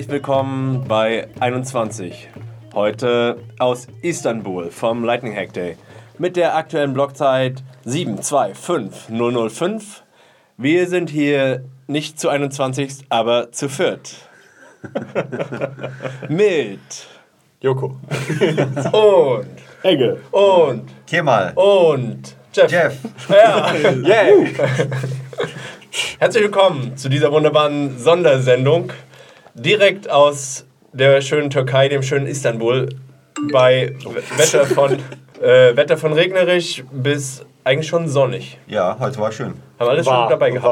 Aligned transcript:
herzlich 0.00 0.14
willkommen 0.14 0.86
bei 0.88 1.28
21. 1.40 2.30
Heute 2.72 3.36
aus 3.58 3.86
Istanbul 4.00 4.70
vom 4.70 5.04
Lightning 5.04 5.36
Hack 5.36 5.52
Day 5.52 5.76
mit 6.16 6.36
der 6.36 6.56
aktuellen 6.56 6.94
Blockzeit 6.94 7.62
725005. 7.84 10.02
Wir 10.56 10.88
sind 10.88 11.10
hier 11.10 11.66
nicht 11.86 12.18
zu 12.18 12.30
21, 12.30 13.04
aber 13.10 13.52
zu 13.52 13.68
viert. 13.68 14.14
mit 16.30 16.80
Joko. 17.60 17.98
und 18.92 19.46
Enge. 19.82 20.16
und 20.30 20.88
Kemal. 21.06 21.52
und 21.56 22.36
Jeff. 22.54 22.72
Jeff. 22.72 22.96
Ja. 23.28 23.74
Yeah! 23.74 24.46
Herzlich 26.18 26.44
willkommen 26.44 26.96
zu 26.96 27.10
dieser 27.10 27.30
wunderbaren 27.30 27.98
Sondersendung. 27.98 28.90
Direkt 29.54 30.08
aus 30.08 30.64
der 30.92 31.20
schönen 31.20 31.50
Türkei, 31.50 31.88
dem 31.88 32.02
schönen 32.02 32.26
Istanbul, 32.26 32.88
bei 33.52 33.94
Wetter 34.36 34.64
von, 34.66 34.92
äh, 35.42 35.76
Wetter 35.76 35.96
von 35.96 36.12
regnerisch 36.12 36.84
bis 36.92 37.44
eigentlich 37.64 37.88
schon 37.88 38.08
sonnig. 38.08 38.58
Ja, 38.68 38.96
heute 38.98 39.18
war 39.18 39.32
schön. 39.32 39.54
Haben 39.78 39.90
alles 39.90 40.06
schon 40.06 40.28
dabei 40.28 40.50
gehabt. 40.50 40.64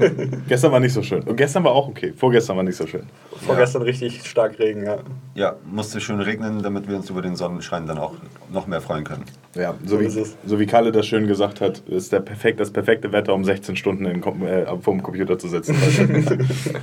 War 0.00 0.08
Gestern 0.48 0.72
war 0.72 0.80
nicht 0.80 0.92
so 0.92 1.02
schön. 1.02 1.22
Und 1.22 1.36
gestern 1.36 1.64
war 1.64 1.72
auch 1.72 1.88
okay. 1.88 2.12
Vorgestern 2.16 2.56
war 2.56 2.64
nicht 2.64 2.76
so 2.76 2.86
schön. 2.86 3.06
vorgestern 3.44 3.82
richtig 3.82 4.24
stark 4.24 4.58
Regen, 4.58 4.84
ja. 4.84 4.98
Ja, 5.34 5.56
musste 5.64 6.00
schön 6.00 6.20
regnen, 6.20 6.62
damit 6.62 6.88
wir 6.88 6.96
uns 6.96 7.10
über 7.10 7.22
den 7.22 7.34
Sonnenschein 7.34 7.86
dann 7.86 7.98
auch 7.98 8.14
noch 8.50 8.66
mehr 8.66 8.80
freuen 8.80 9.04
können. 9.04 9.24
Ja, 9.54 9.74
so 9.84 10.00
wie, 10.00 10.04
ist 10.04 10.16
es. 10.16 10.36
so 10.44 10.60
wie 10.60 10.66
Kalle 10.66 10.92
das 10.92 11.06
schön 11.06 11.26
gesagt 11.26 11.60
hat, 11.60 11.80
ist 11.80 12.12
der 12.12 12.20
perfekt, 12.20 12.60
das 12.60 12.70
perfekte 12.70 13.12
Wetter, 13.12 13.34
um 13.34 13.44
16 13.44 13.76
Stunden 13.76 14.06
in, 14.06 14.22
äh, 14.22 14.66
vor 14.80 14.94
dem 14.94 15.02
Computer 15.02 15.38
zu 15.38 15.48
sitzen. 15.48 15.76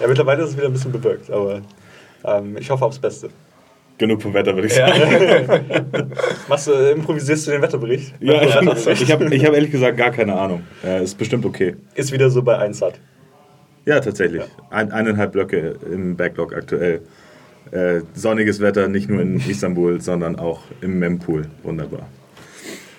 Ja, 0.00 0.08
mittlerweile 0.08 0.42
ist 0.42 0.50
es 0.50 0.56
wieder 0.56 0.66
ein 0.66 0.72
bisschen 0.72 0.92
bewölkt, 0.92 1.30
aber 1.30 1.60
ähm, 2.24 2.56
ich 2.58 2.70
hoffe 2.70 2.84
aufs 2.84 2.98
Beste. 2.98 3.28
Genug 3.98 4.22
vom 4.22 4.32
Wetter, 4.32 4.54
würde 4.54 4.66
ich 4.66 4.74
sagen. 4.74 6.10
Machst 6.48 6.68
du, 6.68 6.72
äh, 6.72 6.92
improvisierst 6.92 7.46
du 7.46 7.50
den 7.50 7.60
Wetterbericht? 7.60 8.14
Ja, 8.20 8.42
ich 8.42 8.54
habe 8.54 9.34
ich 9.34 9.44
hab 9.44 9.52
ehrlich 9.54 9.70
gesagt 9.70 9.98
gar 9.98 10.10
keine 10.10 10.38
Ahnung. 10.38 10.62
Äh, 10.82 11.04
ist 11.04 11.18
bestimmt 11.18 11.44
okay. 11.44 11.76
Ist 11.94 12.10
wieder 12.10 12.30
so 12.30 12.42
bei 12.42 12.56
1 12.56 12.80
hat. 12.80 12.94
Ja, 13.84 14.00
tatsächlich. 14.00 14.42
Ein, 14.70 14.90
eineinhalb 14.90 15.32
Blöcke 15.32 15.76
im 15.92 16.16
Backlog 16.16 16.54
aktuell. 16.54 17.02
Äh, 17.72 18.00
sonniges 18.14 18.60
Wetter, 18.60 18.88
nicht 18.88 19.10
nur 19.10 19.20
in 19.20 19.38
Istanbul, 19.38 20.00
sondern 20.00 20.36
auch 20.36 20.62
im 20.80 20.98
Mempool. 20.98 21.46
Wunderbar. 21.62 22.08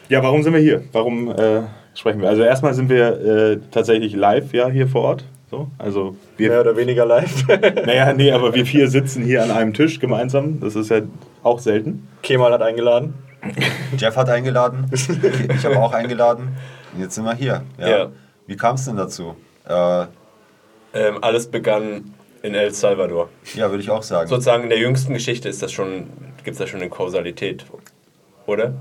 Ja, 0.07 0.21
warum 0.21 0.43
sind 0.43 0.53
wir 0.53 0.61
hier? 0.61 0.83
Warum 0.91 1.31
äh, 1.31 1.61
sprechen 1.95 2.21
wir? 2.21 2.29
Also 2.29 2.43
erstmal 2.43 2.75
sind 2.75 2.89
wir 2.89 3.21
äh, 3.21 3.59
tatsächlich 3.71 4.15
live 4.15 4.53
ja 4.53 4.69
hier 4.69 4.87
vor 4.87 5.01
Ort. 5.01 5.25
So, 5.51 5.69
also 5.77 6.15
wir, 6.37 6.49
Mehr 6.49 6.61
oder 6.61 6.77
weniger 6.77 7.05
live. 7.05 7.45
naja, 7.85 8.13
nee, 8.13 8.31
aber 8.31 8.53
wir 8.55 8.65
vier 8.65 8.89
sitzen 8.89 9.21
hier 9.23 9.43
an 9.43 9.51
einem 9.51 9.73
Tisch 9.73 9.99
gemeinsam. 9.99 10.61
Das 10.61 10.77
ist 10.77 10.89
ja 10.89 11.01
auch 11.43 11.59
selten. 11.59 12.07
Kemal 12.23 12.53
hat 12.53 12.61
eingeladen. 12.61 13.13
Jeff 13.97 14.15
hat 14.15 14.29
eingeladen, 14.29 14.89
ich, 14.93 15.65
habe 15.65 15.77
auch 15.79 15.91
eingeladen. 15.93 16.55
Und 16.93 17.01
jetzt 17.01 17.15
sind 17.15 17.25
wir 17.25 17.33
hier. 17.33 17.63
Ja. 17.77 17.89
Ja. 17.89 18.11
Wie 18.47 18.55
kam 18.55 18.75
es 18.75 18.85
denn 18.85 18.95
dazu? 18.95 19.35
Äh, 19.67 20.05
Ähm, 20.93 21.17
alles 21.21 21.47
begann 21.47 22.13
in 22.43 22.53
El 22.53 22.71
Salvador. 22.73 23.29
ja, 23.55 23.69
würde 23.69 23.81
ich 23.83 23.89
auch 23.89 24.03
sagen. 24.03 24.27
Sozusagen 24.29 24.63
in 24.63 24.69
der 24.69 24.79
jüngsten 24.79 25.13
Geschichte 25.13 25.49
ist 25.49 25.61
das 25.61 25.71
schon, 25.71 26.07
gibt 26.43 26.53
es 26.53 26.57
da 26.59 26.67
schon 26.67 26.81
eine 26.81 26.89
Kausalität, 26.89 27.65
oder? 28.45 28.73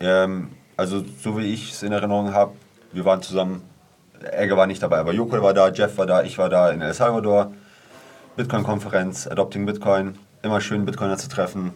Ähm, 0.00 0.48
also, 0.76 1.02
so 1.22 1.38
wie 1.38 1.52
ich 1.52 1.72
es 1.72 1.82
in 1.82 1.92
Erinnerung 1.92 2.34
habe, 2.34 2.52
wir 2.92 3.04
waren 3.04 3.22
zusammen. 3.22 3.62
Egge 4.30 4.56
war 4.56 4.66
nicht 4.66 4.82
dabei, 4.82 4.98
aber 4.98 5.12
Joko 5.12 5.42
war 5.42 5.54
da, 5.54 5.70
Jeff 5.70 5.96
war 5.98 6.06
da, 6.06 6.22
ich 6.22 6.38
war 6.38 6.48
da 6.48 6.70
in 6.70 6.80
El 6.80 6.94
Salvador. 6.94 7.52
Bitcoin-Konferenz, 8.36 9.26
Adopting 9.26 9.66
Bitcoin. 9.66 10.18
Immer 10.42 10.60
schön, 10.60 10.84
Bitcoiner 10.84 11.18
zu 11.18 11.28
treffen. 11.28 11.72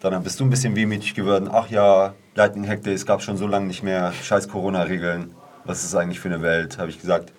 Dann 0.00 0.22
bist 0.22 0.40
du 0.40 0.44
ein 0.44 0.50
bisschen 0.50 0.76
wehmütig 0.76 1.14
geworden. 1.14 1.48
Ach 1.50 1.68
ja, 1.68 2.14
Lightning 2.34 2.68
Hack 2.68 2.82
Days 2.82 3.06
gab 3.06 3.22
schon 3.22 3.36
so 3.36 3.46
lange 3.46 3.66
nicht 3.66 3.82
mehr. 3.82 4.12
Scheiß 4.12 4.48
Corona-Regeln. 4.48 5.34
Was 5.64 5.84
ist 5.84 5.94
eigentlich 5.94 6.20
für 6.20 6.28
eine 6.28 6.42
Welt? 6.42 6.78
Habe 6.78 6.90
ich 6.90 7.00
gesagt. 7.00 7.32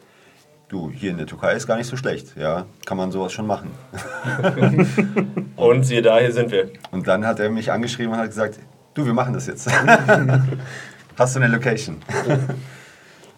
Du, 0.69 0.91
hier 0.91 1.12
in 1.12 1.17
der 1.17 1.28
Türkei 1.28 1.53
ist 1.53 1.66
gar 1.66 1.78
nicht 1.78 1.88
so 1.88 1.95
schlecht. 1.95 2.35
Ja, 2.35 2.66
kann 2.85 2.97
man 2.97 3.12
sowas 3.12 3.31
schon 3.31 3.47
machen. 3.47 3.72
Und 5.56 5.83
siehe 5.83 6.01
da, 6.01 6.17
hier 6.19 6.33
sind 6.33 6.51
wir. 6.51 6.72
Und 6.91 7.07
dann 7.07 7.25
hat 7.25 7.39
er 7.39 7.50
mich 7.50 7.72
angeschrieben 7.72 8.12
und 8.12 8.19
hat 8.19 8.28
gesagt, 8.28 8.59
du, 8.94 9.06
wir 9.06 9.13
machen 9.13 9.33
das 9.33 9.47
jetzt. 9.47 9.69
Hast 11.17 11.35
du 11.35 11.39
eine 11.39 11.47
Location? 11.53 11.97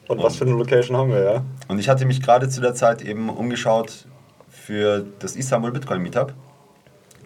Und 0.09 0.23
was 0.23 0.37
für 0.37 0.45
eine 0.45 0.55
Location 0.55 0.97
haben 0.97 1.11
wir, 1.11 1.23
ja? 1.23 1.43
Und 1.67 1.77
ich 1.77 1.87
hatte 1.87 2.03
mich 2.03 2.19
gerade 2.19 2.49
zu 2.49 2.61
der 2.61 2.73
Zeit 2.73 3.03
eben 3.03 3.29
umgeschaut 3.29 4.07
für 4.49 5.05
das 5.19 5.35
Istanbul 5.35 5.71
Bitcoin 5.71 6.01
Meetup. 6.01 6.33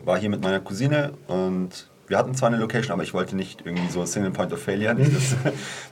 War 0.04 0.20
hier 0.20 0.30
mit 0.30 0.44
meiner 0.44 0.60
Cousine 0.60 1.14
und 1.28 1.88
wir 2.08 2.18
hatten 2.18 2.36
zwar 2.36 2.50
eine 2.50 2.58
Location, 2.58 2.92
aber 2.92 3.04
ich 3.04 3.14
wollte 3.14 3.38
nicht 3.38 3.62
irgendwie 3.66 3.90
so 3.90 4.04
Single 4.06 4.32
Point 4.32 4.52
of 4.52 4.62
Failure, 4.62 4.94
nicht, 4.96 5.16
dass, 5.16 5.36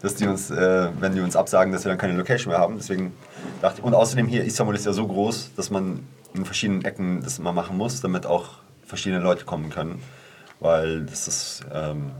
dass 0.02 0.16
die 0.16 0.28
uns, 0.28 0.52
äh, 0.52 0.90
wenn 1.00 1.16
die 1.16 1.22
uns 1.22 1.38
absagen, 1.38 1.72
dass 1.72 1.86
wir 1.86 1.90
dann 1.92 1.98
keine 1.98 2.18
Location 2.18 2.52
mehr 2.52 2.60
haben. 2.60 2.76
Deswegen 2.76 3.14
dachte 3.62 3.80
ich, 3.80 3.86
und 3.86 3.94
außerdem 3.94 4.28
hier, 4.28 4.44
Istanbul 4.44 4.76
ist 4.76 4.86
ja 4.86 4.92
so 4.92 5.08
groß, 5.08 5.52
dass 5.56 5.70
man 5.70 6.06
in 6.34 6.44
verschiedenen 6.44 6.84
Ecken 6.84 7.22
das 7.24 7.40
mal 7.40 7.54
machen 7.54 7.78
muss, 7.78 8.02
damit 8.02 8.26
auch 8.26 8.50
verschiedene 8.86 9.24
Leute 9.24 9.46
kommen 9.46 9.70
können. 9.70 10.04
Weil 10.60 11.06
das 11.06 11.30
ist, 11.30 11.66
ähm, 11.74 12.12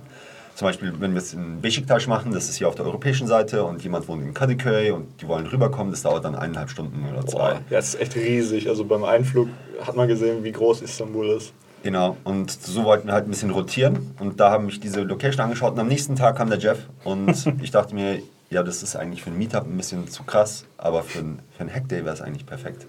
zum 0.56 0.68
Beispiel, 0.68 0.94
wenn 1.00 1.14
wir 1.14 1.20
es 1.20 1.34
in 1.34 1.62
Beşiktaş 1.62 2.08
machen, 2.08 2.34
das 2.34 2.50
ist 2.50 2.58
hier 2.58 2.68
auf 2.68 2.76
der 2.76 2.86
europäischen 2.86 3.28
Seite 3.28 3.64
und 3.64 3.84
jemand 3.84 4.08
wohnt 4.08 4.24
in 4.24 4.34
Kadıköy 4.34 4.92
und 4.92 5.08
die 5.22 5.28
wollen 5.28 5.48
rüberkommen, 5.48 5.92
das 5.92 6.04
dauert 6.04 6.24
dann 6.26 6.36
eineinhalb 6.36 6.70
Stunden 6.70 7.06
oder 7.12 7.26
zwei. 7.26 7.54
Boah, 7.54 7.62
ja, 7.70 7.80
es 7.80 7.94
ist 7.94 8.02
echt 8.02 8.16
riesig. 8.16 8.68
Also 8.70 8.86
beim 8.86 9.04
Einflug 9.04 9.50
hat 9.86 9.96
man 9.96 10.08
gesehen, 10.08 10.44
wie 10.44 10.52
groß 10.52 10.82
Istanbul 10.82 11.30
ist. 11.30 11.54
Genau, 11.84 12.18
und 12.24 12.52
so 12.52 12.84
wollten 12.84 13.08
wir 13.08 13.14
halt 13.14 13.26
ein 13.26 13.32
bisschen 13.32 13.50
rotieren 13.50 14.14
und 14.20 14.40
da 14.40 14.52
haben 14.52 14.68
mich 14.68 14.80
diese 14.80 15.02
Location 15.02 15.42
angeschaut 15.42 15.74
und 15.74 15.80
am 15.80 15.88
nächsten 15.88 16.16
Tag 16.16 16.38
kam 16.38 16.50
der 16.50 16.60
Jeff 16.60 16.80
und 17.04 17.36
ich 17.62 17.72
dachte 17.72 17.96
mir, 17.96 18.22
ja, 18.52 18.62
das 18.62 18.84
ist 18.84 18.96
eigentlich 18.96 19.24
für 19.24 19.32
ein 19.32 19.38
Meetup 19.38 19.66
ein 19.66 19.78
bisschen 19.78 20.08
zu 20.08 20.24
krass, 20.24 20.66
aber 20.78 21.02
für 21.02 21.20
ein, 21.20 21.40
für 21.58 21.64
ein 21.64 21.74
Hackday 21.74 22.04
wäre 22.04 22.14
es 22.14 22.22
eigentlich 22.22 22.46
perfekt. 22.46 22.86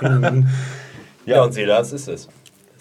Ja, 1.26 1.42
und 1.42 1.52
siehe 1.52 1.66
da, 1.66 1.80
es 1.80 1.92
ist 1.92 2.06
es. 2.06 2.28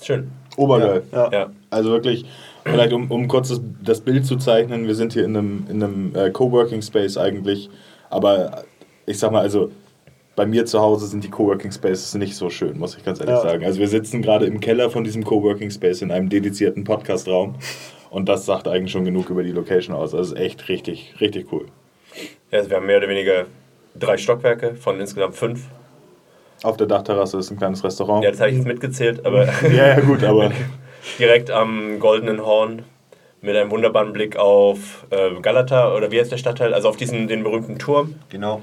Schön. 0.02 0.32
Obergeil. 0.56 1.02
Ja. 1.12 1.32
Ja. 1.32 1.50
Also 1.72 1.90
wirklich, 1.90 2.26
vielleicht 2.66 2.94
um, 2.94 3.10
um 3.12 3.28
kurz 3.28 3.50
das, 3.50 3.62
das 3.84 4.02
Bild 4.02 4.26
zu 4.26 4.38
zeichnen, 4.38 4.88
wir 4.88 4.96
sind 4.96 5.14
hier 5.14 5.26
in 5.26 5.36
einem, 5.38 5.66
in 5.70 5.84
einem 5.84 6.16
äh, 6.16 6.30
Coworking 6.32 6.82
Space 6.82 7.18
eigentlich, 7.18 7.70
aber 8.10 8.64
ich 9.06 9.20
sag 9.20 9.32
mal, 9.32 9.42
also 9.42 9.72
bei 10.36 10.46
mir 10.46 10.66
zu 10.66 10.82
Hause 10.82 11.08
sind 11.08 11.24
die 11.24 11.30
Coworking 11.30 11.72
Spaces 11.72 12.14
nicht 12.16 12.36
so 12.36 12.50
schön, 12.50 12.78
muss 12.78 12.98
ich 12.98 13.06
ganz 13.06 13.20
ehrlich 13.20 13.36
Ja. 13.36 13.42
sagen. 13.42 13.64
Also 13.64 13.80
wir 13.80 13.88
sitzen 13.88 14.22
gerade 14.22 14.46
im 14.46 14.60
Keller 14.60 14.90
von 14.90 15.04
diesem 15.06 15.24
Coworking 15.24 15.72
Space 15.72 16.02
in 16.02 16.12
einem 16.12 16.28
dedizierten 16.30 16.84
Podcast-Raum 16.84 17.56
und 18.10 18.28
das 18.28 18.46
sagt 18.46 18.68
eigentlich 18.68 18.92
schon 18.92 19.06
genug 19.06 19.30
über 19.30 19.44
die 19.44 19.52
Location 19.52 19.96
aus. 19.96 20.14
Also 20.14 20.34
es 20.34 20.40
ist 20.40 20.46
echt 20.46 20.68
richtig, 20.68 21.16
richtig 21.22 21.52
cool. 21.54 21.68
Ja, 22.52 22.58
also 22.60 22.70
wir 22.70 22.78
haben 22.78 22.86
mehr 22.86 22.98
oder 22.98 23.08
weniger 23.10 23.46
drei 23.98 24.18
Stockwerke 24.18 24.76
von 24.76 25.00
insgesamt 25.00 25.36
fünf. 25.36 25.68
Auf 26.64 26.76
der 26.78 26.88
Dachterrasse 26.88 27.38
ist 27.38 27.52
ein 27.52 27.58
kleines 27.58 27.84
Restaurant. 27.84 28.24
Ja, 28.24 28.32
das 28.32 28.40
habe 28.42 28.50
ich 28.50 28.58
jetzt 28.58 28.68
mitgezählt, 28.68 29.26
aber 29.26 29.46
ja, 29.70 29.88
ja, 29.88 30.00
gut, 30.02 30.24
aber 30.24 30.52
direkt 31.20 31.52
am 31.52 32.00
Goldenen 32.00 32.46
Horn 32.46 32.84
mit 33.42 33.56
einem 33.56 33.72
wunderbaren 33.72 34.12
Blick 34.14 34.38
auf 34.38 35.06
äh, 35.12 35.40
Galata 35.42 35.94
oder 35.94 36.12
wie 36.12 36.20
heißt 36.20 36.32
der 36.32 36.38
Stadtteil? 36.38 36.74
Also 36.74 36.90
auf 36.90 36.98
diesen 36.98 37.28
den 37.28 37.44
berühmten 37.44 37.78
Turm. 37.78 38.16
Genau. 38.30 38.62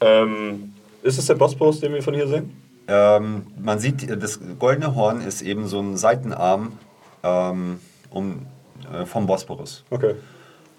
Ähm, 0.00 0.74
Ist 1.02 1.18
es 1.18 1.26
der 1.26 1.34
Bosporus, 1.34 1.80
den 1.80 1.92
wir 1.92 2.02
von 2.02 2.14
hier 2.14 2.28
sehen? 2.28 2.56
Ähm, 2.86 3.46
man 3.58 3.78
sieht, 3.78 4.08
das 4.22 4.40
goldene 4.58 4.94
Horn 4.94 5.20
ist 5.20 5.42
eben 5.42 5.66
so 5.66 5.80
ein 5.80 5.96
Seitenarm 5.96 6.78
ähm, 7.22 7.80
um, 8.10 8.46
äh, 8.92 9.06
vom 9.06 9.26
Bosporus. 9.26 9.84
Okay. 9.90 10.14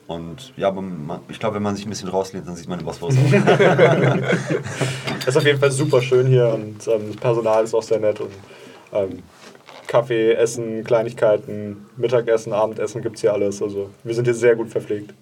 Und 0.07 0.53
ja, 0.55 0.71
man, 0.71 1.19
ich 1.29 1.39
glaube, 1.39 1.55
wenn 1.55 1.63
man 1.63 1.75
sich 1.75 1.87
ein 1.87 1.89
bisschen 1.89 2.09
rauslehnt, 2.09 2.47
dann 2.47 2.55
sieht 2.55 2.69
man 2.69 2.77
den 2.77 2.85
Bosporus 2.85 3.15
auch. 3.17 3.33
Es 5.19 5.27
ist 5.27 5.37
auf 5.37 5.45
jeden 5.45 5.59
Fall 5.59 5.71
super 5.71 6.01
schön 6.01 6.27
hier 6.27 6.47
und 6.49 6.87
ähm, 6.87 7.07
das 7.07 7.17
Personal 7.17 7.63
ist 7.63 7.73
auch 7.73 7.81
sehr 7.81 7.99
nett 7.99 8.19
und 8.19 8.31
ähm, 8.93 9.23
Kaffee, 9.95 10.33
Essen, 10.33 10.83
Kleinigkeiten, 10.83 11.85
Mittagessen, 11.95 12.51
Abendessen 12.51 13.01
gibt 13.01 13.15
es 13.15 13.21
hier 13.21 13.31
alles. 13.31 13.61
Also 13.61 13.91
wir 14.03 14.13
sind 14.13 14.25
hier 14.25 14.33
sehr 14.33 14.57
gut 14.57 14.69
verpflegt. 14.69 15.13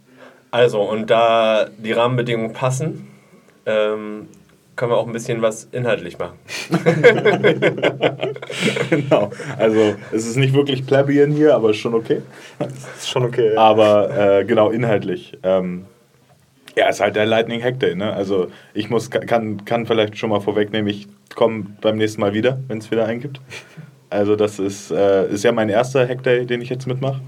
also, 0.50 0.82
und 0.82 1.12
da 1.12 1.68
die 1.78 1.92
Rahmenbedingungen 1.92 2.54
passen, 2.54 3.08
ähm, 3.68 4.28
können 4.76 4.92
wir 4.92 4.98
auch 4.98 5.06
ein 5.06 5.14
bisschen 5.14 5.44
was 5.44 5.66
inhaltlich 5.72 6.18
machen. 6.18 6.40
genau. 8.90 9.30
Also 9.60 9.94
es 10.12 10.26
ist 10.26 10.38
nicht 10.38 10.56
wirklich 10.56 10.88
Plebeian 10.88 11.30
hier, 11.30 11.54
aber 11.54 11.70
ist 11.70 11.78
schon 11.78 11.94
okay. 11.94 12.24
Ist 12.98 13.10
schon 13.10 13.26
okay. 13.26 13.54
Ja. 13.54 13.60
Aber 13.60 14.40
äh, 14.40 14.44
genau, 14.44 14.72
inhaltlich. 14.72 15.38
Ähm, 15.44 15.86
ja, 16.76 16.90
ist 16.90 17.00
halt 17.00 17.16
der 17.16 17.28
Lightning 17.28 17.62
Hack 17.62 17.80
Day, 17.80 17.94
ne? 17.94 18.12
Also 18.12 18.48
ich 18.74 18.90
muss, 18.90 19.12
kann, 19.12 19.66
kann 19.66 19.86
vielleicht 19.86 20.18
schon 20.18 20.32
mal 20.32 20.40
vorwegnehmen, 20.42 20.88
ich 20.90 21.08
komme 21.36 21.68
beim 21.80 21.98
nächsten 21.98 22.22
Mal 22.22 22.34
wieder, 22.34 22.58
wenn 22.68 22.80
es 22.80 22.90
wieder 22.90 23.06
einen 23.06 23.22
gibt. 23.22 23.40
Also 24.14 24.36
das 24.36 24.60
ist, 24.60 24.92
äh, 24.92 25.28
ist 25.30 25.44
ja 25.44 25.52
mein 25.52 25.70
erster 25.70 26.08
Hack 26.08 26.24
Day, 26.24 26.46
den 26.46 26.62
ich 26.62 26.70
jetzt 26.70 26.88
mitmache. 26.88 27.22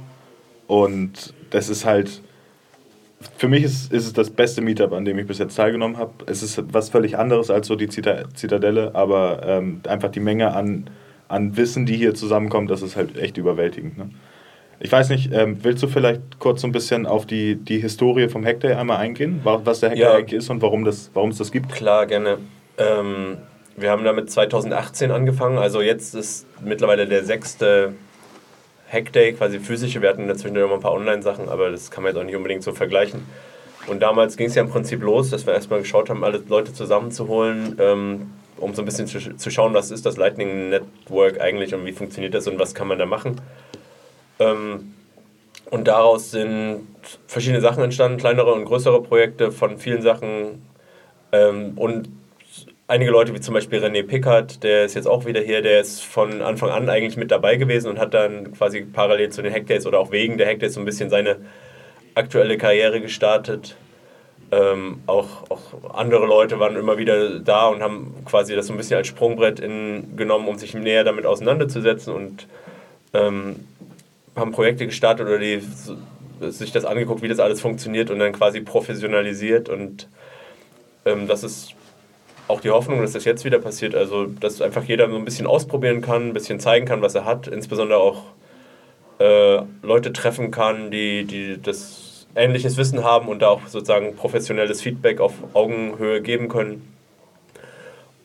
Und 0.68 1.34
das 1.50 1.70
ist 1.70 1.86
halt 1.86 2.22
für 3.38 3.48
mich 3.48 3.64
ist, 3.64 3.92
ist 3.92 4.06
es 4.06 4.14
das 4.14 4.30
beste 4.30 4.62
Meetup, 4.62 4.94
an 4.94 5.06
dem 5.06 5.18
ich 5.18 5.26
bis 5.26 5.40
jetzt 5.40 5.56
teilgenommen 5.56 5.98
habe. 5.98 6.14
Es 6.28 6.44
ist 6.44 6.62
was 6.74 6.90
völlig 6.90 7.18
anderes 7.18 7.50
als 7.50 7.68
so 7.68 7.76
die 7.76 7.88
Zita 7.88 8.26
Zitadelle, 8.34 8.94
aber 8.94 9.42
ähm, 9.46 9.82
einfach 9.88 10.10
die 10.12 10.20
Menge 10.20 10.54
an, 10.54 10.90
an 11.28 11.58
Wissen, 11.58 11.86
die 11.86 11.96
hier 11.96 12.14
zusammenkommt, 12.14 12.70
das 12.70 12.82
ist 12.82 12.96
halt 12.96 13.18
echt 13.18 13.38
überwältigend. 13.38 13.98
Ne? 13.98 14.10
Ich 14.80 14.92
weiß 14.92 15.10
nicht, 15.10 15.32
ähm, 15.34 15.58
willst 15.64 15.82
du 15.82 15.88
vielleicht 15.88 16.40
kurz 16.40 16.62
so 16.62 16.68
ein 16.68 16.72
bisschen 16.72 17.06
auf 17.06 17.26
die, 17.26 17.56
die 17.56 17.80
Historie 17.80 18.28
vom 18.28 18.46
Hackday 18.46 18.74
einmal 18.74 18.98
eingehen? 18.98 19.40
Was 19.44 19.80
der 19.80 19.90
Hackday 19.90 20.04
Ja. 20.04 20.14
eigentlich 20.14 20.38
ist 20.40 20.50
und 20.50 20.62
warum, 20.62 20.84
das, 20.84 21.10
warum 21.14 21.32
es 21.32 21.38
das 21.38 21.52
gibt? 21.52 21.72
Klar, 21.72 22.06
gerne. 22.06 22.38
Ähm, 22.78 23.38
wir 23.78 23.92
haben 23.92 24.04
damit 24.04 24.32
2018 24.32 25.12
angefangen, 25.12 25.58
also 25.58 25.82
jetzt 25.82 26.16
ist 26.16 26.46
mittlerweile 26.62 27.08
der 27.08 27.24
sechste 27.26 27.94
Hackday, 28.90 29.34
quasi 29.34 29.60
physische. 29.60 30.02
Wir 30.02 30.10
hatten 30.10 30.28
dazwischen 30.28 30.56
noch 30.56 30.72
ein 30.72 30.80
paar 30.80 30.94
Online-Sachen, 30.94 31.50
aber 31.50 31.72
das 31.72 31.92
kann 31.92 32.04
man 32.04 32.14
jetzt 32.14 32.22
auch 32.22 32.26
nicht 32.26 32.36
unbedingt 32.36 32.64
so 32.64 32.72
vergleichen. 32.72 33.26
Und 33.88 34.02
damals 34.02 34.38
ging 34.38 34.48
es 34.48 34.56
ja 34.56 34.64
im 34.64 34.70
Prinzip 34.70 35.02
los, 35.02 35.30
dass 35.30 35.46
wir 35.46 35.54
erstmal 35.54 35.80
geschaut 35.80 36.10
haben, 36.10 36.24
alle 36.24 36.42
Leute 36.48 36.74
zusammenzuholen, 36.74 37.76
ähm, 37.80 38.32
um 38.58 38.74
so 38.74 38.82
ein 38.82 38.86
bisschen 38.86 39.08
zu, 39.08 39.36
zu 39.36 39.50
schauen, 39.52 39.74
was 39.74 39.92
ist 39.92 40.06
das 40.06 40.18
Lightning 40.18 40.70
Network 40.70 41.42
eigentlich 41.42 41.74
und 41.76 41.86
wie 41.86 41.92
funktioniert 41.92 42.34
das 42.34 42.48
und 42.48 42.58
was 42.58 42.74
kann 42.74 42.88
man 42.88 42.98
da 42.98 43.06
machen. 43.06 43.42
Ähm, 44.40 44.94
und 45.70 45.88
daraus 45.88 46.32
sind 46.32 46.88
verschiedene 47.28 47.62
Sachen 47.62 47.84
entstanden, 47.84 48.18
kleinere 48.18 48.54
und 48.54 48.66
größere 48.66 49.02
Projekte 49.04 49.52
von 49.52 49.78
vielen 49.78 50.02
Sachen. 50.02 50.64
Ähm, 51.32 51.74
und 51.76 52.10
einige 52.88 53.12
Leute, 53.12 53.34
wie 53.34 53.40
zum 53.40 53.54
Beispiel 53.54 53.84
René 53.84 54.04
Pickard, 54.04 54.64
der 54.64 54.86
ist 54.86 54.94
jetzt 54.94 55.08
auch 55.08 55.26
wieder 55.26 55.42
hier, 55.42 55.62
der 55.62 55.82
ist 55.82 56.04
von 56.04 56.42
Anfang 56.42 56.70
an 56.70 56.90
eigentlich 56.90 57.18
mit 57.18 57.32
dabei 57.32 57.56
gewesen 57.56 57.90
und 57.90 58.00
hat 58.00 58.14
dann 58.14 58.54
quasi 58.54 58.82
parallel 58.82 59.30
zu 59.30 59.42
den 59.42 59.54
Hackdays 59.54 59.86
oder 59.86 60.00
auch 60.00 60.12
wegen 60.12 60.38
der 60.38 60.48
Hackdays 60.48 60.76
so 60.76 60.80
ein 60.80 60.86
bisschen 60.86 61.10
seine 61.10 61.38
aktuelle 62.14 62.58
Karriere 62.58 63.02
gestartet. 63.02 63.76
Ähm, 64.52 65.02
auch, 65.08 65.50
auch 65.50 65.96
andere 65.96 66.28
Leute 66.28 66.60
waren 66.60 66.76
immer 66.76 66.98
wieder 66.98 67.40
da 67.40 67.68
und 67.68 67.82
haben 67.82 68.14
quasi 68.26 68.56
das 68.56 68.68
so 68.68 68.74
ein 68.74 68.78
bisschen 68.78 68.98
als 68.98 69.08
Sprungbrett 69.08 69.60
in, 69.60 70.16
genommen, 70.16 70.48
um 70.48 70.58
sich 70.58 70.76
näher 70.76 71.04
damit 71.04 71.26
auseinanderzusetzen 71.26 72.14
und 72.14 72.48
ähm, 73.14 73.66
haben 74.36 74.52
Projekte 74.52 74.86
gestartet 74.86 75.28
oder 75.28 75.40
die 75.40 75.62
sich 76.42 76.72
das 76.72 76.86
angeguckt, 76.86 77.24
wie 77.24 77.28
das 77.28 77.40
alles 77.40 77.60
funktioniert 77.60 78.12
und 78.12 78.20
dann 78.20 78.34
quasi 78.34 78.62
professionalisiert 78.62 79.68
und 79.68 80.08
ähm, 81.06 81.28
das 81.28 81.44
ist 81.44 81.76
auch 82.48 82.62
die 82.62 82.70
Hoffnung, 82.70 83.02
dass 83.02 83.14
das 83.14 83.26
jetzt 83.26 83.46
wieder 83.46 83.60
passiert. 83.60 83.96
Also, 83.96 84.26
dass 84.26 84.62
einfach 84.62 84.84
jeder 84.84 85.10
so 85.10 85.16
ein 85.16 85.26
bisschen 85.26 85.48
ausprobieren 85.48 86.02
kann, 86.02 86.30
ein 86.30 86.34
bisschen 86.34 86.60
zeigen 86.60 86.86
kann, 86.86 87.02
was 87.02 87.16
er 87.16 87.26
hat, 87.26 87.48
insbesondere 87.48 88.00
auch 88.00 88.24
äh, 89.20 89.62
Leute 89.82 90.14
treffen 90.14 90.52
kann, 90.52 90.92
die, 90.92 91.26
die 91.26 91.62
das 91.62 92.28
ähnliches 92.36 92.78
Wissen 92.78 93.04
haben 93.04 93.28
und 93.28 93.42
da 93.42 93.50
auch 93.50 93.68
sozusagen 93.68 94.16
professionelles 94.16 94.82
Feedback 94.82 95.22
auf 95.22 95.34
Augenhöhe 95.54 96.22
geben 96.22 96.50
können. 96.50 96.92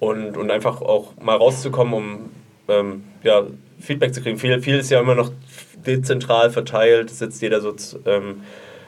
Und, 0.00 0.36
und 0.38 0.50
einfach 0.50 0.80
auch 0.80 1.12
mal 1.20 1.36
rauszukommen, 1.36 1.92
um 1.92 2.30
ähm, 2.68 3.04
ja, 3.22 3.46
Feedback 3.80 4.14
zu 4.14 4.22
kriegen. 4.22 4.38
Viel, 4.38 4.60
viel 4.62 4.78
ist 4.78 4.90
ja 4.90 5.00
immer 5.00 5.14
noch 5.14 5.30
dezentral 5.86 6.50
verteilt, 6.50 7.10
sitzt 7.10 7.42
jeder 7.42 7.60
so 7.60 7.74
ähm, 8.06 8.42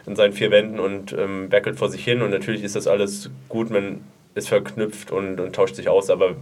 in 0.06 0.16
seinen 0.16 0.32
vier 0.32 0.50
Wänden 0.50 0.80
und 0.80 1.12
ähm, 1.12 1.52
werkelt 1.52 1.78
vor 1.78 1.90
sich 1.90 2.02
hin. 2.02 2.22
Und 2.22 2.30
natürlich 2.30 2.64
ist 2.64 2.76
das 2.76 2.86
alles 2.86 3.30
gut, 3.48 3.70
man 3.70 4.00
ist 4.34 4.48
verknüpft 4.48 5.10
und, 5.10 5.40
und 5.40 5.54
tauscht 5.54 5.74
sich 5.74 5.88
aus, 5.88 6.10
aber 6.10 6.34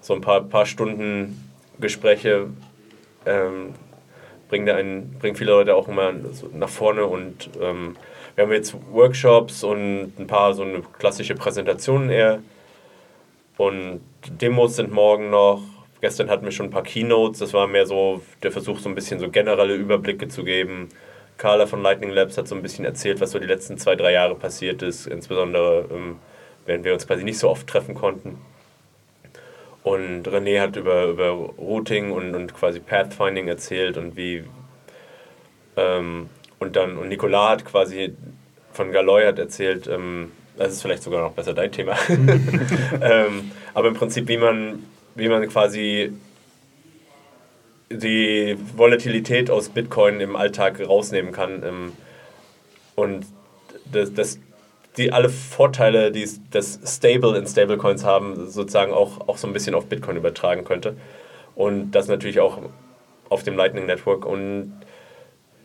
so 0.00 0.14
ein 0.14 0.20
paar, 0.20 0.42
paar 0.42 0.66
Stunden 0.66 1.50
Gespräche 1.78 2.48
ähm, 3.26 3.74
bringen, 4.48 4.68
einen, 4.68 5.18
bringen 5.18 5.36
viele 5.36 5.52
Leute 5.52 5.74
auch 5.74 5.88
immer 5.88 6.12
nach 6.54 6.68
vorne 6.68 7.04
und 7.04 7.50
ähm, 7.60 7.96
wir 8.34 8.44
haben 8.44 8.52
jetzt 8.52 8.76
Workshops 8.90 9.64
und 9.64 10.12
ein 10.18 10.26
paar 10.26 10.54
so 10.54 10.62
eine 10.62 10.82
klassische 10.98 11.34
Präsentationen 11.34 12.10
eher 12.10 12.40
und 13.56 14.00
Demos 14.28 14.76
sind 14.76 14.92
morgen 14.92 15.30
noch. 15.30 15.62
Gestern 16.00 16.28
hatten 16.28 16.44
wir 16.44 16.52
schon 16.52 16.66
ein 16.66 16.70
paar 16.70 16.82
Keynotes, 16.82 17.38
das 17.38 17.54
war 17.54 17.66
mehr 17.66 17.86
so 17.86 18.22
der 18.42 18.52
Versuch, 18.52 18.78
so 18.78 18.88
ein 18.88 18.94
bisschen 18.94 19.18
so 19.18 19.30
generelle 19.30 19.74
Überblicke 19.74 20.28
zu 20.28 20.44
geben. 20.44 20.90
Carla 21.38 21.66
von 21.66 21.82
Lightning 21.82 22.10
Labs 22.10 22.36
hat 22.38 22.48
so 22.48 22.54
ein 22.54 22.62
bisschen 22.62 22.84
erzählt, 22.84 23.20
was 23.20 23.30
so 23.30 23.38
die 23.38 23.46
letzten 23.46 23.78
zwei, 23.78 23.96
drei 23.96 24.12
Jahre 24.12 24.34
passiert 24.34 24.82
ist, 24.82 25.06
insbesondere 25.06 25.86
ähm, 25.90 26.16
während 26.66 26.84
wir 26.84 26.92
uns 26.92 27.06
quasi 27.06 27.24
nicht 27.24 27.38
so 27.38 27.48
oft 27.48 27.66
treffen 27.66 27.94
konnten. 27.94 28.38
Und 29.82 30.26
René 30.28 30.60
hat 30.60 30.76
über, 30.76 31.06
über 31.06 31.30
Routing 31.30 32.10
und, 32.10 32.34
und 32.34 32.54
quasi 32.54 32.80
Pathfinding 32.80 33.48
erzählt 33.48 33.96
und 33.96 34.16
wie. 34.16 34.44
Ähm, 35.76 36.28
und 36.58 36.74
dann, 36.74 36.98
und 36.98 37.08
Nicolas 37.08 37.50
hat 37.50 37.64
quasi 37.64 38.14
von 38.72 38.92
Galoy 38.92 39.24
hat 39.24 39.38
erzählt, 39.38 39.86
ähm, 39.86 40.32
das 40.56 40.72
ist 40.72 40.82
vielleicht 40.82 41.02
sogar 41.02 41.22
noch 41.22 41.32
besser 41.32 41.54
dein 41.54 41.70
Thema. 41.70 41.96
ähm, 43.00 43.50
aber 43.74 43.88
im 43.88 43.94
Prinzip, 43.94 44.26
wie 44.28 44.38
man, 44.38 44.84
wie 45.14 45.28
man 45.28 45.46
quasi 45.48 46.12
die 47.90 48.56
Volatilität 48.74 49.50
aus 49.50 49.68
Bitcoin 49.68 50.20
im 50.20 50.34
Alltag 50.34 50.80
rausnehmen 50.86 51.32
kann. 51.32 51.62
Ähm, 51.62 51.92
und 52.94 53.26
das, 53.92 54.12
das, 54.12 54.38
die 54.96 55.12
alle 55.12 55.28
Vorteile, 55.28 56.10
die 56.10 56.28
das 56.50 56.80
Stable 56.84 57.36
in 57.36 57.46
Stablecoins 57.46 58.04
haben, 58.04 58.48
sozusagen 58.48 58.92
auch, 58.92 59.28
auch 59.28 59.36
so 59.36 59.46
ein 59.46 59.52
bisschen 59.52 59.74
auf 59.74 59.86
Bitcoin 59.86 60.16
übertragen 60.16 60.64
könnte. 60.64 60.96
Und 61.54 61.90
das 61.92 62.08
natürlich 62.08 62.40
auch 62.40 62.58
auf 63.28 63.42
dem 63.42 63.56
Lightning 63.56 63.86
Network. 63.86 64.24
Und 64.24 64.72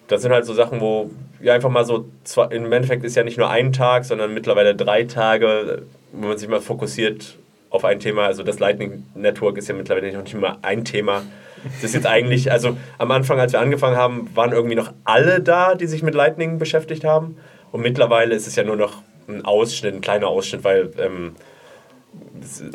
das 0.08 0.22
sind 0.22 0.32
halt 0.32 0.46
so 0.46 0.54
Sachen, 0.54 0.82
wo 0.82 1.10
ja 1.42 1.54
einfach 1.54 1.70
mal 1.70 1.86
so, 1.86 2.06
zwar, 2.24 2.52
im 2.52 2.72
Endeffekt 2.72 3.04
ist 3.04 3.16
ja 3.16 3.24
nicht 3.24 3.38
nur 3.38 3.50
ein 3.50 3.72
Tag, 3.72 4.04
sondern 4.06 4.34
mittlerweile 4.34 4.76
drei 4.76 5.04
Tage, 5.04 5.84
wo 6.12 6.28
man 6.28 6.38
sich 6.38 6.50
mal 6.50 6.62
fokussiert 6.62 7.38
auf 7.70 7.86
ein 7.86 8.00
Thema. 8.00 8.26
Also 8.26 8.44
das 8.44 8.60
Lightning 8.60 9.06
Network 9.16 9.58
ist 9.58 9.70
ja 9.70 9.76
mittlerweile 9.76 10.12
noch 10.12 10.24
nicht 10.24 10.36
mal 10.36 10.58
ein 10.62 10.84
Thema. 10.84 11.24
Das 11.64 11.86
ist 11.86 11.94
jetzt 11.94 12.08
eigentlich, 12.08 12.52
also 12.52 12.76
am 12.98 13.12
Anfang, 13.12 13.40
als 13.40 13.54
wir 13.54 13.62
angefangen 13.62 13.96
haben, 13.96 14.30
waren 14.36 14.52
irgendwie 14.52 14.76
noch 14.76 14.92
alle 15.06 15.42
da, 15.42 15.76
die 15.76 15.88
sich 15.88 16.04
mit 16.04 16.16
Lightning 16.16 16.58
beschäftigt 16.58 17.06
haben. 17.06 17.38
Und 17.72 17.82
mittlerweile 17.82 18.36
ist 18.36 18.48
es 18.48 18.56
ja 18.56 18.64
nur 18.64 18.76
noch 18.76 19.04
ein 19.28 19.46
Ausschnitt, 19.46 19.96
ein 19.96 20.02
kleiner 20.02 20.28
Ausschnitt, 20.28 20.64
weil 20.64 20.92
ähm, 20.98 21.36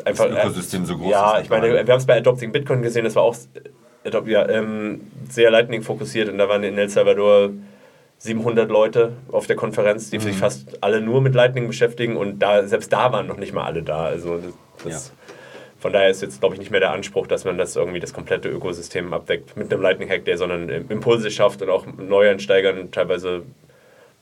einfach. 0.05 0.29
Das 0.29 0.45
Ökosystem 0.45 0.85
so 0.85 0.97
groß 0.97 1.11
Ja, 1.11 1.41
ich 1.41 1.51
meine, 1.51 1.69
wir 1.73 1.79
haben 1.81 1.99
es 1.99 2.07
bei 2.07 2.17
Adopting 2.17 2.53
Bitcoin 2.53 2.83
gesehen, 2.83 3.05
das 3.05 3.17
war 3.17 3.23
auch 3.23 3.37
äh, 4.05 4.09
Adopt- 4.09 4.29
ja, 4.29 4.49
ähm, 4.49 5.03
sehr 5.29 5.51
Lightning 5.51 5.83
fokussiert 5.83 6.29
und 6.29 6.39
da 6.39 6.49
waren 6.49 6.63
in 6.63 6.79
El 6.79 6.89
Salvador 6.89 7.51
700 8.19 8.71
Leute 8.71 9.13
auf 9.31 9.47
der 9.47 9.57
Konferenz, 9.57 10.11
die 10.11 10.19
sich 10.19 10.37
fast 10.37 10.83
alle 10.83 11.01
nur 11.01 11.21
mit 11.21 11.35
Lightning 11.35 11.67
beschäftigen 11.67 12.17
und 12.17 12.39
da, 12.39 12.67
selbst 12.67 12.93
da 12.93 13.13
waren 13.13 13.27
noch 13.27 13.37
nicht 13.37 13.53
mal 13.53 13.65
alle 13.65 13.83
da. 13.83 14.07
Also 14.07 14.39
das, 14.39 14.55
das, 14.85 15.13
Von 15.79 15.93
daher 15.93 16.09
ist 16.09 16.23
jetzt, 16.23 16.41
glaube 16.41 16.55
ich, 16.55 16.59
nicht 16.59 16.71
mehr 16.71 16.81
der 16.81 16.93
Anspruch, 16.93 17.27
dass 17.27 17.45
man 17.45 17.59
das 17.59 17.77
irgendwie 17.77 18.01
das 18.01 18.15
komplette 18.15 18.49
Ökosystem 18.49 19.13
abdeckt 19.13 19.57
mit 19.57 19.71
einem 19.71 19.83
Lightning 19.83 20.09
Hack, 20.09 20.25
der 20.25 20.39
sondern 20.39 20.71
ähm, 20.71 20.87
Impulse 20.89 21.31
schafft 21.31 21.61
und 21.61 21.69
auch 21.69 21.85
Neueinsteigern 21.87 22.91
teilweise 22.91 23.43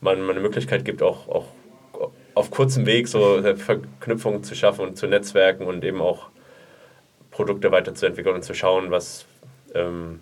man, 0.01 0.21
man 0.23 0.31
eine 0.31 0.41
Möglichkeit 0.41 0.85
gibt, 0.85 1.03
auch, 1.03 1.29
auch 1.29 1.47
auf 2.35 2.51
kurzem 2.51 2.87
Weg 2.87 3.09
so 3.09 3.41
Verknüpfungen 3.57 4.43
zu 4.45 4.55
schaffen 4.55 4.87
und 4.87 4.97
zu 4.99 5.07
Netzwerken 5.07 5.67
und 5.67 5.85
eben 5.85 6.01
auch 6.01 6.29
Produkte 7.31 7.71
weiterzuentwickeln 7.73 8.37
und 8.37 8.43
zu 8.43 8.55
schauen, 8.55 8.91
was, 8.91 9.25
ähm, 9.75 10.21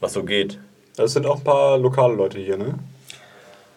was 0.00 0.12
so 0.12 0.24
geht. 0.24 0.58
Das 0.96 1.12
sind 1.12 1.26
auch 1.26 1.38
ein 1.38 1.44
paar 1.44 1.78
lokale 1.78 2.14
Leute 2.14 2.38
hier, 2.38 2.56
ne? 2.56 2.74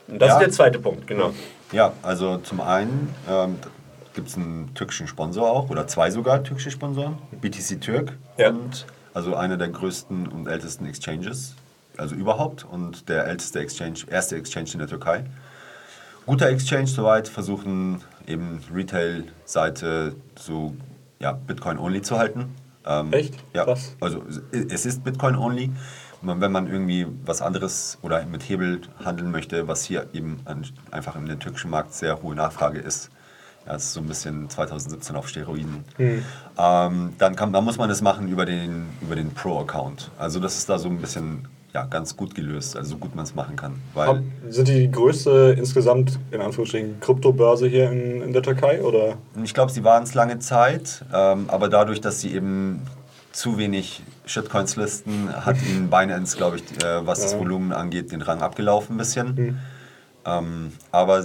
Und 0.08 0.20
das 0.20 0.30
Ja. 0.30 0.34
ist 0.36 0.42
der 0.42 0.52
zweite 0.52 0.80
Punkt, 0.80 1.08
genau. 1.08 1.32
Ja, 1.72 1.94
also 2.02 2.38
zum 2.40 2.60
einen 2.62 3.14
ähm, 3.30 3.58
gibt 4.14 4.28
es 4.28 4.36
einen 4.36 4.74
türkischen 4.74 5.08
Sponsor 5.08 5.50
auch, 5.50 5.70
oder 5.70 5.88
zwei 5.88 6.12
sogar 6.12 6.44
türkische 6.44 6.72
Sponsoren, 6.72 7.18
BTC 7.40 7.80
Türk 7.80 8.14
Ja. 8.38 8.50
und 8.50 8.86
also 9.14 9.36
einer 9.36 9.58
der 9.58 9.70
größten 9.70 10.28
und 10.28 10.48
ältesten 10.48 10.86
Exchanges, 10.86 11.56
also 11.98 12.16
überhaupt 12.16 12.66
und 12.66 13.08
der 13.10 13.26
älteste 13.28 13.60
Exchange, 13.60 14.00
erste 14.10 14.36
Exchange 14.36 14.70
in 14.74 14.80
der 14.80 14.88
Türkei. 14.88 15.24
Guter 16.26 16.50
Exchange 16.50 16.88
soweit, 16.88 17.28
versuchen 17.28 18.02
eben 18.28 18.62
Retail-Seite 18.74 20.16
so 20.38 20.76
ja, 21.20 21.32
Bitcoin-only 21.34 22.02
zu 22.02 22.18
halten. 22.18 22.56
Ähm, 22.86 23.14
Echt? 23.14 23.36
Ja, 23.54 23.66
Krass. 23.66 23.96
also 24.00 24.24
es 24.52 24.86
ist 24.86 25.04
Bitcoin-only. 25.04 25.72
Wenn 26.24 26.52
man 26.52 26.68
irgendwie 26.68 27.08
was 27.26 27.42
anderes 27.42 27.98
oder 28.04 28.24
mit 28.26 28.48
Hebel 28.48 28.82
handeln 29.04 29.32
möchte, 29.32 29.68
was 29.68 29.84
hier 29.84 30.08
eben 30.14 30.40
an, 30.46 30.68
einfach 30.92 31.16
im 31.16 31.28
türkischen 31.40 31.72
Markt 31.72 31.96
sehr 31.96 32.22
hohe 32.22 32.36
Nachfrage 32.36 32.80
ist, 32.80 33.10
ja, 33.66 33.74
das 33.74 33.86
ist 33.86 33.94
so 33.94 34.02
ein 34.02 34.08
bisschen 34.08 34.50
2017 34.50 35.16
auf 35.16 35.28
Steroiden. 35.28 35.84
Hm. 35.98 36.24
Ähm, 36.58 37.14
dann, 37.18 37.36
kann, 37.36 37.54
dann 37.54 37.64
muss 37.64 37.78
man 37.78 37.90
das 37.90 38.02
machen 38.02 38.28
über 38.28 38.46
den, 38.46 38.90
über 39.02 39.16
den 39.16 39.34
Pro-Account. 39.34 40.12
Also 40.18 40.40
das 40.40 40.58
ist 40.58 40.70
da 40.70 40.78
so 40.78 40.90
ein 40.90 40.98
bisschen 41.00 41.48
ja, 41.74 41.86
ganz 41.86 42.18
gut 42.18 42.36
gelöst, 42.36 42.76
also 42.76 42.92
so 42.92 42.98
gut 42.98 43.16
man 43.16 43.24
es 43.24 43.34
machen 43.34 43.56
kann. 43.56 43.82
Weil, 43.94 44.24
Sind 44.50 44.68
die 44.68 44.92
größte 44.92 45.56
insgesamt, 45.58 46.20
in 46.32 46.42
Anführungsstrichen, 46.42 47.00
Kryptobörse 47.00 47.68
hier 47.68 47.90
in, 47.92 48.22
in 48.22 48.34
der 48.34 48.44
Türkei? 48.44 48.82
Oder? 48.82 49.18
Ich 49.44 49.54
glaube, 49.54 49.72
sie 49.72 49.84
waren 49.84 50.04
es 50.04 50.14
lange 50.14 50.40
Zeit, 50.40 51.06
ähm, 51.14 51.46
aber 51.48 51.70
dadurch, 51.70 52.02
dass 52.02 52.20
sie 52.20 52.34
eben 52.34 52.82
zu 53.32 53.58
wenig 53.58 54.04
Shitcoins 54.26 54.76
listen, 54.76 55.30
hat 55.34 55.56
ihnen 55.70 55.90
Binance, 55.90 56.36
glaube 56.36 56.58
ich, 56.58 56.84
äh, 56.84 57.06
was 57.06 57.22
das 57.22 57.34
Ja. 57.34 57.40
Volumen 57.40 57.72
angeht, 57.72 58.12
den 58.12 58.22
Rang 58.22 58.42
abgelaufen 58.42 58.96
ein 58.96 58.98
bisschen. 58.98 59.60
Ähm, 60.26 60.74
aber 60.92 61.24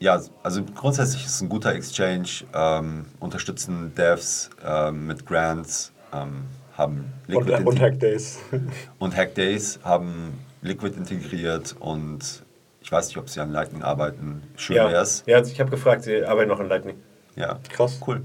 ja, 0.00 0.20
also 0.42 0.62
grundsätzlich 0.74 1.24
ist 1.26 1.34
es 1.34 1.40
ein 1.42 1.48
guter 1.48 1.74
Exchange, 1.74 2.28
ähm, 2.54 3.06
unterstützen 3.20 3.92
Devs 3.94 4.50
ähm, 4.64 5.06
mit 5.06 5.26
Grants, 5.26 5.92
ähm, 6.12 6.44
haben 6.76 7.12
Und, 7.28 7.46
Liquid 7.46 7.64
und 7.64 7.78
integ- 7.78 7.80
Hackdays. 7.80 8.38
und 8.98 9.16
Hackdays 9.16 9.80
haben 9.84 10.38
Liquid 10.62 10.96
integriert 10.96 11.74
und 11.78 12.42
ich 12.82 12.90
weiß 12.90 13.08
nicht, 13.08 13.18
ob 13.18 13.28
sie 13.28 13.40
an 13.40 13.50
Lightning 13.52 13.82
arbeiten. 13.82 14.42
Schön 14.56 14.76
Ja, 14.76 14.90
wär's. 14.90 15.22
ja 15.26 15.40
ich 15.42 15.60
habe 15.60 15.70
gefragt, 15.70 16.02
sie 16.04 16.24
arbeiten 16.24 16.48
noch 16.48 16.60
an 16.60 16.68
Lightning. 16.68 16.96
Ja, 17.36 17.58
Krass. 17.70 18.00
cool. 18.06 18.22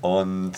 Und 0.00 0.52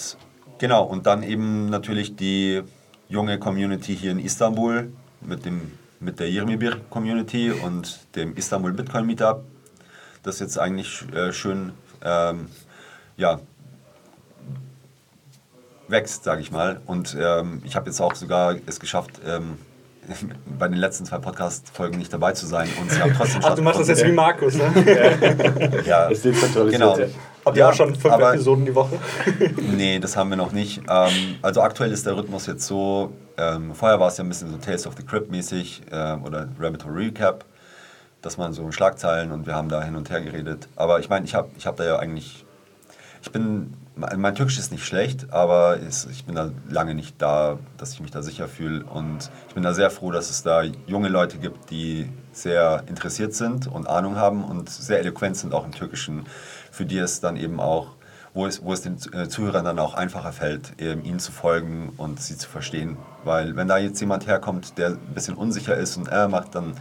genau, 0.59 0.85
und 0.85 1.07
dann 1.07 1.23
eben 1.23 1.69
natürlich 1.71 2.17
die 2.17 2.63
junge 3.09 3.39
Community 3.39 3.97
hier 3.97 4.13
in 4.13 4.19
Istanbul 4.19 4.91
mit, 5.21 5.45
dem, 5.45 5.73
mit 6.01 6.21
der 6.21 6.31
Yermibir 6.31 6.77
Community 6.91 7.51
und 7.51 8.01
dem 8.15 8.35
Istanbul 8.37 8.73
Bitcoin 8.73 9.07
Meetup. 9.07 9.45
Das 10.23 10.41
jetzt 10.41 10.59
eigentlich 10.59 11.05
äh, 11.15 11.33
schön 11.33 11.73
ähm, 12.03 12.47
ja, 13.17 13.41
wächst, 15.89 16.25
sage 16.25 16.41
ich 16.41 16.51
mal. 16.51 16.81
Und 16.87 17.17
ähm, 17.21 17.63
ich 17.65 17.77
habe 17.77 17.87
jetzt 17.87 18.01
auch 18.01 18.15
sogar 18.15 18.57
es 18.67 18.81
geschafft, 18.81 19.21
ähm, 19.27 19.59
bei 20.59 20.69
den 20.69 20.79
letzten 20.79 21.05
zwei 21.05 21.19
Podcast-Folgen 21.19 21.99
nicht 21.99 22.13
dabei 22.13 22.33
zu 22.33 22.47
sein. 22.47 22.69
Und 22.81 22.91
sie 22.93 23.01
haben 23.01 23.13
trotzdem 23.17 23.41
Ach, 23.45 23.55
du 23.55 23.63
machst 23.63 23.81
das 23.81 23.89
jetzt 23.89 24.05
wie 24.07 24.13
Markus, 24.13 24.55
ne? 24.55 25.83
Ja, 25.85 26.07
Ist 26.09 26.25
dezentralisiert. 26.25 26.81
genau. 26.81 26.97
Habt 27.45 27.57
ihr 27.57 27.61
Ja, 27.61 27.69
auch 27.71 27.75
schon 27.75 27.95
fünf 27.95 28.13
aber- 28.13 28.35
Episoden 28.35 28.65
die 28.67 28.75
Woche? 28.75 28.99
Nee, 29.77 29.99
das 29.99 30.17
haben 30.17 30.31
wir 30.31 30.37
noch 30.37 30.53
nicht. 30.53 30.81
Ähm, 30.89 31.37
also 31.43 31.61
aktuell 31.63 31.93
ist 31.93 32.07
der 32.07 32.17
Rhythmus 32.17 32.47
jetzt 32.47 32.67
so, 32.67 33.13
ähm, 33.37 33.75
vorher 33.75 33.99
war 34.01 34.09
es 34.09 34.17
ja 34.17 34.25
ein 34.25 34.29
bisschen 34.29 34.51
so 34.51 34.57
Tales 34.59 34.87
of 34.87 34.95
the 34.97 35.05
Crypt 35.05 35.31
mäßig 35.31 35.83
ähm, 35.93 36.25
oder 36.25 36.49
Rabbit 36.59 36.85
Hole 36.85 36.97
Recap, 36.97 37.45
dass 38.23 38.37
man 38.39 38.53
so 38.53 38.71
Schlagzeilen 38.73 39.31
und 39.33 39.47
wir 39.47 39.55
haben 39.55 39.69
da 39.69 39.83
hin 39.83 39.95
und 39.97 40.11
her 40.11 40.21
geredet. 40.21 40.69
Aber 40.77 40.99
ich 41.01 41.09
meine, 41.09 41.25
ich 41.25 41.35
habe 41.35 41.49
ich 41.59 41.67
hab 41.67 41.77
da 41.77 41.85
ja 41.85 41.99
eigentlich, 41.99 42.45
ich 43.23 43.31
bin, 43.31 43.75
mein, 43.97 44.35
Türkisch 44.35 44.59
ist 44.59 44.73
nicht 44.73 44.85
schlecht, 44.85 45.33
aber 45.33 45.81
es, 45.81 46.07
ich 46.07 46.27
bin 46.27 46.35
da 46.35 46.51
lange 46.69 46.95
nicht 46.95 47.21
da, 47.21 47.59
dass 47.79 47.93
ich 47.93 48.01
mich 48.01 48.11
da 48.11 48.23
sicher 48.23 48.47
fühle. 48.47 48.85
Und 48.85 49.31
ich 49.49 49.55
bin 49.55 49.63
da 49.63 49.73
sehr 49.73 49.91
froh, 49.91 50.11
dass 50.11 50.31
es 50.31 50.43
da 50.43 50.63
junge 50.87 51.09
Leute 51.09 51.39
gibt, 51.39 51.71
die 51.71 52.09
sehr 52.33 52.85
interessiert 52.89 53.35
sind 53.35 53.67
und 53.67 53.89
Ahnung 53.89 54.17
haben 54.17 54.45
und 54.45 54.69
sehr 54.69 55.01
eloquent 55.01 55.37
sind 55.37 55.55
auch 55.55 55.65
im 55.65 55.73
Türkischen, 55.73 56.25
für 56.71 56.85
die 56.85 56.99
es 56.99 57.21
dann 57.21 57.37
eben 57.37 57.59
auch 57.59 57.97
wo 58.35 58.45
es, 58.45 58.63
wo 58.63 58.75
es 58.75 58.83
den 58.83 58.99
äh, 59.15 59.29
Zuhörern 59.29 59.65
dann 59.65 59.79
auch 59.79 59.95
einfacher 59.95 60.31
fällt, 60.31 60.79
ihnen 60.79 61.19
zu 61.19 61.33
folgen 61.33 61.95
und 61.97 62.21
sie 62.21 62.37
zu 62.37 62.51
verstehen. 62.51 62.99
Weil 63.25 63.57
wenn 63.57 63.67
da 63.67 63.79
jetzt 63.79 63.99
jemand 63.99 64.27
herkommt, 64.27 64.77
der 64.77 64.91
ein 64.91 65.15
bisschen 65.15 65.37
unsicher 65.37 65.75
ist 65.75 65.97
und 65.97 66.09
er 66.09 66.29
macht, 66.29 66.55
dann, 66.55 66.75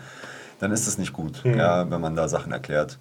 dann 0.59 0.73
ist 0.73 0.85
es 0.85 0.97
nicht 0.97 1.13
gut, 1.13 1.45
ja, 1.45 1.89
wenn 1.89 2.01
man 2.01 2.13
da 2.13 2.27
Sachen 2.27 2.51
erklärt. 2.51 2.99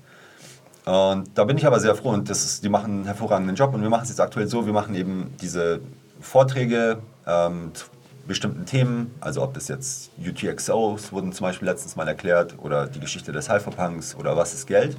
Und 0.84 1.30
da 1.34 1.44
bin 1.44 1.56
ich 1.56 1.66
aber 1.66 1.80
sehr 1.80 1.94
froh 1.94 2.10
und 2.10 2.28
das 2.28 2.44
ist, 2.44 2.62
die 2.62 2.68
machen 2.68 2.92
einen 2.92 3.04
hervorragenden 3.06 3.56
Job 3.56 3.72
und 3.74 3.80
wir 3.82 3.88
machen 3.88 4.02
es 4.02 4.10
jetzt 4.10 4.20
aktuell 4.20 4.48
so, 4.48 4.66
wir 4.66 4.74
machen 4.74 4.94
eben 4.94 5.34
diese 5.40 5.80
Vorträge 6.20 6.98
ähm, 7.26 7.70
zu 7.72 7.86
bestimmten 8.26 8.66
Themen, 8.66 9.14
also 9.20 9.42
ob 9.42 9.54
das 9.54 9.68
jetzt 9.68 10.10
UTXOs 10.18 11.12
wurden 11.12 11.32
zum 11.32 11.44
Beispiel 11.44 11.68
letztens 11.68 11.96
mal 11.96 12.08
erklärt 12.08 12.56
oder 12.58 12.86
die 12.86 13.00
Geschichte 13.00 13.32
des 13.32 13.46
Cypherpunks 13.46 14.14
oder 14.14 14.36
was 14.36 14.54
ist 14.54 14.66
Geld. 14.66 14.96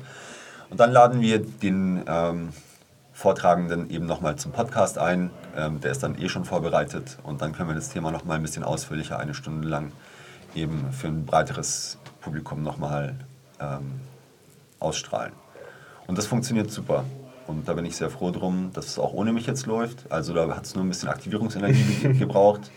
Und 0.70 0.80
dann 0.80 0.92
laden 0.92 1.22
wir 1.22 1.40
den 1.40 2.04
ähm, 2.08 2.50
Vortragenden 3.14 3.90
eben 3.90 4.06
nochmal 4.06 4.36
zum 4.36 4.52
Podcast 4.52 4.98
ein. 4.98 5.30
Ähm, 5.56 5.80
der 5.82 5.92
ist 5.92 6.04
dann 6.04 6.20
eh 6.20 6.30
schon 6.30 6.46
vorbereitet 6.46 7.18
und 7.24 7.42
dann 7.42 7.54
können 7.54 7.70
wir 7.70 7.76
das 7.76 7.90
Thema 7.90 8.12
nochmal 8.12 8.38
ein 8.38 8.42
bisschen 8.42 8.64
ausführlicher, 8.64 9.20
eine 9.20 9.34
Stunde 9.34 9.68
lang, 9.68 9.92
eben 10.54 10.92
für 10.92 11.08
ein 11.08 11.26
breiteres 11.26 11.98
Publikum 12.22 12.64
nochmal 12.64 13.16
ähm, 13.60 14.00
ausstrahlen. 14.80 15.34
Und 16.08 16.18
das 16.18 16.28
funktioniert 16.28 16.72
super. 16.72 17.04
Und 17.48 17.68
da 17.68 17.74
bin 17.74 17.86
ich 17.86 17.96
sehr 17.96 18.10
froh 18.10 18.32
drum, 18.32 18.72
dass 18.74 18.88
es 18.88 19.00
auch 19.00 19.14
ohne 19.14 19.32
mich 19.32 19.46
jetzt 19.46 19.66
läuft. 19.66 20.12
Also 20.12 20.34
da 20.34 20.56
hat 20.56 20.66
es 20.66 20.76
nur 20.76 20.84
ein 20.84 20.90
bisschen 20.90 21.10
Aktivierungsenergie 21.10 21.84
ge- 22.02 22.14
gebraucht 22.14 22.72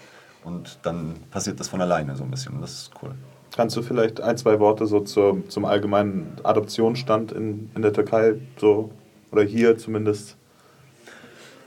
und 0.44 0.78
dann 0.82 1.14
passiert 1.30 1.58
das 1.60 1.68
von 1.68 1.80
alleine 1.80 2.16
so 2.16 2.24
ein 2.24 2.30
bisschen. 2.30 2.54
Und 2.54 2.60
das 2.62 2.72
ist 2.72 2.90
cool. 3.02 3.10
Kannst 3.56 3.76
du 3.76 3.82
vielleicht 3.82 4.20
ein, 4.20 4.36
zwei 4.36 4.60
Worte 4.60 4.86
so 4.86 5.00
zur, 5.00 5.48
zum 5.48 5.64
allgemeinen 5.64 6.36
Adoptionsstand 6.42 7.32
in, 7.32 7.70
in 7.74 7.82
der 7.82 7.92
Türkei 7.94 8.34
so 8.58 8.90
oder 9.32 9.42
hier 9.42 9.78
zumindest? 9.78 10.36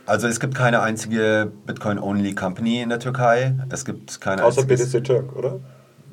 Also 0.05 0.27
es 0.27 0.39
gibt 0.39 0.55
keine 0.55 0.81
einzige 0.81 1.51
Bitcoin-Only-Company 1.65 2.81
in 2.81 2.89
der 2.89 2.99
Türkei. 2.99 3.55
Es 3.69 3.85
gibt 3.85 4.19
keine 4.21 4.43
Außer 4.43 4.63
BTC 4.65 5.03
Türk, 5.03 5.35
oder? 5.35 5.59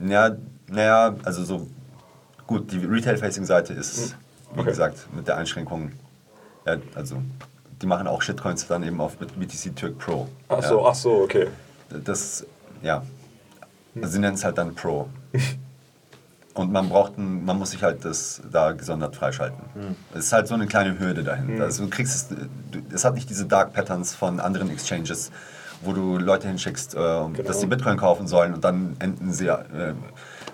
Ja, 0.06 0.36
naja, 0.68 1.16
also 1.24 1.44
so 1.44 1.66
gut, 2.46 2.70
die 2.72 2.78
Retail-Facing-Seite 2.84 3.72
ist, 3.74 4.16
wie 4.54 4.60
Okay. 4.60 4.70
gesagt, 4.70 5.06
mit 5.14 5.26
der 5.28 5.36
Einschränkung, 5.36 5.92
ja, 6.66 6.76
also 6.94 7.22
die 7.80 7.86
machen 7.86 8.06
auch 8.06 8.22
Shitcoins 8.22 8.66
dann 8.66 8.82
eben 8.82 9.00
auf 9.00 9.16
BTC 9.16 9.74
Türk 9.76 9.98
Pro. 9.98 10.28
Ach 10.48 10.62
so, 10.62 10.80
ja, 10.80 10.86
ach 10.90 10.94
so, 10.94 11.12
okay. 11.22 11.46
Das, 11.90 12.44
ja, 12.82 13.02
also 13.96 14.08
sie 14.08 14.18
nennen 14.18 14.34
es 14.34 14.44
halt 14.44 14.58
dann 14.58 14.74
Pro. 14.74 15.08
Und 16.54 16.72
man 16.72 16.88
braucht, 16.88 17.16
ein, 17.18 17.44
man 17.44 17.56
muss 17.56 17.70
sich 17.70 17.82
halt 17.84 18.04
das 18.04 18.42
da 18.50 18.72
gesondert 18.72 19.14
freischalten. 19.14 19.60
Es 20.12 20.24
ist 20.26 20.32
halt 20.32 20.48
so 20.48 20.54
eine 20.54 20.66
kleine 20.66 20.98
Hürde 20.98 21.22
dahinter. 21.22 21.62
Also 21.64 21.84
du 21.84 21.90
kriegst 21.90 22.14
es, 22.16 22.28
du, 22.28 22.36
es 22.92 23.04
hat 23.04 23.14
nicht 23.14 23.30
diese 23.30 23.46
Dark 23.46 23.72
Patterns 23.74 24.12
von 24.16 24.40
anderen 24.40 24.68
Exchanges, 24.70 25.30
wo 25.82 25.92
du 25.92 26.18
Leute 26.18 26.48
hinschickst, 26.48 26.94
äh, 26.94 26.98
Genau. 26.98 27.28
dass 27.46 27.60
sie 27.60 27.66
Bitcoin 27.66 27.96
kaufen 27.96 28.26
sollen 28.26 28.54
und 28.54 28.64
dann 28.64 28.96
enden 28.98 29.32
sie, 29.32 29.46
äh, 29.46 29.94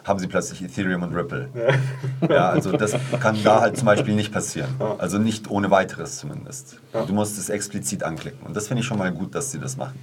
haben 0.05 0.19
sie 0.19 0.27
plötzlich 0.27 0.63
Ethereum 0.63 1.03
und 1.03 1.15
Ripple. 1.15 1.49
Ja. 2.29 2.51
also 2.51 2.73
das 2.73 2.95
kann 3.21 3.37
da 3.43 3.61
halt 3.61 3.77
zum 3.77 3.87
Beispiel 3.87 4.15
nicht 4.15 4.33
passieren. 4.33 4.71
Also 4.99 5.19
nicht 5.19 5.51
ohne 5.51 5.71
weiteres 5.71 6.19
zumindest. 6.19 6.79
Ja. 6.93 7.05
Du 7.05 7.13
musst 7.13 7.39
es 7.39 7.51
explizit 7.51 8.03
anklicken. 8.03 8.47
Und 8.47 8.57
das 8.57 8.69
finde 8.69 8.81
ich 8.81 8.87
schon 8.87 8.99
mal 8.99 9.13
gut, 9.13 9.35
dass 9.35 9.51
sie 9.51 9.59
das 9.59 9.77
machen. 9.77 9.99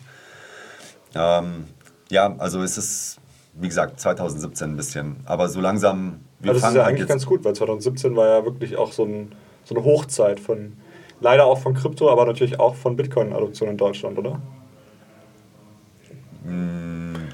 Ähm, 1.16 1.66
ja, 2.10 2.36
also 2.38 2.62
es 2.62 2.78
ist, 2.78 3.18
wie 3.54 3.68
gesagt, 3.68 4.00
2017 4.00 4.72
ein 4.72 4.78
bisschen. 4.78 5.18
Aber 5.26 5.50
so 5.50 5.62
langsam, 5.62 6.20
wir 6.40 6.52
Aber 6.52 6.60
das 6.60 6.70
ist 6.70 6.76
ja 6.76 6.84
halt 6.84 6.96
eigentlich 6.96 7.08
ganz 7.08 7.26
gut, 7.26 7.44
weil 7.44 7.54
2017 7.54 8.16
war 8.16 8.28
ja 8.28 8.46
wirklich 8.46 8.78
auch 8.78 8.92
so, 8.92 9.04
ein, 9.06 9.32
so 9.64 9.76
eine 9.76 9.84
Hochzeit 9.84 10.40
von, 10.40 10.74
leider 11.22 11.46
auch 11.46 11.60
von 11.60 11.74
Krypto, 11.74 12.10
aber 12.10 12.26
natürlich 12.26 12.60
auch 12.60 12.76
von 12.76 12.96
Bitcoin-Adoption 12.96 13.70
in 13.70 13.78
Deutschland, 13.78 14.18
oder? 14.18 14.40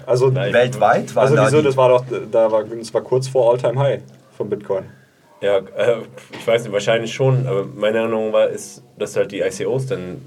Also, 0.07 0.29
Nein. 0.29 0.53
weltweit 0.53 1.13
waren 1.15 1.23
also 1.25 1.35
da 1.35 1.45
wieso, 1.47 1.61
das 1.61 1.75
war 1.75 1.89
doch, 1.89 2.05
da 2.31 2.49
war, 2.49 2.63
das 2.63 2.93
war 2.93 3.01
kurz 3.01 3.27
vor 3.27 3.51
All-Time-High 3.51 4.01
von 4.37 4.49
Bitcoin. 4.49 4.85
Ja, 5.41 5.57
äh, 5.57 5.97
ich 6.31 6.47
weiß 6.47 6.63
nicht, 6.63 6.71
wahrscheinlich 6.71 7.13
schon, 7.13 7.45
aber 7.45 7.65
meine 7.75 7.97
Erinnerung 7.99 8.31
war, 8.31 8.47
ist, 8.47 8.81
dass 8.97 9.15
halt 9.17 9.31
die 9.33 9.41
ICOs 9.41 9.87
dann. 9.87 10.21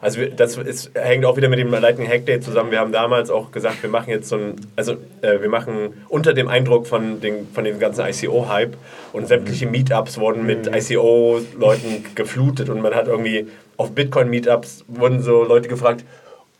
Also 0.00 0.18
wir- 0.20 0.30
das 0.30 0.56
ist, 0.56 0.90
hängt 0.94 1.24
auch 1.24 1.36
wieder 1.36 1.48
mit 1.48 1.60
dem 1.60 1.70
Lightning 1.70 2.08
Hack 2.08 2.26
Day 2.26 2.40
zusammen. 2.40 2.72
Wir 2.72 2.80
haben 2.80 2.90
damals 2.90 3.30
auch 3.30 3.52
gesagt, 3.52 3.80
wir 3.84 3.88
machen 3.90 4.10
jetzt 4.10 4.28
so 4.28 4.34
ein, 4.34 4.56
also 4.74 4.94
äh, 5.22 5.40
wir 5.40 5.48
machen 5.48 5.94
unter 6.08 6.34
dem 6.34 6.48
Eindruck 6.48 6.88
von, 6.88 7.20
den, 7.20 7.46
von 7.54 7.62
dem 7.62 7.78
ganzen 7.78 8.04
ICO-Hype 8.04 8.76
und 9.12 9.28
sämtliche 9.28 9.66
Meetups 9.68 10.18
wurden 10.18 10.44
mit 10.44 10.66
ICO-Leuten 10.66 12.04
geflutet 12.16 12.68
und 12.68 12.80
man 12.82 12.94
hat 12.96 13.06
irgendwie 13.06 13.46
auf 13.76 13.92
Bitcoin-Meetups 13.92 14.84
wurden 14.88 15.22
so 15.22 15.44
Leute 15.44 15.68
gefragt, 15.68 16.04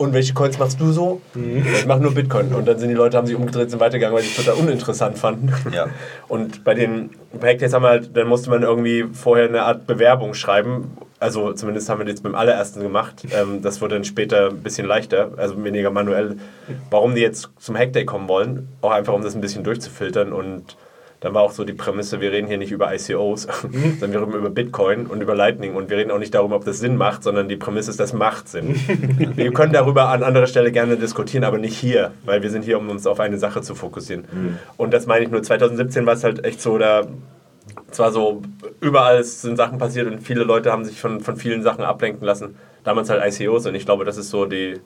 und 0.03 0.13
welche 0.13 0.35
Coins 0.35 0.59
machst 0.59 0.81
du 0.81 0.93
so? 0.93 1.21
Ich 1.35 1.87
mache 1.87 2.01
nur 2.01 2.13
Bitcoin. 2.13 2.55
Und 2.55 2.67
dann 2.67 2.79
sind 2.79 2.89
die 2.89 2.95
Leute, 2.95 3.17
haben 3.17 3.27
sich 3.27 3.37
umgedreht, 3.37 3.71
sind 3.71 3.81
weitergegangen, 3.81 4.15
weil 4.17 4.23
sie 4.23 4.31
es 4.31 4.37
total 4.37 4.55
uninteressant 4.55 5.17
fanden. 5.19 5.53
Ja. 5.73 5.87
Und 6.29 6.65
bei 6.65 6.75
den 6.75 7.11
Hackdays 7.41 7.73
haben 7.73 7.83
wir 7.83 7.91
halt, 7.91 8.17
dann 8.17 8.27
musste 8.27 8.51
man 8.51 8.63
irgendwie 8.63 9.05
vorher 9.13 9.49
eine 9.49 9.63
Art 9.63 9.87
Bewerbung 9.87 10.35
schreiben. 10.35 10.97
Also 11.19 11.53
zumindest 11.53 11.89
haben 11.89 12.01
wir 12.01 12.07
das 12.07 12.21
beim 12.21 12.35
allerersten 12.35 12.83
gemacht. 12.83 13.25
Ähm, 13.31 13.63
das 13.63 13.81
wurde 13.81 13.95
dann 13.95 14.05
später 14.05 14.49
ein 14.49 14.59
bisschen 14.59 14.87
leichter, 14.87 15.31
also 15.37 15.63
weniger 15.63 15.91
manuell. 15.91 16.37
Warum 16.91 17.15
die 17.15 17.21
jetzt 17.21 17.49
zum 17.59 17.77
Hackday 17.77 18.05
kommen 18.05 18.29
wollen, 18.29 18.69
auch 18.81 18.91
einfach 18.91 19.15
um 19.15 19.23
das 19.23 19.35
ein 19.35 19.41
bisschen 19.41 19.63
durchzufiltern 19.63 20.33
und 20.33 20.77
dann 21.23 21.35
war 21.35 21.43
auch 21.43 21.52
so 21.52 21.64
die 21.64 21.73
Prämisse, 21.73 22.21
wir 22.21 22.33
reden 22.33 22.49
hier 22.49 22.59
nicht 22.59 22.73
über 22.73 22.93
ICOs, 22.93 23.43
sondern 24.00 24.12
wir 24.12 24.21
reden 24.21 24.33
über 24.35 24.50
Bitcoin 24.50 25.07
und 25.07 25.23
über 25.23 25.35
Lightning 25.35 25.75
und 25.75 25.88
wir 25.88 25.97
reden 25.97 26.11
auch 26.11 26.19
nicht 26.19 26.35
darüber, 26.35 26.57
ob 26.57 26.64
das 26.64 26.81
Sinn 26.81 26.97
macht, 26.97 27.23
sondern 27.23 27.49
die 27.49 27.57
Prämisse 27.57 27.91
ist, 27.91 28.00
das 28.00 28.12
macht 28.12 28.49
Sinn. 28.49 28.75
wir 29.37 29.52
können 29.52 29.73
darüber 29.73 30.09
an 30.09 30.25
anderer 30.25 30.49
Stelle 30.49 30.73
gerne 30.73 30.97
diskutieren, 30.97 31.45
aber 31.45 31.59
nicht 31.59 31.76
hier, 31.76 32.11
weil 32.25 32.43
wir 32.43 32.50
sind 32.50 32.64
hier, 32.64 32.76
um 32.76 32.91
uns 32.91 33.07
auf 33.07 33.21
eine 33.21 33.38
Sache 33.38 33.62
zu 33.62 33.76
fokussieren. 33.76 34.25
Und 34.76 34.93
das 34.93 35.07
meine 35.07 35.25
ich 35.25 35.31
nur, 35.31 35.43
2017 35.43 36.07
war 36.07 36.14
es 36.14 36.25
halt 36.25 36.45
echt 36.45 36.61
so, 36.61 36.76
da 36.76 37.07
zwar 37.93 38.11
so, 38.11 38.43
überall 38.81 39.23
sind 39.23 39.57
Sachen 39.57 39.79
passiert 39.79 40.11
und 40.11 40.21
viele 40.21 40.43
Leute 40.43 40.73
haben 40.73 40.85
sich 40.85 41.00
von, 41.00 41.21
von 41.21 41.37
vielen 41.37 41.62
Sachen 41.62 41.85
ablenken 41.85 42.26
lassen. 42.26 42.57
Damals 42.83 43.11
halt 43.11 43.23
ICOs 43.25 43.67
und 43.67 43.76
ich 43.76 43.85
glaube, 43.85 44.05
das 44.05 44.17
ist 44.17 44.31
so 44.31 44.47
die, 44.47 44.81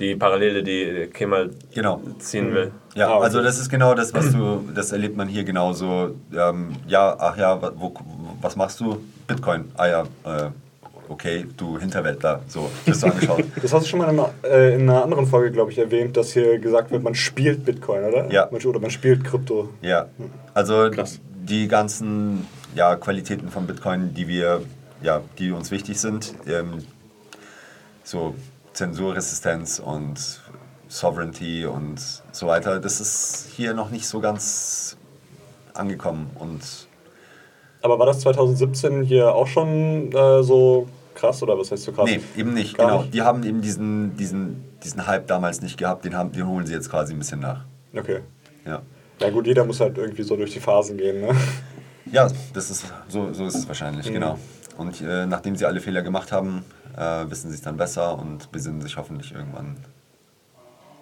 die 0.00 0.16
Parallele, 0.16 0.62
die 0.62 1.08
Kemal 1.12 1.50
Genau. 1.72 2.00
ziehen 2.18 2.52
will. 2.52 2.72
Ja, 2.94 3.14
okay. 3.14 3.24
also 3.24 3.42
das 3.42 3.58
ist 3.58 3.68
genau 3.68 3.94
das, 3.94 4.12
was 4.14 4.32
du, 4.32 4.68
das 4.74 4.92
erlebt 4.92 5.16
man 5.16 5.28
hier 5.28 5.44
genauso. 5.44 6.14
Ähm, 6.36 6.70
ja, 6.86 7.16
ach 7.18 7.36
ja, 7.36 7.60
wo, 7.76 7.94
was 8.40 8.56
machst 8.56 8.80
du? 8.80 8.98
Bitcoin. 9.26 9.70
Ah 9.76 9.86
ja, 9.86 10.02
äh, 10.24 10.50
okay, 11.08 11.46
du 11.56 11.78
Hinterwäldler. 11.78 12.40
So, 12.48 12.70
bist 12.84 13.02
du 13.02 13.06
angeschaut. 13.06 13.44
Das 13.62 13.72
hast 13.72 13.84
du 13.86 13.90
schon 13.90 14.00
mal 14.00 14.10
in 14.12 14.18
einer, 14.18 14.30
äh, 14.44 14.74
in 14.74 14.82
einer 14.82 15.02
anderen 15.02 15.26
Folge, 15.26 15.50
glaube 15.52 15.70
ich, 15.72 15.78
erwähnt, 15.78 16.16
dass 16.16 16.32
hier 16.32 16.58
gesagt 16.58 16.90
wird, 16.90 17.02
man 17.02 17.14
spielt 17.14 17.64
Bitcoin, 17.64 18.04
oder? 18.04 18.30
Ja. 18.32 18.48
Man, 18.50 18.60
oder 18.62 18.80
man 18.80 18.90
spielt 18.90 19.24
Krypto. 19.24 19.70
Ja, 19.80 20.06
also 20.54 20.90
Krass. 20.90 21.20
die 21.42 21.68
ganzen 21.68 22.46
ja, 22.74 22.96
Qualitäten 22.96 23.48
von 23.48 23.66
Bitcoin, 23.66 24.12
die 24.14 24.28
wir, 24.28 24.62
ja, 25.02 25.20
die 25.38 25.52
uns 25.52 25.70
wichtig 25.70 26.00
sind, 26.00 26.34
ähm, 26.46 26.78
so 28.02 28.34
Zensurresistenz 28.74 29.78
und 29.78 30.40
Sovereignty 30.88 31.64
und 31.66 31.98
so 32.32 32.46
weiter, 32.46 32.78
das 32.80 33.00
ist 33.00 33.48
hier 33.56 33.72
noch 33.74 33.90
nicht 33.90 34.06
so 34.06 34.20
ganz 34.20 34.96
angekommen 35.72 36.30
und 36.38 36.60
Aber 37.82 37.98
war 37.98 38.06
das 38.06 38.20
2017 38.20 39.02
hier 39.02 39.34
auch 39.34 39.46
schon 39.46 40.12
äh, 40.12 40.42
so 40.42 40.86
krass 41.14 41.42
oder 41.42 41.58
was 41.58 41.70
heißt 41.72 41.84
so 41.84 41.92
krass? 41.92 42.04
Nee, 42.08 42.20
eben 42.36 42.54
nicht, 42.54 42.76
Gar 42.76 42.86
genau. 42.88 43.00
nicht? 43.02 43.14
Die 43.14 43.22
haben 43.22 43.42
eben 43.44 43.60
diesen, 43.62 44.16
diesen, 44.16 44.64
diesen 44.84 45.06
Hype 45.06 45.26
damals 45.26 45.62
nicht 45.62 45.78
gehabt, 45.78 46.04
den, 46.04 46.14
haben, 46.16 46.32
den 46.32 46.46
holen 46.46 46.66
sie 46.66 46.74
jetzt 46.74 46.90
quasi 46.90 47.12
ein 47.14 47.18
bisschen 47.18 47.40
nach. 47.40 47.64
Okay. 47.96 48.20
Ja. 48.66 48.82
Ja 49.20 49.30
gut, 49.30 49.46
jeder 49.46 49.64
muss 49.64 49.80
halt 49.80 49.96
irgendwie 49.96 50.22
so 50.24 50.36
durch 50.36 50.52
die 50.52 50.60
Phasen 50.60 50.96
gehen, 50.98 51.20
ne? 51.20 51.34
Ja, 52.10 52.28
das 52.52 52.70
ist, 52.70 52.84
so, 53.08 53.32
so 53.32 53.46
ist 53.46 53.54
es 53.54 53.66
wahrscheinlich, 53.68 54.08
Mhm. 54.08 54.12
genau. 54.14 54.38
Und 54.76 55.00
äh, 55.00 55.24
nachdem 55.26 55.54
sie 55.56 55.64
alle 55.66 55.80
Fehler 55.80 56.02
gemacht 56.02 56.32
haben, 56.32 56.64
äh, 56.96 57.30
wissen 57.30 57.50
sie 57.50 57.56
es 57.56 57.62
dann 57.62 57.76
besser 57.76 58.18
und 58.18 58.50
besinnen 58.52 58.80
sich 58.80 58.96
hoffentlich 58.96 59.34
irgendwann 59.34 59.76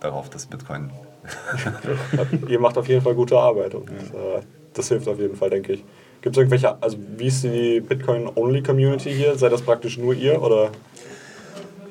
darauf, 0.01 0.29
dass 0.31 0.47
Bitcoin. 0.47 0.91
Ihr 2.49 2.59
macht 2.59 2.77
auf 2.79 2.89
jeden 2.89 3.03
Fall 3.03 3.15
gute 3.15 3.39
Arbeit 3.39 3.75
und 3.75 3.89
äh, 3.91 4.41
das 4.75 4.89
hilft 4.89 5.07
auf 5.09 5.19
jeden 5.19 5.37
Fall, 5.37 5.51
denke 5.51 5.75
ich. 5.75 5.85
Gibt 6.21 6.37
es 6.37 6.39
irgendwelche, 6.39 6.81
also 6.83 6.97
wie 7.17 7.27
ist 7.27 7.43
die 7.45 7.81
Bitcoin-Only-Community 7.81 9.13
hier? 9.13 9.37
Seid 9.37 9.53
das 9.53 9.63
praktisch 9.63 9.99
nur 9.99 10.15
ihr 10.15 10.41
oder? 10.41 10.71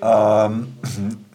Ähm, 0.01 0.67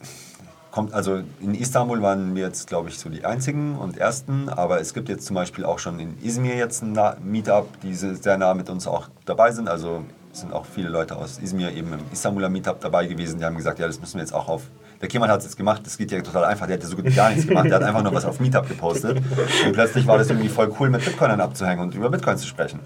kommt, 0.70 0.92
also 0.92 1.20
in 1.40 1.54
Istanbul 1.54 2.02
waren 2.02 2.34
wir 2.34 2.44
jetzt, 2.44 2.66
glaube 2.68 2.88
ich, 2.88 2.98
so 2.98 3.08
die 3.08 3.24
einzigen 3.24 3.76
und 3.76 3.96
ersten, 3.96 4.48
aber 4.48 4.80
es 4.80 4.92
gibt 4.92 5.08
jetzt 5.08 5.26
zum 5.26 5.34
Beispiel 5.34 5.64
auch 5.64 5.78
schon 5.78 5.98
in 6.00 6.18
Izmir 6.22 6.56
jetzt 6.56 6.82
ein 6.82 6.98
Meetup, 7.22 7.80
die 7.82 7.94
se- 7.94 8.16
sehr 8.16 8.36
nah 8.36 8.52
mit 8.54 8.68
uns 8.68 8.86
auch 8.86 9.08
dabei 9.24 9.52
sind. 9.52 9.68
Also 9.68 10.02
sind 10.36 10.52
auch 10.52 10.66
viele 10.66 10.88
Leute 10.88 11.16
aus 11.16 11.38
Izmir 11.38 11.72
eben 11.72 11.92
im 11.92 12.00
Istanbuler 12.12 12.48
Meetup 12.48 12.80
dabei 12.80 13.06
gewesen, 13.06 13.38
die 13.38 13.44
haben 13.44 13.56
gesagt, 13.56 13.78
ja, 13.78 13.86
das 13.86 14.00
müssen 14.00 14.14
wir 14.14 14.20
jetzt 14.20 14.34
auch 14.34 14.48
auf. 14.48 14.62
Der 15.00 15.08
Kemal 15.08 15.28
hat 15.28 15.40
es 15.40 15.46
jetzt 15.46 15.56
gemacht, 15.56 15.82
das 15.84 15.98
geht 15.98 16.10
ja 16.10 16.20
total 16.20 16.44
einfach. 16.44 16.66
Der 16.66 16.76
hat 16.76 16.82
ja 16.82 16.88
so 16.88 16.96
gut 16.96 17.06
wie 17.06 17.14
gar 17.14 17.30
nichts 17.30 17.46
gemacht, 17.46 17.66
der 17.66 17.76
hat 17.76 17.82
einfach 17.82 18.02
nur 18.02 18.14
was 18.14 18.24
auf 18.24 18.40
Meetup 18.40 18.68
gepostet. 18.68 19.18
Und 19.64 19.72
plötzlich 19.72 20.06
war 20.06 20.18
das 20.18 20.30
irgendwie 20.30 20.48
voll 20.48 20.72
cool, 20.78 20.90
mit 20.90 21.04
Bitcoinern 21.04 21.40
abzuhängen 21.40 21.82
und 21.82 21.94
über 21.94 22.10
Bitcoin 22.10 22.36
zu 22.36 22.46
sprechen. 22.46 22.80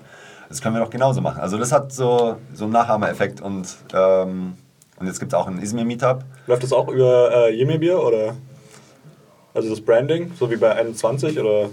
Das 0.48 0.60
können 0.60 0.74
wir 0.74 0.80
doch 0.80 0.90
genauso 0.90 1.20
machen. 1.20 1.40
Also 1.40 1.58
das 1.58 1.70
hat 1.70 1.92
so, 1.92 2.36
so 2.52 2.64
einen 2.64 2.72
Nachahmereffekt 2.72 3.40
und, 3.40 3.68
ähm, 3.94 4.54
und 4.98 5.06
jetzt 5.06 5.20
gibt 5.20 5.32
es 5.32 5.38
auch 5.38 5.46
ein 5.46 5.60
Izmir 5.62 5.84
Meetup. 5.84 6.24
Läuft 6.46 6.64
das 6.64 6.72
auch 6.72 6.88
über 6.88 7.30
äh, 7.32 7.56
Yemebir 7.56 8.02
oder? 8.02 8.34
Also 9.54 9.70
das 9.70 9.80
Branding, 9.80 10.32
so 10.38 10.50
wie 10.50 10.56
bei 10.56 10.74
21 10.74 11.38
oder? 11.38 11.70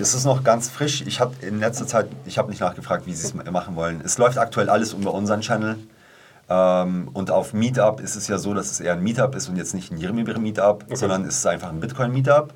Das 0.00 0.14
ist 0.14 0.24
noch 0.24 0.42
ganz 0.42 0.70
frisch. 0.70 1.02
Ich 1.06 1.20
habe 1.20 1.34
in 1.42 1.60
letzter 1.60 1.86
Zeit, 1.86 2.06
ich 2.24 2.38
habe 2.38 2.48
nicht 2.48 2.62
nachgefragt, 2.62 3.06
wie 3.06 3.12
sie 3.12 3.26
es 3.26 3.34
machen 3.34 3.76
wollen. 3.76 4.00
Es 4.02 4.16
läuft 4.16 4.38
aktuell 4.38 4.70
alles 4.70 4.94
über 4.94 5.12
unseren 5.12 5.42
Channel. 5.42 5.76
Ähm, 6.48 7.10
und 7.12 7.30
auf 7.30 7.52
Meetup 7.52 8.00
ist 8.00 8.16
es 8.16 8.26
ja 8.26 8.38
so, 8.38 8.54
dass 8.54 8.70
es 8.70 8.80
eher 8.80 8.94
ein 8.94 9.02
Meetup 9.02 9.34
ist 9.34 9.50
und 9.50 9.56
jetzt 9.56 9.74
nicht 9.74 9.92
ein 9.92 9.98
Yirmibir 9.98 10.38
Meetup, 10.38 10.86
sondern 10.94 11.26
es 11.26 11.36
ist 11.36 11.46
einfach 11.46 11.68
ein 11.68 11.80
Bitcoin 11.80 12.12
Meetup, 12.12 12.54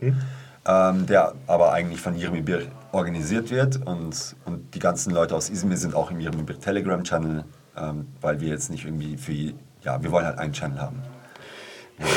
ähm, 0.66 1.04
der 1.04 1.34
aber 1.46 1.72
eigentlich 1.74 2.00
von 2.00 2.16
Yirmibir 2.16 2.62
organisiert 2.92 3.50
wird. 3.50 3.76
Und, 3.86 4.36
und 4.46 4.74
die 4.74 4.78
ganzen 4.78 5.12
Leute 5.12 5.36
aus 5.36 5.50
Izmir 5.50 5.76
sind 5.76 5.94
auch 5.94 6.10
im 6.10 6.20
Yirmibir 6.20 6.58
Telegram 6.58 7.04
Channel, 7.04 7.44
ähm, 7.76 8.06
weil 8.22 8.40
wir 8.40 8.48
jetzt 8.48 8.70
nicht 8.70 8.86
irgendwie 8.86 9.18
für, 9.18 9.52
ja, 9.82 10.02
wir 10.02 10.10
wollen 10.10 10.24
halt 10.24 10.38
einen 10.38 10.54
Channel 10.54 10.80
haben. 10.80 11.02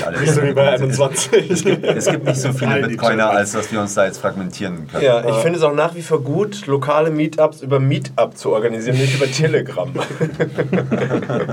Alle 0.05 0.19
Nicht 0.19 0.33
so 0.33 0.41
wie 0.41 0.53
bei 0.53 0.73
es, 0.73 0.81
21. 0.81 1.51
es 1.51 2.05
gibt 2.05 2.25
nicht 2.25 2.41
so 2.41 2.51
viele 2.51 2.87
Bitcoiner, 2.87 3.29
als 3.29 3.51
dass 3.51 3.71
wir 3.71 3.79
uns 3.79 3.93
da 3.93 4.05
jetzt 4.05 4.17
fragmentieren 4.17 4.87
können. 4.87 5.03
Ja, 5.03 5.27
ich 5.27 5.35
finde 5.35 5.59
es 5.59 5.63
auch 5.63 5.73
nach 5.73 5.93
wie 5.93 6.01
vor 6.01 6.23
gut, 6.23 6.65
lokale 6.65 7.11
Meetups 7.11 7.61
über 7.61 7.79
Meetup 7.79 8.35
zu 8.35 8.51
organisieren, 8.51 8.97
nicht 8.97 9.15
über 9.15 9.31
Telegram. 9.31 9.93
Dann 10.19 11.47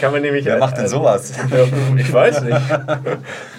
kann 0.00 0.12
man 0.12 0.22
nämlich. 0.22 0.46
Wer 0.46 0.58
macht 0.58 0.78
denn 0.78 0.88
sowas? 0.88 1.32
Ja, 1.50 1.64
Ich 1.98 2.12
weiß 2.12 2.42
nicht. 2.42 2.56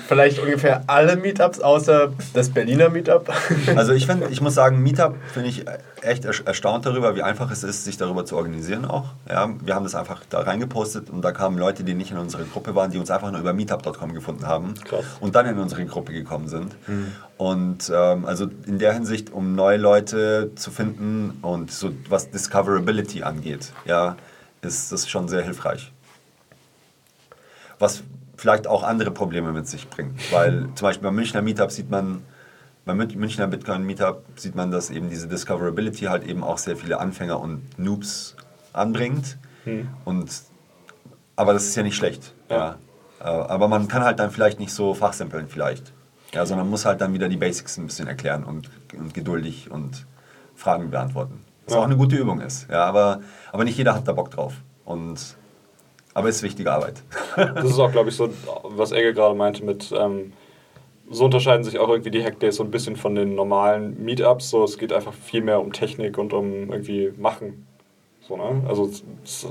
Vielleicht 0.08 0.40
ungefähr 0.40 0.84
alle 0.88 1.16
Meetups 1.18 1.60
außer 1.60 2.12
das 2.34 2.50
Berliner 2.50 2.90
Meetup. 2.90 3.32
Also 3.76 3.94
ich 3.94 4.08
finde, 4.08 4.28
ich 4.32 4.42
muss 4.42 4.56
sagen, 4.56 4.82
Meetup 4.82 5.16
finde 5.34 5.50
ich 5.50 5.66
echt 6.02 6.26
erstaunt 6.26 6.86
darüber, 6.86 7.16
wie 7.16 7.24
einfach 7.24 7.52
es 7.52 7.64
ist, 7.64 7.84
sich 7.84 7.98
darüber 7.98 8.26
zu 8.26 8.36
organisieren 8.36 8.86
auch. 8.86 9.14
Ja, 9.28 9.50
wir 9.64 9.76
haben 9.76 9.84
das 9.84 9.96
einfach 9.96 10.22
da 10.30 10.42
reingepostet 10.42 11.10
und 11.10 11.22
da 11.22 11.32
kamen 11.32 11.58
Leute, 11.58 11.84
die 11.84 11.94
nicht 11.94 12.12
in 12.12 12.18
unserer 12.18 12.44
Gruppe 12.44 12.76
waren, 12.76 12.92
die 12.92 12.98
uns 12.98 13.10
einfach 13.10 13.32
nur 13.32 13.40
über 13.40 13.54
meetup.com 13.54 14.14
gefunden 14.14 14.46
haben 14.48 14.74
Krass. 14.84 15.06
und 15.20 15.36
dann 15.36 15.46
in 15.48 15.60
unsere 15.60 15.86
Gruppe 15.86 16.14
gekommen 16.14 16.48
sind. 16.48 16.76
Und 17.38 17.92
ähm, 17.94 18.26
also 18.26 18.48
in 18.66 18.80
der 18.80 18.94
Hinsicht, 18.94 19.32
um 19.32 19.56
neue 19.56 19.78
Leute 19.78 20.52
zu 20.56 20.72
finden 20.72 21.38
und 21.42 21.72
so 21.72 21.92
was 22.10 22.32
Discoverability 22.32 23.24
angeht, 23.24 23.72
ja, 23.86 24.16
ist 24.62 24.92
das 24.92 25.10
schon 25.10 25.28
sehr 25.28 25.42
hilfreich. 25.42 25.92
Was 27.80 28.04
vielleicht 28.38 28.68
auch 28.68 28.84
andere 28.84 29.12
Probleme 29.12 29.52
mit 29.52 29.68
sich 29.68 29.90
bringt. 29.90 30.32
Weil 30.32 30.70
zum 30.76 30.88
Beispiel 30.88 31.04
beim 31.04 31.16
Münchner 31.16 31.42
Meetup 31.42 31.72
sieht 31.72 31.90
man, 31.90 32.24
beim 32.88 32.98
Mün- 33.00 33.16
Münchner 33.18 33.46
Bitcoin 33.48 33.84
Meetup 33.86 34.24
sieht 34.36 34.56
man, 34.56 34.72
dass 34.72 34.90
eben 34.90 35.10
diese 35.10 35.28
Discoverability 35.28 36.06
halt 36.06 36.24
eben 36.26 36.44
auch 36.44 36.58
sehr 36.58 36.76
viele 36.76 37.00
Anfänger 37.00 37.40
und 37.40 37.78
Noobs 37.78 38.36
anbringt. 38.74 39.38
Und, 40.06 40.32
aber 41.36 41.52
das 41.54 41.66
ist 41.66 41.76
ja 41.76 41.84
nicht 41.84 41.96
schlecht. 41.98 42.34
Ja. 42.50 42.78
Äh, 43.20 43.24
Aber 43.26 43.68
man 43.68 43.88
kann 43.90 44.02
halt 44.04 44.18
dann 44.20 44.32
vielleicht 44.32 44.60
nicht 44.60 44.72
so 44.72 44.94
fachsimpeln 44.94 45.50
vielleicht. 45.50 45.92
Ja, 46.34 46.46
sondern 46.46 46.70
muss 46.70 46.86
halt 46.86 47.02
dann 47.02 47.14
wieder 47.14 47.28
die 47.30 47.36
Basics 47.38 47.78
ein 47.78 47.86
bisschen 47.88 48.08
erklären 48.08 48.44
und, 48.46 48.70
und 48.98 49.14
geduldig 49.14 49.70
und 49.70 50.06
Fragen 50.56 50.90
beantworten. 50.90 51.44
Was 51.66 51.74
Ja. 51.74 51.82
auch 51.82 51.86
eine 51.86 51.98
gute 51.98 52.16
Übung 52.16 52.40
ist. 52.40 52.70
Ja, 52.70 52.86
aber, 52.86 53.20
aber 53.52 53.66
nicht 53.66 53.78
jeder 53.78 53.94
hat 53.94 54.08
da 54.08 54.14
Bock 54.14 54.32
drauf. 54.32 54.54
Und, 54.86 55.36
aber 56.14 56.30
es 56.30 56.38
ist 56.38 56.44
wichtige 56.44 56.72
Arbeit. 56.72 57.04
Das 57.36 57.66
ist 57.66 57.80
auch, 57.80 57.92
glaube 57.92 58.08
ich, 58.10 58.16
so, 58.16 58.30
was 58.64 58.94
Egge 58.94 59.14
gerade 59.14 59.36
meinte 59.36 59.66
mit, 59.66 59.92
ähm, 59.92 60.32
so 61.10 61.26
unterscheiden 61.26 61.64
sich 61.64 61.80
auch 61.80 61.90
irgendwie 61.90 62.12
die 62.12 62.24
Hackdays 62.24 62.58
so 62.58 62.64
ein 62.64 62.72
bisschen 62.72 62.96
von 62.96 63.16
den 63.16 63.36
normalen 63.36 64.04
Meetups. 64.04 64.50
So, 64.50 64.64
es 64.64 64.78
geht 64.78 64.92
einfach 64.92 65.14
viel 65.14 65.42
mehr 65.42 65.60
um 65.60 65.72
Technik 65.74 66.18
und 66.18 66.34
um 66.34 66.72
irgendwie 66.72 67.14
Machen. 67.18 67.66
So, 68.28 68.36
ne? 68.36 68.62
Also 68.68 68.90
es, 69.24 69.46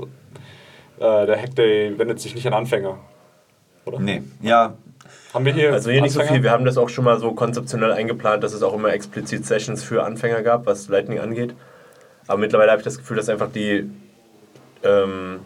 äh, 0.99 1.25
der 1.25 1.41
Hackday 1.41 1.97
wendet 1.97 2.19
sich 2.19 2.35
nicht 2.35 2.45
an 2.47 2.53
Anfänger. 2.53 2.99
Oder? 3.85 3.99
Nee, 3.99 4.21
ja, 4.41 4.75
Haben 5.33 5.45
wir 5.45 5.53
hier 5.53 5.73
Also 5.73 5.89
hier 5.89 6.01
nicht 6.01 6.11
so 6.11 6.19
Anfänger? 6.19 6.35
viel. 6.37 6.43
Wir 6.43 6.51
haben 6.51 6.65
das 6.65 6.77
auch 6.77 6.89
schon 6.89 7.05
mal 7.05 7.19
so 7.19 7.31
konzeptionell 7.31 7.91
eingeplant, 7.91 8.43
dass 8.43 8.53
es 8.53 8.61
auch 8.61 8.73
immer 8.73 8.93
explizit 8.93 9.45
Sessions 9.45 9.83
für 9.83 10.03
Anfänger 10.03 10.43
gab, 10.43 10.65
was 10.65 10.89
Lightning 10.89 11.19
angeht. 11.19 11.55
Aber 12.27 12.37
mittlerweile 12.37 12.71
habe 12.71 12.81
ich 12.81 12.85
das 12.85 12.97
Gefühl, 12.97 13.17
dass 13.17 13.29
einfach 13.29 13.49
die, 13.51 13.89
ähm, 14.83 15.39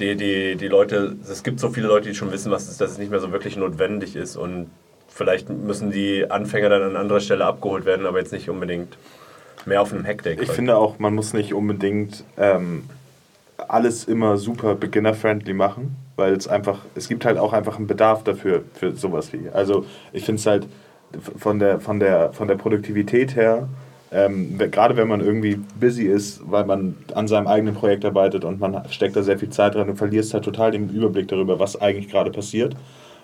die, 0.00 0.16
die, 0.16 0.56
die 0.56 0.68
Leute, 0.68 1.16
es 1.28 1.42
gibt 1.42 1.58
so 1.60 1.70
viele 1.70 1.88
Leute, 1.88 2.08
die 2.08 2.14
schon 2.14 2.30
wissen, 2.32 2.52
was 2.52 2.62
es 2.64 2.70
ist, 2.70 2.80
dass 2.80 2.92
es 2.92 2.98
nicht 2.98 3.10
mehr 3.10 3.20
so 3.20 3.32
wirklich 3.32 3.56
notwendig 3.56 4.14
ist. 4.16 4.36
Und 4.36 4.70
vielleicht 5.08 5.50
müssen 5.50 5.90
die 5.90 6.30
Anfänger 6.30 6.68
dann 6.68 6.82
an 6.82 6.96
anderer 6.96 7.20
Stelle 7.20 7.44
abgeholt 7.44 7.84
werden, 7.84 8.06
aber 8.06 8.18
jetzt 8.18 8.32
nicht 8.32 8.48
unbedingt 8.48 8.96
mehr 9.66 9.82
auf 9.82 9.92
einem 9.92 10.04
Hackdeck. 10.04 10.40
Ich 10.40 10.50
finde 10.50 10.76
auch, 10.76 10.98
man 10.98 11.14
muss 11.14 11.32
nicht 11.32 11.54
unbedingt 11.54 12.24
ähm, 12.36 12.84
alles 13.56 14.04
immer 14.04 14.36
super 14.36 14.74
beginner-friendly 14.74 15.52
machen, 15.52 15.96
weil 16.16 16.34
es 16.34 16.46
einfach, 16.48 16.80
es 16.94 17.08
gibt 17.08 17.24
halt 17.24 17.38
auch 17.38 17.52
einfach 17.52 17.76
einen 17.76 17.86
Bedarf 17.86 18.24
dafür, 18.24 18.62
für 18.74 18.94
sowas 18.94 19.32
wie. 19.32 19.48
Also 19.52 19.84
ich 20.12 20.24
finde 20.24 20.40
es 20.40 20.46
halt 20.46 20.66
von 21.36 21.58
der, 21.58 21.80
von, 21.80 21.98
der, 22.00 22.32
von 22.32 22.48
der 22.48 22.56
Produktivität 22.56 23.34
her, 23.34 23.68
ähm, 24.10 24.56
gerade 24.58 24.96
wenn 24.96 25.08
man 25.08 25.20
irgendwie 25.20 25.56
busy 25.78 26.04
ist, 26.04 26.40
weil 26.50 26.64
man 26.64 26.96
an 27.14 27.28
seinem 27.28 27.46
eigenen 27.46 27.74
Projekt 27.74 28.04
arbeitet 28.04 28.44
und 28.44 28.58
man 28.58 28.82
steckt 28.90 29.16
da 29.16 29.22
sehr 29.22 29.38
viel 29.38 29.50
Zeit 29.50 29.74
dran, 29.74 29.88
du 29.88 29.94
verlierst 29.94 30.32
halt 30.32 30.44
total 30.44 30.70
den 30.70 30.88
Überblick 30.88 31.28
darüber, 31.28 31.58
was 31.58 31.80
eigentlich 31.80 32.08
gerade 32.08 32.30
passiert. 32.30 32.74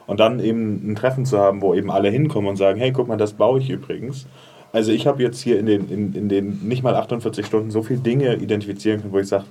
Und 0.07 0.21
dann 0.21 0.41
eben 0.41 0.93
ein 0.93 0.95
Treffen 0.97 1.25
zu 1.25 1.39
haben, 1.39 1.63
wo 1.63 1.75
eben 1.75 1.91
alle 1.91 2.11
hinkommen 2.11 2.51
und 2.51 2.57
sagen, 2.57 2.79
hey, 2.79 2.93
guck 2.93 3.09
mal, 3.09 3.17
das 3.17 3.33
baue 3.33 3.59
ich 3.59 3.71
übrigens. 3.71 4.27
Also 4.73 4.93
ich 4.93 5.07
habe 5.07 5.23
jetzt 5.23 5.41
hier 5.41 5.59
in 5.59 5.67
den, 5.67 5.89
in, 5.89 6.15
in 6.15 6.29
den 6.29 6.61
nicht 6.67 6.83
mal 6.83 6.95
48 6.95 7.47
Stunden 7.47 7.71
so 7.71 7.83
viele 7.83 8.01
Dinge 8.01 8.35
identifizieren 8.35 9.01
können, 9.01 9.13
wo 9.13 9.19
ich 9.19 9.29
sage, 9.29 9.45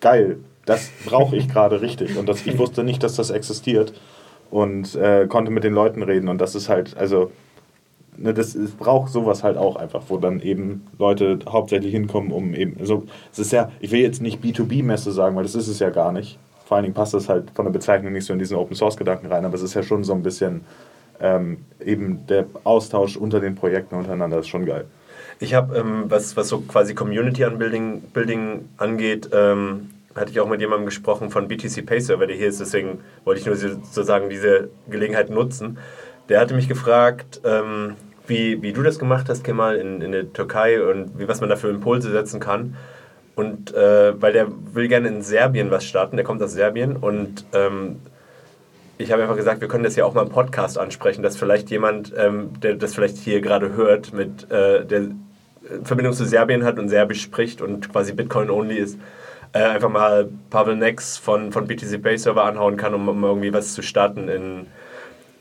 geil, 0.00 0.38
das 0.66 0.90
brauche 1.06 1.36
ich 1.36 1.48
gerade 1.48 1.80
richtig. 1.80 2.18
Und 2.18 2.28
das, 2.28 2.46
ich 2.46 2.58
wusste 2.58 2.84
nicht, 2.84 3.02
dass 3.02 3.14
das 3.16 3.30
existiert 3.30 3.92
und 4.50 4.94
äh, 4.94 5.26
konnte 5.28 5.50
mit 5.50 5.64
den 5.64 5.74
Leuten 5.74 6.02
reden. 6.02 6.28
Und 6.28 6.40
das 6.40 6.54
ist 6.54 6.68
halt, 6.68 6.96
also, 6.96 7.30
ne, 8.16 8.34
das 8.34 8.56
braucht 8.78 9.12
sowas 9.12 9.42
halt 9.42 9.56
auch 9.56 9.76
einfach, 9.76 10.02
wo 10.08 10.18
dann 10.18 10.40
eben 10.40 10.86
Leute 10.98 11.38
hauptsächlich 11.48 11.92
hinkommen, 11.92 12.32
um 12.32 12.54
eben, 12.54 12.76
also, 12.78 13.04
es 13.32 13.38
ist 13.38 13.52
ja, 13.52 13.70
ich 13.80 13.90
will 13.90 14.00
jetzt 14.00 14.22
nicht 14.22 14.42
B2B-Messe 14.42 15.12
sagen, 15.12 15.36
weil 15.36 15.44
das 15.44 15.54
ist 15.54 15.68
es 15.68 15.78
ja 15.78 15.90
gar 15.90 16.12
nicht. 16.12 16.38
Vor 16.64 16.76
allen 16.76 16.84
Dingen 16.84 16.94
passt 16.94 17.14
das 17.14 17.28
halt 17.28 17.50
von 17.54 17.66
der 17.66 17.72
Bezeichnung 17.72 18.12
nicht 18.12 18.24
so 18.24 18.32
in 18.32 18.38
diesen 18.38 18.56
Open-Source-Gedanken 18.56 19.26
rein, 19.26 19.44
aber 19.44 19.54
es 19.54 19.62
ist 19.62 19.74
ja 19.74 19.82
schon 19.82 20.02
so 20.04 20.14
ein 20.14 20.22
bisschen 20.22 20.62
ähm, 21.20 21.58
eben 21.84 22.26
der 22.26 22.46
Austausch 22.64 23.16
unter 23.16 23.40
den 23.40 23.54
Projekten 23.54 23.96
untereinander, 23.96 24.38
ist 24.38 24.48
schon 24.48 24.64
geil. 24.66 24.86
Ich 25.40 25.54
habe, 25.54 25.76
ähm, 25.76 26.04
was, 26.08 26.36
was 26.36 26.48
so 26.48 26.60
quasi 26.60 26.94
Community 26.94 27.44
Building, 27.44 28.00
Building 28.12 28.68
angeht, 28.78 29.28
ähm, 29.32 29.90
hatte 30.14 30.30
ich 30.30 30.40
auch 30.40 30.48
mit 30.48 30.60
jemandem 30.60 30.86
gesprochen 30.86 31.30
von 31.30 31.48
BTC 31.48 31.84
Pay 31.84 32.00
Server, 32.00 32.26
der 32.26 32.36
hier 32.36 32.48
ist, 32.48 32.60
deswegen 32.60 33.00
wollte 33.24 33.40
ich 33.40 33.46
nur 33.46 33.56
so- 33.56 33.68
sozusagen 33.68 34.30
diese 34.30 34.68
Gelegenheit 34.88 35.28
nutzen. 35.30 35.78
Der 36.28 36.40
hatte 36.40 36.54
mich 36.54 36.68
gefragt, 36.68 37.40
ähm, 37.44 37.96
wie, 38.26 38.62
wie 38.62 38.72
du 38.72 38.82
das 38.82 38.98
gemacht 38.98 39.28
hast, 39.28 39.44
Kemal, 39.44 39.76
in, 39.76 40.00
in 40.00 40.12
der 40.12 40.32
Türkei 40.32 40.82
und 40.82 41.18
wie, 41.18 41.28
was 41.28 41.40
man 41.40 41.50
da 41.50 41.56
für 41.56 41.68
Impulse 41.68 42.10
setzen 42.10 42.40
kann. 42.40 42.76
Und 43.34 43.74
äh, 43.74 44.20
weil 44.20 44.32
der 44.32 44.46
will 44.72 44.88
gerne 44.88 45.08
in 45.08 45.22
Serbien 45.22 45.70
was 45.70 45.84
starten, 45.84 46.16
der 46.16 46.24
kommt 46.24 46.42
aus 46.42 46.52
Serbien. 46.52 46.96
Und 46.96 47.44
ähm, 47.52 48.00
ich 48.96 49.10
habe 49.10 49.22
einfach 49.22 49.36
gesagt, 49.36 49.60
wir 49.60 49.68
können 49.68 49.84
das 49.84 49.96
ja 49.96 50.04
auch 50.04 50.14
mal 50.14 50.22
im 50.22 50.28
Podcast 50.28 50.78
ansprechen, 50.78 51.22
dass 51.22 51.36
vielleicht 51.36 51.70
jemand, 51.70 52.12
ähm, 52.16 52.50
der 52.62 52.74
das 52.74 52.94
vielleicht 52.94 53.16
hier 53.16 53.40
gerade 53.40 53.74
hört, 53.74 54.12
mit 54.12 54.50
äh, 54.50 54.84
der 54.84 55.08
Verbindung 55.82 56.12
zu 56.12 56.24
Serbien 56.24 56.64
hat 56.64 56.78
und 56.78 56.88
Serbisch 56.88 57.22
spricht 57.22 57.60
und 57.60 57.90
quasi 57.90 58.12
Bitcoin-only 58.12 58.76
ist, 58.76 58.98
äh, 59.52 59.62
einfach 59.62 59.88
mal 59.88 60.28
Pavel 60.50 60.76
Nex 60.76 61.16
von, 61.16 61.52
von 61.52 61.66
BTC 61.66 62.02
Pay 62.02 62.18
Server 62.18 62.44
anhauen 62.44 62.76
kann, 62.76 62.94
um, 62.94 63.08
um 63.08 63.24
irgendwie 63.24 63.52
was 63.52 63.74
zu 63.74 63.82
starten 63.82 64.28
in, 64.28 64.66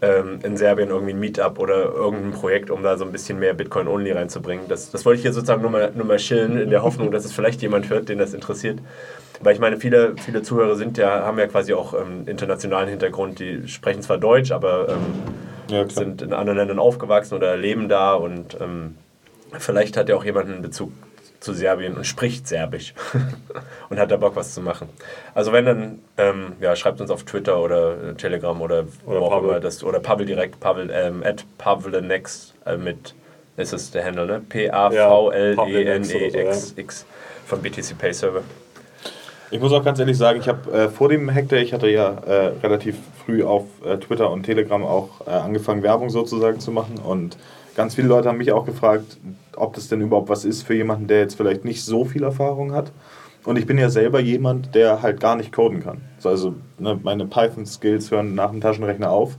ähm, 0.03 0.39
in 0.43 0.57
Serbien, 0.57 0.89
irgendwie 0.89 1.13
ein 1.13 1.19
Meetup 1.19 1.57
oder 1.59 1.85
irgendein 1.85 2.31
Projekt, 2.31 2.69
um 2.69 2.83
da 2.83 2.97
so 2.97 3.05
ein 3.05 3.11
bisschen 3.13 3.39
mehr 3.39 3.53
Bitcoin-only 3.53 4.11
reinzubringen. 4.11 4.67
Das, 4.67 4.91
das 4.91 5.05
wollte 5.05 5.17
ich 5.17 5.21
hier 5.23 5.33
sozusagen 5.33 5.61
nur 5.61 5.71
mal, 5.71 5.91
nur 5.95 6.05
mal 6.05 6.17
chillen, 6.17 6.57
in 6.57 6.69
der 6.69 6.83
Hoffnung, 6.83 7.11
dass 7.11 7.23
es 7.23 7.31
vielleicht 7.31 7.61
jemand 7.61 7.89
hört, 7.89 8.09
den 8.09 8.19
das 8.19 8.33
interessiert. 8.33 8.79
Weil 9.41 9.53
ich 9.53 9.59
meine, 9.59 9.77
viele, 9.77 10.15
viele 10.17 10.41
Zuhörer 10.41 10.75
sind 10.75 10.97
ja, 10.97 11.25
haben 11.25 11.39
ja 11.39 11.47
quasi 11.47 11.73
auch 11.73 11.93
ähm, 11.93 12.27
internationalen 12.27 12.89
Hintergrund, 12.89 13.39
die 13.39 13.67
sprechen 13.67 14.01
zwar 14.01 14.17
Deutsch, 14.17 14.51
aber 14.51 14.89
ähm, 14.89 15.05
Ja, 15.69 15.87
sind 15.89 16.21
in 16.21 16.33
anderen 16.33 16.57
Ländern 16.57 16.79
aufgewachsen 16.79 17.35
oder 17.35 17.55
leben 17.55 17.87
da 17.87 18.13
und 18.13 18.57
ähm, 18.59 18.95
vielleicht 19.57 19.95
hat 19.95 20.09
ja 20.09 20.15
auch 20.15 20.25
jemand 20.25 20.49
einen 20.49 20.61
Bezug 20.61 20.91
zu 21.43 21.53
Serbien 21.53 21.95
und 21.95 22.05
spricht 22.05 22.47
Serbisch 22.47 22.93
und 23.89 23.99
hat 23.99 24.09
da 24.11 24.17
Bock, 24.17 24.35
was 24.35 24.53
zu 24.53 24.61
machen. 24.61 24.89
Also 25.35 25.51
wenn 25.51 25.65
dann, 25.65 25.99
ähm, 26.17 26.53
ja, 26.59 26.75
schreibt 26.75 27.01
uns 27.01 27.11
auf 27.11 27.23
Twitter 27.23 27.59
oder 27.59 28.11
äh, 28.11 28.13
Telegram 28.15 28.59
oder, 28.61 28.85
Oder 29.05 29.19
wo 29.19 29.25
auch 29.25 29.31
Pavel. 29.31 29.49
immer 29.49 29.59
das, 29.59 29.83
oder 29.83 29.99
Pavel 29.99 30.25
direkt, 30.25 30.59
Pavel, 30.59 30.89
ähm, 30.91 31.21
at 31.23 31.45
Pavlenex 31.57 32.53
äh, 32.65 32.77
mit, 32.77 33.13
ist 33.57 33.73
es 33.73 33.91
der 33.91 34.05
Handle, 34.05 34.25
ne? 34.25 34.41
P-A-V-L-E-N-E-X-X 34.47 35.05
von 37.45 37.61
BTC 37.61 37.97
Pay 37.97 38.13
Server. 38.13 38.41
Ich 39.51 39.59
muss 39.59 39.71
auch 39.71 39.83
ganz 39.83 39.99
ehrlich 39.99 40.17
sagen, 40.17 40.39
ich 40.39 40.47
habe 40.47 40.71
äh, 40.71 40.89
vor 40.89 41.09
dem 41.09 41.29
Hackday, 41.31 41.61
ich 41.61 41.73
hatte 41.73 41.87
ja 41.87 42.15
äh, 42.25 42.53
relativ 42.63 42.95
früh 43.23 43.43
auf 43.43 43.65
äh, 43.85 43.97
Twitter 43.97 44.31
und 44.31 44.43
Telegram 44.43 44.83
auch 44.83 45.27
äh, 45.27 45.29
angefangen, 45.29 45.83
Werbung 45.83 46.09
sozusagen 46.09 46.59
zu 46.59 46.71
machen. 46.71 46.97
Und 46.97 47.37
ganz 47.75 47.95
viele 47.95 48.07
Leute 48.07 48.29
haben 48.29 48.37
mich 48.37 48.51
auch 48.51 48.65
gefragt, 48.65 49.17
ob 49.55 49.73
das 49.73 49.87
denn 49.87 50.01
überhaupt 50.01 50.29
was 50.29 50.45
ist 50.45 50.63
für 50.63 50.75
jemanden, 50.75 51.07
der 51.07 51.19
jetzt 51.19 51.35
vielleicht 51.35 51.65
nicht 51.65 51.83
so 51.83 52.05
viel 52.05 52.23
Erfahrung 52.23 52.73
hat. 52.73 52.91
Und 53.45 53.57
ich 53.57 53.65
bin 53.65 53.77
ja 53.77 53.89
selber 53.89 54.19
jemand, 54.19 54.73
der 54.73 55.01
halt 55.01 55.19
gar 55.19 55.35
nicht 55.35 55.51
coden 55.51 55.81
kann. 55.81 56.01
So, 56.17 56.29
Also 56.29 56.55
ne, 56.79 56.99
meine 57.03 57.25
Python-Skills 57.25 58.09
hören 58.11 58.35
nach 58.35 58.51
dem 58.51 58.61
Taschenrechner 58.61 59.09
auf. 59.09 59.37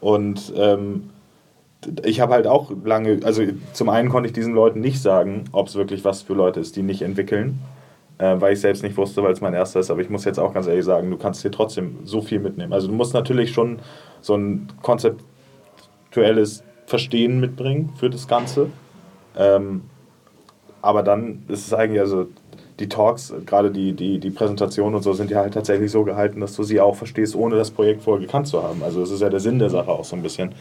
Und 0.00 0.52
ähm, 0.56 1.10
ich 2.04 2.20
habe 2.20 2.32
halt 2.32 2.46
auch 2.46 2.72
lange, 2.84 3.20
also 3.24 3.42
zum 3.72 3.88
einen 3.88 4.08
konnte 4.08 4.28
ich 4.28 4.32
diesen 4.32 4.54
Leuten 4.54 4.80
nicht 4.80 5.02
sagen, 5.02 5.44
ob 5.52 5.68
es 5.68 5.74
wirklich 5.74 6.04
was 6.04 6.22
für 6.22 6.34
Leute 6.34 6.60
ist, 6.60 6.76
die 6.76 6.82
nicht 6.82 7.02
entwickeln, 7.02 7.58
äh, 8.18 8.40
weil 8.40 8.54
ich 8.54 8.60
selbst 8.60 8.82
nicht 8.82 8.96
wusste, 8.96 9.22
weil 9.22 9.32
es 9.32 9.40
mein 9.40 9.54
erster 9.54 9.80
ist. 9.80 9.90
Aber 9.90 10.00
ich 10.00 10.08
muss 10.08 10.24
jetzt 10.24 10.38
auch 10.38 10.54
ganz 10.54 10.66
ehrlich 10.66 10.84
sagen, 10.84 11.10
du 11.10 11.18
kannst 11.18 11.42
hier 11.42 11.52
trotzdem 11.52 11.98
so 12.04 12.22
viel 12.22 12.38
mitnehmen. 12.38 12.72
Also 12.72 12.88
du 12.88 12.94
musst 12.94 13.12
natürlich 13.12 13.52
schon 13.52 13.80
so 14.22 14.34
ein 14.34 14.68
konzeptuelles 14.80 16.64
Verstehen 16.92 17.40
mitbringen 17.40 17.90
für 17.96 18.10
das 18.10 18.28
Ganze. 18.28 18.68
Ähm, 19.34 19.80
aber 20.82 21.02
dann 21.02 21.42
ist 21.48 21.66
es 21.66 21.72
eigentlich, 21.72 22.02
also 22.02 22.26
die 22.80 22.90
Talks, 22.90 23.32
gerade 23.46 23.70
die, 23.70 23.94
die, 23.94 24.18
die 24.18 24.28
Präsentationen 24.28 24.96
und 24.96 25.02
so, 25.02 25.14
sind 25.14 25.30
ja 25.30 25.38
halt 25.38 25.54
tatsächlich 25.54 25.90
so 25.90 26.04
gehalten, 26.04 26.40
dass 26.40 26.54
du 26.54 26.64
sie 26.64 26.82
auch 26.82 26.94
verstehst, 26.94 27.34
ohne 27.34 27.56
das 27.56 27.70
Projekt 27.70 28.02
vorher 28.02 28.20
gekannt 28.20 28.46
zu 28.46 28.62
haben. 28.62 28.82
Also 28.82 29.00
das 29.00 29.10
ist 29.10 29.22
ja 29.22 29.30
der 29.30 29.40
Sinn 29.40 29.58
der 29.58 29.70
Sache 29.70 29.90
auch 29.90 30.04
so 30.04 30.14
ein 30.16 30.22
bisschen. 30.22 30.54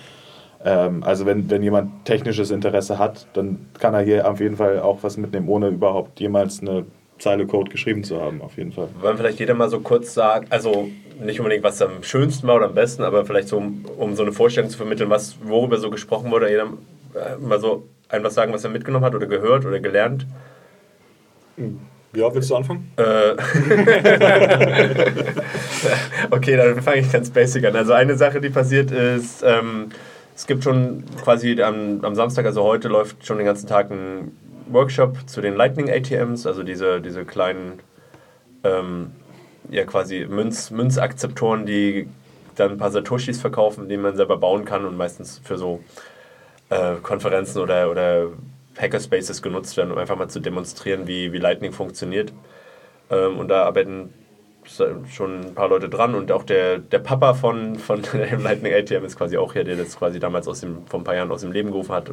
Ähm, 0.64 1.04
also 1.04 1.26
wenn, 1.26 1.50
wenn 1.50 1.64
jemand 1.64 2.06
technisches 2.06 2.50
Interesse 2.50 2.98
hat, 2.98 3.28
dann 3.34 3.66
kann 3.78 3.94
er 3.94 4.02
hier 4.04 4.32
auf 4.32 4.40
jeden 4.40 4.56
Fall 4.56 4.80
auch 4.80 5.00
was 5.02 5.18
mitnehmen, 5.18 5.50
ohne 5.50 5.68
überhaupt 5.68 6.18
jemals 6.22 6.62
eine 6.62 6.86
Zeile 7.20 7.46
Code 7.46 7.70
geschrieben 7.70 8.06
zu 8.06 8.22
haben, 8.22 8.42
auf 8.42 8.56
jeden 8.56 8.72
Fall. 8.72 8.88
Wollen 9.02 9.18
vielleicht 9.18 9.40
jeder 9.42 9.54
mal 9.54 9.70
so 9.70 9.82
kurz 9.82 10.14
sagen, 10.14 10.48
also 10.50 10.88
nicht 11.26 11.40
unbedingt, 11.40 11.64
was 11.64 11.82
am 11.82 12.04
schönsten 12.04 12.48
war 12.48 12.56
oder 12.56 12.66
am 12.66 12.76
besten, 12.76 13.04
aber 13.04 13.26
vielleicht 13.26 13.48
so, 13.48 13.58
um, 13.58 13.86
um 13.98 14.16
so 14.16 14.24
eine 14.24 14.32
Vorstellung 14.32 14.70
zu 14.70 14.78
vermitteln, 14.78 15.10
was, 15.10 15.38
worüber 15.44 15.78
so 15.78 15.90
gesprochen 15.90 16.32
wurde, 16.32 16.50
jeder 16.50 16.68
äh, 17.16 17.38
mal 17.40 17.60
so 17.60 17.88
ein 18.10 18.24
was 18.24 18.34
sagen, 18.34 18.54
was 18.54 18.64
er 18.64 18.70
mitgenommen 18.70 19.06
hat 19.06 19.16
oder 19.16 19.28
gehört 19.28 19.66
oder 19.66 19.80
gelernt. 19.80 20.26
Ja, 22.14 22.34
willst 22.34 22.50
du 22.50 22.56
anfangen? 22.56 22.92
Äh, 22.98 23.32
okay, 26.32 26.58
dann 26.58 26.82
fange 26.82 27.00
ich 27.00 27.12
ganz 27.12 27.30
basic 27.30 27.66
an. 27.66 27.76
Also 27.76 27.94
eine 27.94 28.16
Sache, 28.16 28.42
die 28.42 28.50
passiert 28.50 28.92
ist, 28.92 29.44
ähm, 29.44 29.92
es 30.36 30.48
gibt 30.48 30.64
schon 30.64 31.04
quasi 31.24 31.62
am, 31.62 32.04
am 32.04 32.16
Samstag, 32.16 32.46
also 32.46 32.64
heute, 32.64 32.88
läuft 32.88 33.26
schon 33.26 33.38
den 33.38 33.46
ganzen 33.46 33.68
Tag 33.68 33.92
ein 33.92 34.32
Workshop 34.70 35.30
zu 35.30 35.42
den 35.42 35.56
Lightning 35.56 35.90
ATMs, 35.90 36.48
also 36.48 36.64
diese, 36.64 37.02
diese 37.02 37.26
kleinen, 37.26 37.80
ähm, 38.64 39.12
ja 39.70 39.86
quasi 39.86 40.26
Münz, 40.30 40.72
Münzakzeptoren, 40.72 41.66
die 41.66 42.08
dann 42.56 42.72
ein 42.72 42.78
paar 42.78 42.92
Satoshis 42.92 43.40
verkaufen, 43.40 43.90
die 43.90 43.98
man 43.98 44.16
selber 44.16 44.38
bauen 44.38 44.66
kann 44.66 44.86
und 44.86 44.98
meistens 44.98 45.42
für 45.44 45.58
so 45.58 45.84
äh, 46.70 46.96
Konferenzen 47.02 47.60
oder, 47.60 47.90
oder 47.90 48.28
Hackerspaces 48.78 49.42
genutzt 49.42 49.78
werden, 49.78 49.92
um 49.92 49.98
einfach 49.98 50.18
mal 50.18 50.30
zu 50.30 50.40
demonstrieren, 50.40 51.08
wie, 51.08 51.32
wie 51.34 51.38
Lightning 51.38 51.72
funktioniert. 51.72 52.34
Ähm, 53.10 53.38
und 53.38 53.48
da 53.48 53.64
arbeiten 53.64 54.14
schon 54.64 55.42
ein 55.42 55.56
paar 55.56 55.70
Leute 55.70 55.90
dran 55.90 56.14
und 56.14 56.32
auch 56.32 56.44
der, 56.44 56.78
der 56.78 57.00
Papa 57.00 57.34
von, 57.34 57.78
von 57.78 58.02
dem 58.14 58.44
Lightning 58.44 58.74
ATM 58.74 59.06
ist 59.06 59.18
quasi 59.18 59.38
auch 59.38 59.54
hier, 59.54 59.64
der 59.64 59.76
das 59.76 59.98
quasi 59.98 60.20
damals 60.20 60.48
aus 60.48 60.60
dem, 60.60 60.86
vor 60.88 61.00
ein 61.00 61.04
paar 61.04 61.16
Jahren 61.16 61.32
aus 61.32 61.42
dem 61.42 61.52
Leben 61.52 61.72
gerufen 61.72 61.94
hat 61.94 62.12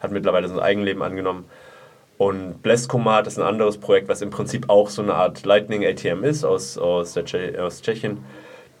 hat 0.00 0.12
mittlerweile 0.12 0.48
sein 0.48 0.60
Eigenleben 0.60 1.02
angenommen. 1.02 1.44
Und 2.18 2.62
Bleskomat 2.62 3.28
ist 3.28 3.38
ein 3.38 3.44
anderes 3.44 3.78
Projekt, 3.78 4.08
was 4.08 4.22
im 4.22 4.30
Prinzip 4.30 4.68
auch 4.68 4.90
so 4.90 5.02
eine 5.02 5.14
Art 5.14 5.46
Lightning 5.46 5.86
ATM 5.86 6.24
ist 6.24 6.44
aus, 6.44 6.76
aus, 6.76 7.14
der 7.14 7.24
Tsche 7.24 7.54
aus 7.64 7.80
Tschechien, 7.80 8.18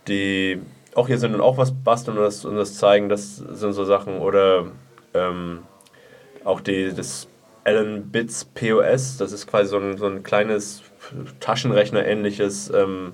die 0.08 0.60
auch 0.96 1.06
hier 1.06 1.18
sind 1.18 1.34
und 1.34 1.40
auch 1.40 1.56
was 1.56 1.72
basteln 1.72 2.18
und 2.18 2.24
das, 2.24 2.44
und 2.44 2.56
das 2.56 2.74
zeigen. 2.74 3.08
Das 3.08 3.36
sind 3.36 3.72
so 3.72 3.84
Sachen. 3.84 4.18
Oder 4.18 4.66
ähm, 5.14 5.60
auch 6.44 6.60
die, 6.60 6.92
das 6.92 7.28
Allen 7.62 8.10
Bits 8.10 8.44
POS, 8.44 9.18
das 9.18 9.30
ist 9.30 9.46
quasi 9.46 9.68
so 9.68 9.78
ein, 9.78 9.96
so 9.96 10.06
ein 10.06 10.24
kleines 10.24 10.82
Taschenrechner-ähnliches 11.38 12.70
ähm, 12.70 13.12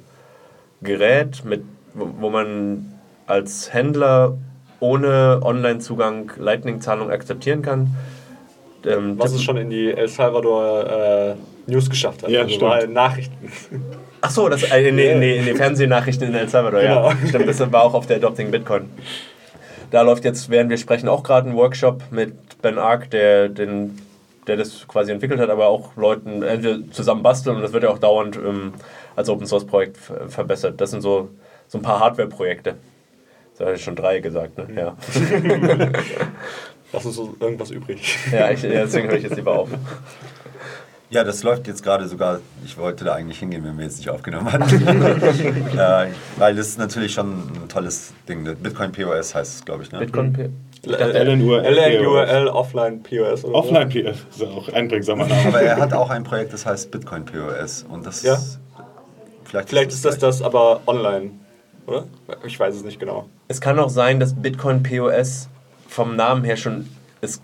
Gerät, 0.80 1.44
mit, 1.44 1.64
wo, 1.92 2.08
wo 2.18 2.30
man 2.30 2.94
als 3.26 3.74
Händler 3.74 4.38
ohne 4.80 5.40
Online-Zugang 5.42 6.32
Lightning-Zahlung 6.38 7.10
akzeptieren 7.10 7.62
kann. 7.62 7.94
Ähm, 8.86 9.18
Was 9.18 9.32
es 9.32 9.42
schon 9.42 9.56
in 9.56 9.70
die 9.70 9.90
El 9.92 10.08
Salvador 10.08 11.36
äh, 11.66 11.70
News 11.70 11.88
geschafft 11.88 12.22
hat. 12.22 12.30
Ja, 12.30 12.42
also 12.42 12.54
stimmt. 12.54 12.92
Nachrichten. 12.92 13.50
Ach 14.20 14.30
so, 14.30 14.48
das 14.48 14.62
äh, 14.70 14.88
in, 14.88 14.98
in, 14.98 15.22
in 15.22 15.44
den 15.46 15.56
Fernsehnachrichten 15.56 16.28
in 16.28 16.34
El 16.34 16.48
Salvador, 16.48 16.82
ja. 16.82 17.08
Genau. 17.12 17.26
Stimmt, 17.28 17.48
das 17.48 17.72
war 17.72 17.82
auch 17.82 17.94
auf 17.94 18.06
der 18.06 18.16
Adopting 18.16 18.50
Bitcoin. 18.50 18.88
Da 19.90 20.02
läuft 20.02 20.24
jetzt, 20.24 20.50
während 20.50 20.70
wir 20.70 20.76
sprechen, 20.78 21.08
auch 21.08 21.22
gerade 21.22 21.48
ein 21.48 21.54
Workshop 21.56 22.02
mit 22.10 22.34
Ben 22.62 22.78
Ark, 22.78 23.10
der, 23.10 23.48
den, 23.48 23.98
der 24.46 24.56
das 24.56 24.86
quasi 24.88 25.12
entwickelt 25.12 25.40
hat, 25.40 25.50
aber 25.50 25.66
auch 25.68 25.96
Leuten 25.96 26.42
entweder 26.42 26.78
zusammen 26.90 27.22
basteln 27.22 27.56
und 27.56 27.62
das 27.62 27.72
wird 27.72 27.84
ja 27.84 27.90
auch 27.90 27.98
dauernd 27.98 28.36
ähm, 28.36 28.72
als 29.16 29.28
Open 29.28 29.46
Source 29.46 29.66
Projekt 29.66 29.96
ver- 29.96 30.28
verbessert. 30.28 30.80
Das 30.80 30.90
sind 30.90 31.00
so, 31.02 31.28
so 31.68 31.78
ein 31.78 31.82
paar 31.82 32.00
Hardware-Projekte. 32.00 32.74
Da 33.58 33.66
habe 33.66 33.76
ich 33.76 33.84
schon 33.84 33.94
drei 33.94 34.18
gesagt, 34.18 34.58
ne? 34.58 34.66
Ja. 34.74 34.96
Lass 36.94 37.04
uns 37.06 37.16
so 37.16 37.34
irgendwas 37.40 37.70
übrig. 37.70 38.16
ja, 38.32 38.50
ich, 38.50 38.60
deswegen 38.62 39.08
höre 39.08 39.16
ich 39.16 39.24
jetzt 39.24 39.36
lieber 39.36 39.58
auf. 39.58 39.68
Ja, 41.10 41.22
das 41.22 41.42
läuft 41.42 41.66
jetzt 41.68 41.82
gerade 41.82 42.08
sogar. 42.08 42.40
Ich 42.64 42.78
wollte 42.78 43.04
da 43.04 43.14
eigentlich 43.14 43.38
hingehen, 43.38 43.62
wenn 43.64 43.76
wir 43.76 43.84
jetzt 43.84 43.98
nicht 43.98 44.10
aufgenommen 44.10 44.50
hatten. 44.52 44.86
äh, 45.78 46.06
weil 46.38 46.56
das 46.56 46.68
ist 46.68 46.78
natürlich 46.78 47.12
schon 47.12 47.32
ein 47.62 47.68
tolles 47.68 48.12
Ding. 48.28 48.44
Bitcoin 48.56 48.90
POS 48.90 49.34
heißt 49.34 49.56
es, 49.58 49.64
glaube 49.64 49.82
ich. 49.82 49.92
Ne? 49.92 49.98
Bitcoin. 50.00 50.54
LNURL. 50.86 51.64
LNURL 51.64 52.48
Offline 52.48 53.02
POS. 53.02 53.44
Oder 53.44 53.54
Offline 53.54 53.88
PF 53.88 54.26
ist 54.30 54.42
auch 54.42 54.68
ein 54.68 54.74
einprägsamer 54.74 55.26
Name. 55.26 55.48
Aber 55.48 55.62
er 55.62 55.76
hat 55.76 55.92
auch 55.92 56.10
ein 56.10 56.24
Projekt, 56.24 56.52
das 56.52 56.66
heißt 56.66 56.90
Bitcoin 56.90 57.24
POS. 57.24 57.84
Und 57.88 58.06
das 58.06 58.22
Ja. 58.22 58.34
ist. 58.34 58.58
Vielleicht, 59.44 59.68
Vielleicht 59.68 59.90
ist 59.92 60.04
das 60.04 60.18
das 60.18 60.42
aber 60.42 60.80
online, 60.86 61.30
oder? 61.86 62.04
Ich 62.44 62.58
weiß 62.58 62.74
es 62.74 62.82
nicht 62.82 62.98
genau. 62.98 63.28
Es 63.46 63.60
kann 63.60 63.78
auch 63.78 63.90
sein, 63.90 64.18
dass 64.18 64.34
Bitcoin 64.34 64.82
POS 64.82 65.48
vom 65.94 66.16
Namen 66.16 66.44
her 66.44 66.56
schon 66.56 66.88
ist 67.20 67.42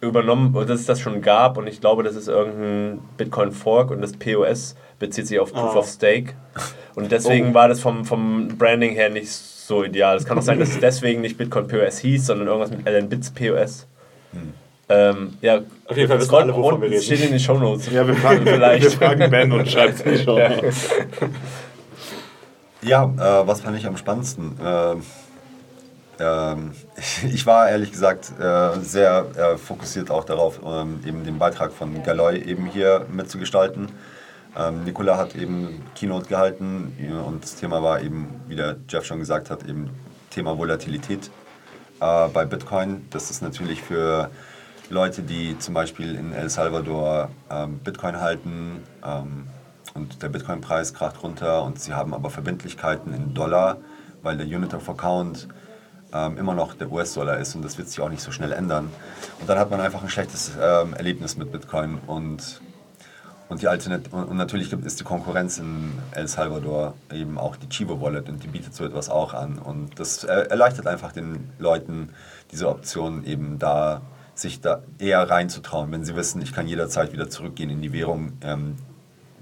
übernommen, 0.00 0.54
oder 0.54 0.66
dass 0.66 0.80
es 0.80 0.86
das 0.86 1.00
schon 1.00 1.22
gab 1.22 1.58
und 1.58 1.66
ich 1.66 1.80
glaube, 1.80 2.02
das 2.02 2.14
ist 2.16 2.28
irgendein 2.28 3.00
Bitcoin 3.16 3.52
Fork 3.52 3.90
und 3.90 4.00
das 4.00 4.12
POS 4.12 4.76
bezieht 4.98 5.26
sich 5.26 5.38
auf 5.40 5.52
Proof 5.52 5.74
Ah. 5.74 5.78
of 5.78 5.86
Stake 5.88 6.34
und 6.94 7.10
deswegen 7.10 7.50
Oh. 7.50 7.54
war 7.54 7.68
das 7.68 7.80
vom, 7.80 8.04
vom 8.04 8.48
Branding 8.58 8.92
her 8.94 9.08
nicht 9.10 9.30
so 9.30 9.84
ideal. 9.84 10.16
Es 10.16 10.24
kann 10.24 10.38
auch 10.38 10.42
sein, 10.42 10.58
dass 10.58 10.70
es 10.70 10.78
deswegen 10.80 11.20
nicht 11.20 11.36
Bitcoin 11.38 11.66
POS 11.68 11.98
hieß, 11.98 12.26
sondern 12.26 12.48
irgendwas 12.48 12.70
mit 12.70 12.86
LN 12.86 13.08
Bits 13.08 13.30
POS. 13.30 13.86
Ähm, 14.90 15.34
ja, 15.42 15.60
Auf 15.86 15.96
jeden 15.96 16.08
Fall 16.08 16.18
wissen 16.18 16.34
alle, 16.34 16.54
wovon 16.56 16.74
unten, 16.74 16.82
wir 16.82 16.90
reden. 16.92 17.02
steht 17.02 17.20
in 17.24 17.30
den 17.30 17.40
Shownotes. 17.40 17.90
Ja, 17.92 18.06
wir 18.06 18.14
fragen, 18.14 18.42
Vielleicht. 18.46 18.82
wir 18.84 18.90
fragen 18.92 19.30
Ben 19.30 19.52
und 19.52 19.68
schreibt 19.68 19.94
es 19.96 20.00
in 20.02 20.12
die 20.12 20.18
Show. 20.18 20.38
Ja. 22.80 22.80
Ja, 22.80 23.04
äh, 23.42 23.46
was 23.46 23.60
fand 23.62 23.76
ich 23.76 23.86
am 23.86 23.96
spannendsten? 23.96 24.52
Äh, 24.64 24.94
ähm, 26.20 26.72
ich 27.32 27.46
war 27.46 27.68
ehrlich 27.68 27.92
gesagt 27.92 28.32
äh, 28.38 28.80
sehr 28.80 29.26
äh, 29.36 29.56
fokussiert 29.56 30.10
auch 30.10 30.24
darauf, 30.24 30.60
ähm, 30.64 31.00
eben 31.06 31.24
den 31.24 31.38
Beitrag 31.38 31.72
von 31.72 32.02
Galoy 32.02 32.38
eben 32.38 32.66
hier 32.66 33.06
mitzugestalten. 33.10 33.88
Ähm, 34.56 34.84
Nicola 34.84 35.16
hat 35.16 35.36
eben 35.36 35.82
Keynote 35.94 36.28
gehalten 36.28 36.96
ja, 37.00 37.20
und 37.20 37.44
das 37.44 37.56
Thema 37.56 37.82
war 37.82 38.00
eben, 38.00 38.40
wie 38.48 38.56
der 38.56 38.76
Jeff 38.88 39.04
schon 39.04 39.18
gesagt 39.18 39.50
hat, 39.50 39.62
eben 39.68 39.90
Thema 40.30 40.56
Volatilität 40.58 41.30
äh, 42.00 42.28
bei 42.28 42.44
Bitcoin. 42.44 43.06
Das 43.10 43.30
ist 43.30 43.42
natürlich 43.42 43.82
für 43.82 44.30
Leute, 44.90 45.22
die 45.22 45.58
zum 45.58 45.74
Beispiel 45.74 46.14
in 46.14 46.32
El 46.32 46.48
Salvador 46.48 47.30
ähm, 47.50 47.78
Bitcoin 47.78 48.20
halten 48.20 48.82
ähm, 49.04 49.46
und 49.94 50.22
der 50.22 50.28
Bitcoin-Preis 50.28 50.94
kracht 50.94 51.22
runter 51.22 51.62
und 51.62 51.78
sie 51.78 51.92
haben 51.92 52.14
aber 52.14 52.30
Verbindlichkeiten 52.30 53.12
in 53.12 53.34
Dollar, 53.34 53.76
weil 54.22 54.38
der 54.38 54.46
Unit 54.46 54.74
of 54.74 54.88
Account 54.88 55.48
ähm, 56.12 56.38
immer 56.38 56.54
noch 56.54 56.74
der 56.74 56.90
US-Dollar 56.90 57.38
ist 57.38 57.54
und 57.54 57.64
das 57.64 57.78
wird 57.78 57.88
sich 57.88 58.00
auch 58.00 58.08
nicht 58.08 58.22
so 58.22 58.32
schnell 58.32 58.52
ändern. 58.52 58.90
Und 59.40 59.48
dann 59.48 59.58
hat 59.58 59.70
man 59.70 59.80
einfach 59.80 60.02
ein 60.02 60.08
schlechtes 60.08 60.52
ähm, 60.60 60.94
Erlebnis 60.94 61.36
mit 61.36 61.52
Bitcoin 61.52 61.98
und, 62.06 62.60
und, 63.48 63.62
die 63.62 63.68
Alternat 63.68 64.12
und, 64.12 64.36
natürlich 64.36 64.70
gibt, 64.70 64.84
ist 64.86 65.00
die 65.00 65.04
Konkurrenz 65.04 65.58
in 65.58 65.92
El 66.12 66.28
Salvador 66.28 66.94
eben 67.12 67.38
auch 67.38 67.56
die 67.56 67.68
Chivo 67.68 68.00
Wallet 68.00 68.28
und 68.28 68.42
die 68.42 68.48
bietet 68.48 68.74
so 68.74 68.84
etwas 68.84 69.10
auch 69.10 69.34
an 69.34 69.58
und 69.58 69.98
das 70.00 70.24
erleichtert 70.24 70.86
einfach 70.86 71.12
den 71.12 71.50
Leuten 71.58 72.10
diese 72.52 72.68
Option 72.68 73.24
eben 73.24 73.58
da 73.58 74.00
sich 74.40 74.60
da 74.60 74.82
eher 74.98 75.28
reinzutrauen, 75.28 75.90
wenn 75.90 76.04
sie 76.04 76.14
wissen, 76.16 76.40
ich 76.40 76.52
kann 76.52 76.68
jederzeit 76.68 77.12
wieder 77.12 77.28
zurückgehen 77.28 77.70
in 77.70 77.82
die 77.82 77.92
Währung, 77.92 78.32
ähm, 78.42 78.76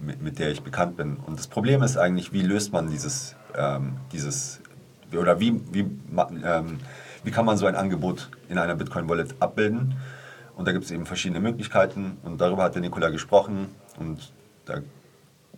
mit, 0.00 0.22
mit, 0.22 0.38
der 0.38 0.50
ich 0.50 0.62
bekannt 0.62 0.96
bin. 0.96 1.16
Und 1.16 1.38
das 1.38 1.46
Problem 1.46 1.82
ist 1.82 1.96
eigentlich, 1.96 2.32
wie 2.32 2.42
löst 2.42 2.72
man 2.72 2.90
dieses, 2.90 3.36
ähm, 3.56 3.96
dieses 4.12 4.60
oder 5.14 5.40
wie, 5.40 5.60
wie, 5.72 5.80
ähm, 5.80 6.78
wie 7.24 7.30
kann 7.30 7.44
man 7.44 7.56
so 7.56 7.66
ein 7.66 7.76
Angebot 7.76 8.30
in 8.48 8.58
einer 8.58 8.74
Bitcoin-Wallet 8.74 9.36
abbilden? 9.40 9.96
Und 10.56 10.66
da 10.66 10.72
gibt 10.72 10.84
es 10.84 10.90
eben 10.90 11.06
verschiedene 11.06 11.40
Möglichkeiten 11.40 12.16
und 12.22 12.40
darüber 12.40 12.64
hat 12.64 12.74
der 12.74 12.82
Nikola 12.82 13.10
gesprochen. 13.10 13.68
Und 13.98 14.32
da, 14.64 14.80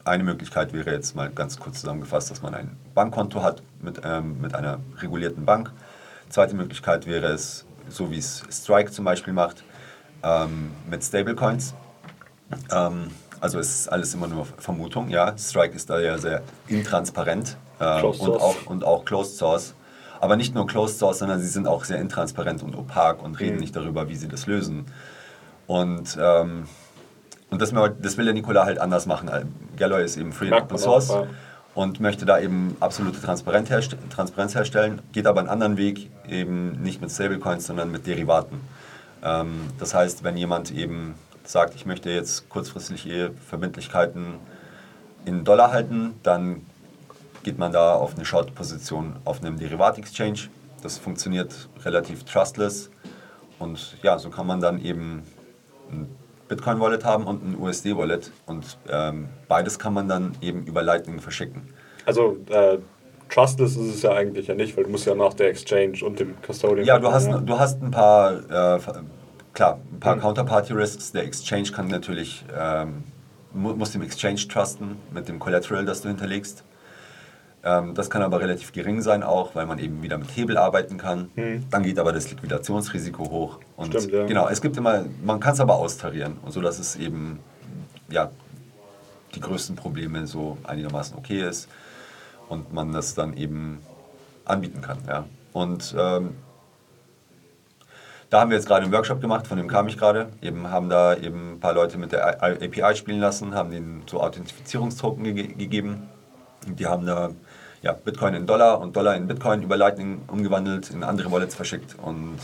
eine 0.04 0.24
Möglichkeit 0.24 0.72
wäre 0.72 0.90
jetzt 0.92 1.14
mal 1.14 1.30
ganz 1.30 1.58
kurz 1.58 1.80
zusammengefasst, 1.80 2.30
dass 2.30 2.42
man 2.42 2.54
ein 2.54 2.76
Bankkonto 2.94 3.42
hat 3.42 3.62
mit, 3.80 4.00
ähm, 4.04 4.40
mit 4.40 4.54
einer 4.54 4.80
regulierten 5.00 5.44
Bank. 5.44 5.70
Zweite 6.28 6.56
Möglichkeit 6.56 7.06
wäre 7.06 7.28
es, 7.28 7.64
so 7.88 8.10
wie 8.10 8.18
es 8.18 8.42
Strike 8.50 8.90
zum 8.90 9.04
Beispiel 9.04 9.32
macht, 9.32 9.62
ähm, 10.22 10.72
mit 10.90 11.04
Stablecoins. 11.04 11.74
Ähm, 12.72 13.10
also 13.40 13.58
es 13.60 13.80
ist 13.80 13.88
alles 13.88 14.12
immer 14.14 14.26
nur 14.26 14.46
Vermutung, 14.46 15.10
ja. 15.10 15.36
Strike 15.38 15.76
ist 15.76 15.88
da 15.90 16.00
ja 16.00 16.18
sehr 16.18 16.42
intransparent 16.66 17.56
äh, 17.80 18.02
und, 18.02 18.30
auch, 18.30 18.66
und 18.66 18.84
auch 18.84 19.04
Closed 19.04 19.36
Source. 19.36 19.74
Aber 20.20 20.36
nicht 20.36 20.54
nur 20.54 20.66
Closed 20.66 20.98
Source, 20.98 21.18
sondern 21.18 21.40
sie 21.40 21.48
sind 21.48 21.68
auch 21.68 21.84
sehr 21.84 22.00
intransparent 22.00 22.62
und 22.62 22.76
opak 22.76 23.22
und 23.22 23.38
reden 23.38 23.54
mhm. 23.54 23.60
nicht 23.60 23.76
darüber, 23.76 24.08
wie 24.08 24.16
sie 24.16 24.28
das 24.28 24.46
lösen. 24.46 24.86
Und, 25.66 26.18
ähm, 26.20 26.66
und 27.50 27.62
das, 27.62 27.72
das 28.00 28.16
will 28.16 28.24
der 28.24 28.34
Nikola 28.34 28.64
halt 28.64 28.78
anders 28.78 29.06
machen. 29.06 29.30
Galloy 29.76 30.04
ist 30.04 30.16
eben 30.16 30.32
Free 30.32 30.50
and 30.50 30.62
Open 30.62 30.78
Source 30.78 31.12
und 31.74 32.00
möchte 32.00 32.26
da 32.26 32.40
eben 32.40 32.76
absolute 32.80 33.20
Transparenz, 33.20 33.70
herst 33.70 33.96
Transparenz 34.10 34.54
herstellen, 34.54 35.00
geht 35.12 35.26
aber 35.26 35.40
einen 35.40 35.48
anderen 35.48 35.76
Weg, 35.76 36.10
eben 36.28 36.82
nicht 36.82 37.00
mit 37.00 37.10
Stablecoins, 37.10 37.66
sondern 37.66 37.90
mit 37.90 38.06
Derivaten. 38.06 38.60
Ähm, 39.22 39.60
das 39.78 39.94
heißt, 39.94 40.24
wenn 40.24 40.36
jemand 40.36 40.72
eben 40.72 41.14
sagt, 41.44 41.74
ich 41.74 41.86
möchte 41.86 42.10
jetzt 42.10 42.48
kurzfristig 42.48 43.08
Verbindlichkeiten 43.48 44.34
in 45.24 45.44
Dollar 45.44 45.70
halten, 45.70 46.14
dann 46.22 46.62
geht 47.48 47.58
man 47.58 47.72
da 47.72 47.94
auf 47.94 48.14
eine 48.14 48.26
Short-Position 48.26 49.16
auf 49.24 49.40
einem 49.40 49.58
Derivat-Exchange. 49.58 50.50
Das 50.82 50.98
funktioniert 50.98 51.70
relativ 51.82 52.24
trustless 52.24 52.90
und 53.58 53.96
ja, 54.02 54.18
so 54.18 54.28
kann 54.28 54.46
man 54.46 54.60
dann 54.60 54.78
eben 54.84 55.22
ein 55.90 56.14
Bitcoin-Wallet 56.48 57.06
haben 57.06 57.24
und 57.24 57.42
ein 57.42 57.58
USD-Wallet. 57.58 58.32
Und 58.44 58.76
ähm, 58.90 59.30
beides 59.48 59.78
kann 59.78 59.94
man 59.94 60.08
dann 60.08 60.36
eben 60.42 60.66
über 60.66 60.82
Lightning 60.82 61.20
verschicken. 61.20 61.62
Also 62.04 62.36
äh, 62.50 62.76
trustless 63.30 63.76
ist 63.76 63.94
es 63.94 64.02
ja 64.02 64.12
eigentlich 64.12 64.48
ja 64.48 64.54
nicht, 64.54 64.76
weil 64.76 64.84
du 64.84 64.90
musst 64.90 65.06
ja 65.06 65.14
nach 65.14 65.32
der 65.32 65.48
Exchange 65.48 66.04
und 66.04 66.20
dem 66.20 66.34
Custodian... 66.42 66.86
Ja, 66.86 66.98
du 66.98 67.10
hast, 67.10 67.30
du 67.30 67.58
hast 67.58 67.82
ein 67.82 67.90
paar, 67.90 68.76
äh, 68.76 68.78
klar, 69.54 69.80
ein 69.90 70.00
paar 70.00 70.16
mhm. 70.16 70.20
Counterparty-Risks. 70.20 71.12
Der 71.12 71.24
Exchange 71.24 71.70
kann 71.70 71.88
natürlich, 71.88 72.44
ähm, 72.54 73.04
muss 73.54 73.92
dem 73.92 74.02
Exchange 74.02 74.46
trusten 74.48 74.98
mit 75.14 75.30
dem 75.30 75.38
Collateral, 75.38 75.86
das 75.86 76.02
du 76.02 76.08
hinterlegst. 76.08 76.62
Ähm, 77.64 77.94
das 77.94 78.08
kann 78.08 78.22
aber 78.22 78.40
relativ 78.40 78.72
gering 78.72 79.02
sein 79.02 79.22
auch, 79.22 79.54
weil 79.54 79.66
man 79.66 79.78
eben 79.78 80.02
wieder 80.02 80.18
mit 80.18 80.34
Hebel 80.36 80.56
arbeiten 80.56 80.96
kann. 80.96 81.30
Hm. 81.34 81.64
Dann 81.70 81.82
geht 81.82 81.98
aber 81.98 82.12
das 82.12 82.30
Liquidationsrisiko 82.30 83.30
hoch. 83.30 83.58
Und 83.76 83.94
Stimmt, 83.94 84.12
ja. 84.12 84.26
Genau, 84.26 84.48
es 84.48 84.60
gibt 84.60 84.76
immer, 84.76 85.04
man 85.24 85.40
kann 85.40 85.54
es 85.54 85.60
aber 85.60 85.76
austarieren, 85.76 86.38
und 86.42 86.52
so 86.52 86.60
dass 86.60 86.78
es 86.78 86.96
eben 86.96 87.40
ja, 88.10 88.30
die 89.34 89.40
größten 89.40 89.76
Probleme 89.76 90.26
so 90.26 90.56
einigermaßen 90.64 91.16
okay 91.18 91.46
ist 91.46 91.68
und 92.48 92.72
man 92.72 92.92
das 92.92 93.14
dann 93.14 93.36
eben 93.36 93.82
anbieten 94.44 94.80
kann. 94.80 94.98
Ja. 95.06 95.24
Und 95.52 95.94
ähm, 95.98 96.36
da 98.30 98.40
haben 98.40 98.50
wir 98.50 98.56
jetzt 98.56 98.66
gerade 98.66 98.84
einen 98.84 98.92
Workshop 98.92 99.20
gemacht, 99.20 99.46
von 99.46 99.56
dem 99.56 99.68
kam 99.68 99.88
ich 99.88 99.96
gerade. 99.96 100.28
Eben 100.42 100.70
haben 100.70 100.88
da 100.88 101.16
eben 101.16 101.54
ein 101.54 101.60
paar 101.60 101.72
Leute 101.72 101.96
mit 101.96 102.12
der 102.12 102.42
API 102.42 102.94
spielen 102.94 103.20
lassen, 103.20 103.54
haben 103.54 103.70
denen 103.70 104.02
so 104.06 104.20
Authentifizierungstoken 104.20 105.24
ge 105.24 105.46
gegeben. 105.48 106.08
Und 106.66 106.78
die 106.78 106.86
haben 106.86 107.06
da 107.06 107.30
ja, 107.82 107.92
Bitcoin 107.92 108.34
in 108.34 108.46
Dollar 108.46 108.80
und 108.80 108.96
Dollar 108.96 109.16
in 109.16 109.26
Bitcoin 109.26 109.62
über 109.62 109.76
Lightning 109.76 110.20
umgewandelt, 110.28 110.90
in 110.90 111.02
andere 111.04 111.30
Wallets 111.30 111.54
verschickt. 111.54 111.96
Und 112.02 112.38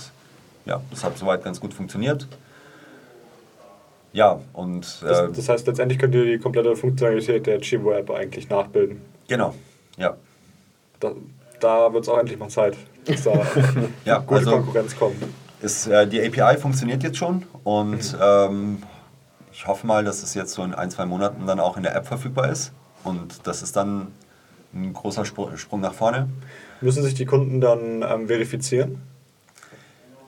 ja, 0.65 0.81
das 0.91 1.05
hat 1.05 1.19
soweit 1.19 1.45
ganz 1.45 1.61
gut 1.61 1.75
funktioniert. 1.75 2.27
Ja, 4.13 4.41
und. 4.53 5.03
Äh, 5.03 5.09
das, 5.09 5.33
das, 5.33 5.49
heißt, 5.49 5.67
letztendlich 5.67 5.99
könnt 5.99 6.15
ihr 6.15 6.25
die 6.25 6.39
komplette 6.39 6.77
Funktionalität 6.77 7.47
der 7.47 7.61
Chivo-App 7.61 8.11
eigentlich 8.11 8.49
nachbilden. 8.49 9.03
Genau, 9.27 9.55
ja. 9.97 10.17
Da, 11.01 11.13
da 11.61 11.93
wird 11.93 12.05
es 12.05 12.09
auch 12.09 12.19
endlich 12.19 12.39
mal 12.39 12.49
Zeit, 12.49 12.77
dass 13.07 13.25
da 13.25 13.33
ja, 14.05 14.19
gute 14.19 14.41
also 14.41 14.51
Konkurrenz 14.53 14.97
kommt. 14.97 15.17
Ist, 15.61 15.89
äh, 15.89 16.07
die 16.07 16.21
API 16.21 16.59
funktioniert 16.59 17.03
jetzt 17.03 17.17
schon 17.17 17.45
und 17.65 18.13
mhm. 18.13 18.19
ähm, 18.21 18.83
ich 19.53 19.67
hoffe 19.67 19.87
mal, 19.87 20.05
dass 20.05 20.23
es 20.23 20.35
jetzt 20.35 20.53
so 20.53 20.63
in 20.63 20.75
ein, 20.75 20.91
zwei 20.91 21.07
Monaten 21.07 21.47
dann 21.47 21.59
auch 21.59 21.77
in 21.77 21.83
der 21.83 21.97
App 21.97 22.07
verfügbar 22.07 22.51
ist 22.51 22.73
und 23.03 23.47
dass 23.47 23.63
es 23.63 23.73
dann 23.73 24.09
ein 24.75 24.93
großer 24.93 25.25
Sprung 25.25 25.81
nach 25.81 25.95
vorne. 25.95 26.29
Müssen 26.81 27.03
sich 27.03 27.15
die 27.15 27.25
Kunden 27.25 27.61
dann 27.61 28.03
ähm, 28.03 28.27
verifizieren? 28.27 29.01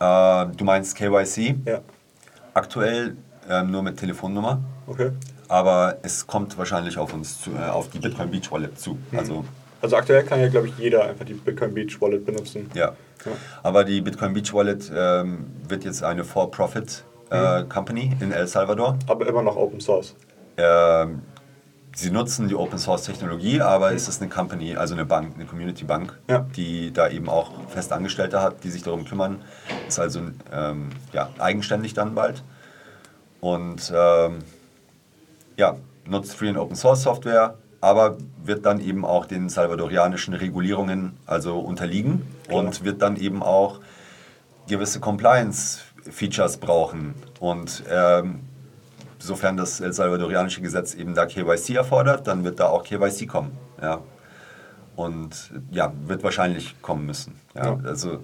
Äh, 0.01 0.47
du 0.57 0.65
meinst 0.65 0.97
KYC? 0.97 1.57
Ja. 1.65 1.81
Aktuell 2.55 3.17
äh, 3.49 3.63
nur 3.63 3.83
mit 3.83 3.99
Telefonnummer. 3.99 4.61
Okay. 4.87 5.11
Aber 5.49 5.99
es 6.03 6.27
kommt 6.27 6.57
wahrscheinlich 6.59 6.99
auf 6.99 7.13
uns 7.15 7.41
zu, 7.41 7.51
äh, 7.53 7.69
auf 7.69 7.89
die 7.91 7.99
Bitcoin 7.99 8.31
Beach 8.31 8.51
Wallet 8.51 8.79
zu. 8.79 8.99
Mhm. 9.11 9.19
Also, 9.19 9.45
also 9.81 9.97
aktuell 9.97 10.25
kann 10.25 10.41
ja, 10.41 10.49
glaube 10.49 10.69
ich, 10.69 10.79
jeder 10.79 11.05
einfach 11.05 11.25
die 11.25 11.35
Bitcoin 11.35 11.75
Beach 11.75 12.01
Wallet 12.01 12.25
benutzen. 12.25 12.71
Ja. 12.75 12.93
ja. 13.25 13.33
Aber 13.63 13.85
die 13.85 14.01
Bitcoin 14.01 14.33
Beach 14.33 14.53
Wallet 14.53 14.91
ähm, 14.95 15.47
wird 15.69 15.85
jetzt 15.85 16.03
eine 16.03 16.25
For-Profit 16.25 17.05
äh, 17.31 17.63
mhm. 17.63 17.69
Company 17.69 18.17
in 18.21 18.33
El 18.33 18.47
Salvador. 18.47 18.99
Aber 19.07 19.27
immer 19.27 19.43
noch 19.43 19.57
Open 19.57 19.81
Source. 19.81 20.15
Ähm, 20.57 21.23
sie 21.97 22.11
nutzen 22.11 22.47
die 22.47 22.55
Open 22.55 22.79
Source 22.79 23.05
Technologie, 23.05 23.63
aber 23.63 23.93
es 23.93 24.07
ist 24.07 24.21
eine 24.21 24.31
Company, 24.31 24.77
also 24.77 24.95
eine 24.95 25.07
Bank, 25.07 25.35
eine 25.35 25.47
Community 25.47 25.85
Bank, 25.85 26.17
ja. 26.29 26.47
die 26.55 26.93
da 26.93 27.09
eben 27.09 27.29
auch 27.29 27.51
fest 27.69 27.91
Angestellte 27.91 28.43
hat, 28.43 28.63
die 28.65 28.71
sich 28.71 28.83
darum 28.83 29.07
kümmern. 29.07 29.41
Ist 29.89 29.99
also 29.99 30.21
ähm, 30.53 30.91
ja, 31.13 31.31
eigenständig 31.39 31.95
dann 31.95 32.15
bald. 32.15 32.45
Und 33.41 33.91
ähm, 33.97 34.41
ja, 35.57 35.77
nutzt 36.07 36.35
Free 36.35 36.51
and 36.51 36.59
Open 36.59 36.77
Source 36.77 37.03
Software, 37.03 37.55
aber 37.81 38.19
wird 38.45 38.67
dann 38.67 38.81
eben 38.81 39.07
auch 39.07 39.25
den 39.25 39.49
salvadorianischen 39.49 40.35
Regulierungen 40.35 41.17
also 41.25 41.59
unterliegen 41.59 42.27
Klar. 42.47 42.59
und 42.59 42.85
wird 42.85 43.01
dann 43.01 43.17
eben 43.17 43.43
auch 43.43 43.81
gewisse 44.69 45.01
Compliance-Features 45.01 46.59
brauchen. 46.59 47.15
Und 47.41 47.85
ähm, 47.91 48.41
sofern 49.19 49.57
das 49.57 49.81
El 49.81 49.93
Salvadorianische 49.93 50.61
Gesetz 50.61 50.95
eben 50.95 51.15
da 51.15 51.27
KYC 51.27 51.77
erfordert, 51.77 52.27
dann 52.27 52.45
wird 52.45 52.61
da 52.61 52.67
auch 52.67 52.85
KYC 52.85 53.27
kommen. 53.27 53.57
Ja. 53.81 54.01
Und 54.95 55.53
ja, 55.71 55.93
wird 56.07 56.23
wahrscheinlich 56.23 56.81
kommen 56.81 57.07
müssen. 57.07 57.39
Ja. 57.55 57.67
ja. 57.67 57.79
Also 57.85 58.21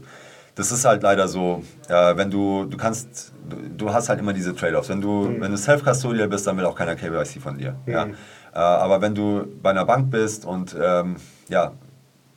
das 0.54 0.70
ist 0.70 0.84
halt 0.84 1.02
leider 1.02 1.28
so, 1.28 1.62
äh, 1.88 2.16
wenn 2.16 2.30
du, 2.30 2.66
du 2.66 2.76
kannst, 2.76 3.32
du, 3.48 3.56
du, 3.56 3.92
hast 3.92 4.08
halt 4.08 4.20
immer 4.20 4.32
diese 4.32 4.54
Trade-offs. 4.54 4.88
Wenn 4.88 5.00
du, 5.00 5.28
mhm. 5.28 5.40
wenn 5.40 5.50
du 5.50 5.56
Self-Custodial 5.56 6.28
bist, 6.28 6.46
dann 6.46 6.56
will 6.56 6.66
auch 6.66 6.74
keiner 6.74 6.94
KYC 6.94 7.40
von 7.40 7.56
dir. 7.56 7.76
Mhm. 7.86 7.92
Ja. 7.92 8.04
Äh, 8.04 8.58
aber 8.58 9.00
wenn 9.00 9.14
du 9.14 9.46
bei 9.62 9.70
einer 9.70 9.86
Bank 9.86 10.10
bist 10.10 10.44
und 10.44 10.76
ähm, 10.80 11.16
ja, 11.48 11.72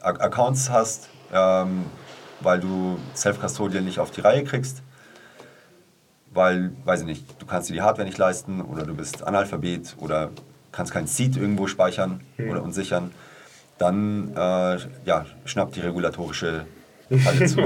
Accounts 0.01 0.69
hast, 0.69 1.09
ähm, 1.33 1.85
weil 2.41 2.59
du 2.59 2.99
Self-Custodial 3.15 3.83
nicht 3.83 3.99
auf 3.99 4.11
die 4.11 4.21
Reihe 4.21 4.43
kriegst, 4.43 4.81
weil, 6.35 6.71
weiß 6.83 7.01
ich 7.01 7.07
nicht, 7.07 7.41
du 7.41 7.45
kannst 7.45 7.69
dir 7.69 7.73
die 7.73 7.81
Hardware 7.81 8.05
nicht 8.05 8.17
leisten 8.17 8.61
oder 8.61 8.83
du 8.83 8.93
bist 8.93 9.25
Analphabet 9.25 9.95
oder 9.99 10.29
kannst 10.71 10.91
kein 10.93 11.07
Seed 11.07 11.37
irgendwo 11.37 11.65
speichern 11.67 12.19
mhm. 12.37 12.49
oder 12.51 12.61
und 12.61 12.73
sichern, 12.73 13.11
dann 13.77 14.33
äh, 14.35 14.77
ja, 15.05 15.25
schnappt 15.45 15.75
die 15.77 15.81
regulatorische 15.81 16.65
alle 17.25 17.45
zu. 17.45 17.61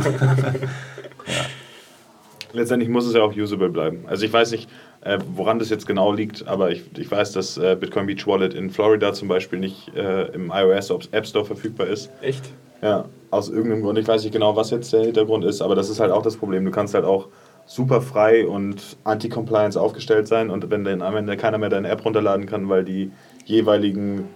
Letztendlich 2.52 2.90
muss 2.90 3.06
es 3.06 3.14
ja 3.14 3.22
auch 3.22 3.36
usable 3.36 3.70
bleiben. 3.70 4.06
Also 4.08 4.26
ich 4.26 4.34
weiß 4.34 4.52
nicht, 4.52 4.68
äh, 5.02 5.20
woran 5.36 5.60
das 5.60 5.70
jetzt 5.70 5.86
genau 5.86 6.12
liegt, 6.12 6.48
aber 6.48 6.72
ich, 6.72 6.84
ich 6.98 7.12
weiß, 7.12 7.32
dass 7.34 7.58
äh, 7.58 7.78
Bitcoin 7.80 8.08
Beach 8.08 8.26
Wallet 8.26 8.56
in 8.56 8.72
Florida 8.72 9.14
zum 9.14 9.28
Beispiel 9.28 9.60
nicht 9.60 9.96
äh, 9.96 10.26
im 10.32 10.52
iOS 10.54 10.90
App 11.12 11.28
Store 11.28 11.46
verfügbar 11.46 11.88
ist. 11.88 12.10
Echt? 12.22 12.44
Ja, 12.82 13.06
aus 13.30 13.50
irgendeinem 13.50 13.84
Grund. 13.84 14.00
Ich 14.00 14.08
weiß 14.08 14.24
nicht 14.24 14.34
genau, 14.34 14.56
was 14.56 14.72
jetzt 14.72 14.92
der 14.94 15.02
Hintergrund 15.02 15.46
ist, 15.46 15.62
aber 15.62 15.76
das 15.76 15.90
ist 15.90 16.00
halt 16.00 16.12
auch 16.12 16.24
das 16.24 16.38
Problem. 16.38 16.66
Du 16.66 16.72
kannst 16.72 16.96
halt 16.96 17.06
auch 17.06 17.28
super 17.70 18.02
frei 18.02 18.48
und 18.48 18.98
anti-compliance 19.04 19.80
aufgestellt 19.80 20.28
sein 20.28 20.50
und 20.50 20.72
wenn 20.72 20.84
dann 20.84 21.04
am 21.04 21.16
Ende 21.16 21.38
keiner 21.38 21.60
mehr 21.60 21.70
deine 21.70 21.88
App 21.90 22.04
runterladen 22.04 22.48
kann, 22.48 22.68
weil 22.68 22.84
die 22.84 23.12
jeweiligen 23.46 24.28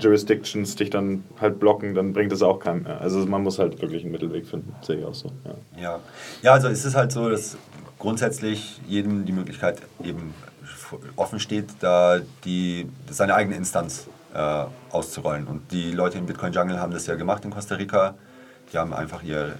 Jurisdictions 0.00 0.74
dich 0.74 0.88
dann 0.88 1.22
halt 1.38 1.60
blocken, 1.60 1.94
dann 1.94 2.14
bringt 2.14 2.32
das 2.32 2.40
auch 2.40 2.58
keinem 2.58 2.84
mehr. 2.84 2.98
Also 2.98 3.18
man 3.26 3.42
muss 3.42 3.58
halt 3.58 3.82
wirklich 3.82 4.04
einen 4.04 4.12
Mittelweg 4.12 4.46
finden, 4.46 4.74
sehe 4.80 5.00
ich 5.00 5.04
auch 5.04 5.12
so. 5.12 5.30
Ja. 5.44 5.82
Ja. 5.82 6.00
ja, 6.40 6.52
also 6.54 6.68
es 6.68 6.86
ist 6.86 6.94
halt 6.94 7.12
so, 7.12 7.28
dass 7.28 7.58
grundsätzlich 7.98 8.80
jedem 8.88 9.26
die 9.26 9.32
Möglichkeit 9.32 9.82
eben 10.02 10.32
offen 11.16 11.40
steht, 11.40 11.66
da 11.80 12.20
die, 12.46 12.88
seine 13.10 13.34
eigene 13.34 13.56
Instanz 13.56 14.06
äh, 14.32 14.64
auszurollen. 14.90 15.46
Und 15.46 15.72
die 15.72 15.92
Leute 15.92 16.16
im 16.16 16.24
Bitcoin 16.24 16.54
Jungle 16.54 16.80
haben 16.80 16.92
das 16.92 17.06
ja 17.06 17.16
gemacht 17.16 17.44
in 17.44 17.50
Costa 17.50 17.74
Rica. 17.74 18.14
Die 18.72 18.78
haben 18.78 18.94
einfach 18.94 19.22
ihr, 19.22 19.56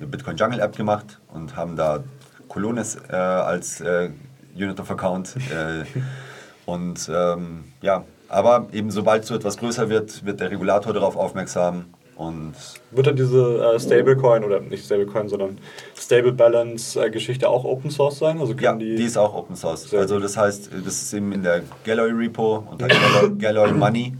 ihr 0.00 0.06
Bitcoin 0.06 0.36
Jungle 0.36 0.58
App 0.58 0.76
gemacht 0.76 1.20
und 1.32 1.54
haben 1.54 1.76
da 1.76 2.02
Colones 2.50 2.98
äh, 3.08 3.14
als 3.14 3.80
äh, 3.80 4.10
Unit 4.54 4.78
of 4.78 4.90
Account. 4.90 5.36
Äh, 5.36 5.84
und 6.66 7.10
ähm, 7.12 7.64
ja, 7.80 8.04
aber 8.28 8.66
eben 8.72 8.90
sobald 8.90 9.24
so 9.24 9.34
etwas 9.34 9.56
größer 9.56 9.88
wird, 9.88 10.26
wird 10.26 10.40
der 10.40 10.50
Regulator 10.50 10.92
darauf 10.92 11.16
aufmerksam. 11.16 11.86
Und 12.16 12.52
Wird 12.90 13.06
dann 13.06 13.16
diese 13.16 13.64
äh, 13.64 13.80
Stablecoin 13.80 14.44
oder 14.44 14.60
nicht 14.60 14.84
Stablecoin, 14.84 15.30
sondern 15.30 15.56
Stable 15.96 16.32
Balance 16.32 17.02
äh, 17.02 17.08
Geschichte 17.08 17.48
auch 17.48 17.64
Open 17.64 17.90
Source 17.90 18.18
sein? 18.18 18.38
Also 18.38 18.52
ja, 18.52 18.74
die, 18.74 18.96
die, 18.96 19.04
ist 19.04 19.16
auch 19.16 19.34
Open 19.34 19.56
Source. 19.56 19.94
Also 19.94 20.20
das 20.20 20.36
heißt, 20.36 20.70
das 20.84 21.02
ist 21.02 21.14
eben 21.14 21.32
in 21.32 21.42
der 21.42 21.62
Galloy 21.84 22.10
Repo 22.10 22.66
unter 22.70 22.88
Galloy, 22.88 23.30
Galloy 23.38 23.72
Money. 23.72 24.18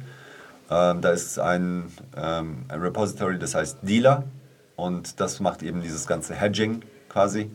Ähm, 0.71 1.01
da 1.03 1.11
ist 1.11 1.38
ein, 1.38 1.88
ähm, 2.16 2.64
ein 2.69 2.81
Repository, 2.81 3.38
das 3.38 3.55
heißt 3.55 3.79
Dealer. 3.83 4.25
Und 4.77 5.21
das 5.21 5.40
macht 5.40 5.62
eben 5.62 5.83
dieses 5.83 6.07
ganze 6.07 6.35
Hedging 6.35 6.81
quasi. 7.11 7.51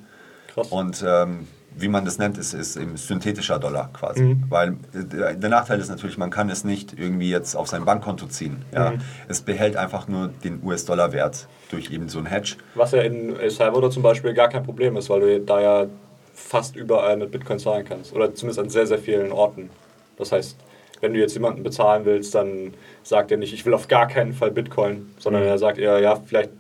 Krass. 0.55 0.69
Und 0.69 1.03
ähm, 1.05 1.47
wie 1.77 1.89
man 1.89 2.05
das 2.05 2.17
nennt, 2.17 2.37
ist, 2.37 2.53
ist 2.53 2.77
eben 2.77 2.95
synthetischer 2.95 3.59
Dollar 3.59 3.89
quasi. 3.91 4.23
Mhm. 4.23 4.43
Weil 4.49 4.69
äh, 4.93 5.35
der, 5.35 5.49
Nachteil 5.49 5.79
ist 5.79 5.89
natürlich, 5.89 6.17
man 6.17 6.29
kann 6.29 6.49
es 6.49 6.63
nicht 6.63 6.97
irgendwie 6.97 7.29
jetzt 7.29 7.55
auf 7.55 7.67
sein 7.67 7.83
Bankkonto 7.83 8.27
ziehen. 8.27 8.63
Ja? 8.73 8.91
Mhm. 8.91 9.01
Es 9.27 9.41
behält 9.41 9.75
einfach 9.75 10.07
nur 10.07 10.29
den 10.43 10.61
US-Dollar-Wert 10.63 11.47
durch 11.69 11.91
eben 11.91 12.07
so 12.07 12.19
ein 12.19 12.25
Hedge. 12.25 12.55
Was 12.75 12.93
ja 12.93 13.01
in 13.01 13.35
El 13.35 13.49
Salvador 13.49 13.91
zum 13.91 14.03
Beispiel 14.03 14.33
gar 14.33 14.47
kein 14.47 14.63
Problem 14.63 14.95
ist, 14.95 15.09
weil 15.09 15.19
du 15.19 15.41
da 15.41 15.61
ja 15.61 15.85
fast 16.33 16.75
überall 16.75 17.17
mit 17.17 17.31
Bitcoin 17.31 17.59
zahlen 17.59 17.85
kannst. 17.87 18.13
Oder 18.13 18.33
zumindest 18.33 18.59
an 18.59 18.69
sehr, 18.69 18.87
sehr 18.87 18.99
vielen 18.99 19.33
Orten. 19.33 19.69
Das 20.17 20.31
heißt, 20.31 20.55
wenn 21.01 21.13
du 21.13 21.19
jetzt 21.19 21.33
jemanden 21.33 21.63
bezahlen 21.63 22.05
willst, 22.05 22.33
dann 22.35 22.73
sagt 23.03 23.31
er 23.31 23.37
nicht, 23.37 23.53
ich 23.53 23.65
will 23.65 23.73
auf 23.73 23.89
gar 23.89 24.07
keinen 24.07 24.33
Fall 24.33 24.51
Bitcoin, 24.51 25.13
sondern 25.19 25.43
er 25.43 25.57
sagt 25.57 25.77
eher, 25.77 25.99
ja, 25.99 26.15
vielleicht 26.15 26.51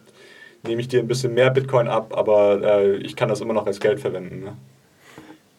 nehme 0.67 0.81
ich 0.81 0.87
dir 0.87 0.99
ein 0.99 1.07
bisschen 1.07 1.33
mehr 1.33 1.49
Bitcoin 1.49 1.87
ab, 1.87 2.13
aber 2.15 2.61
äh, 2.61 2.95
ich 2.97 3.15
kann 3.15 3.29
das 3.29 3.41
immer 3.41 3.53
noch 3.53 3.65
als 3.65 3.79
Geld 3.79 3.99
verwenden. 3.99 4.43
Ne? 4.43 4.53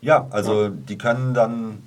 Ja, 0.01 0.27
also 0.31 0.69
die 0.69 0.99
können 0.99 1.35
dann, 1.35 1.83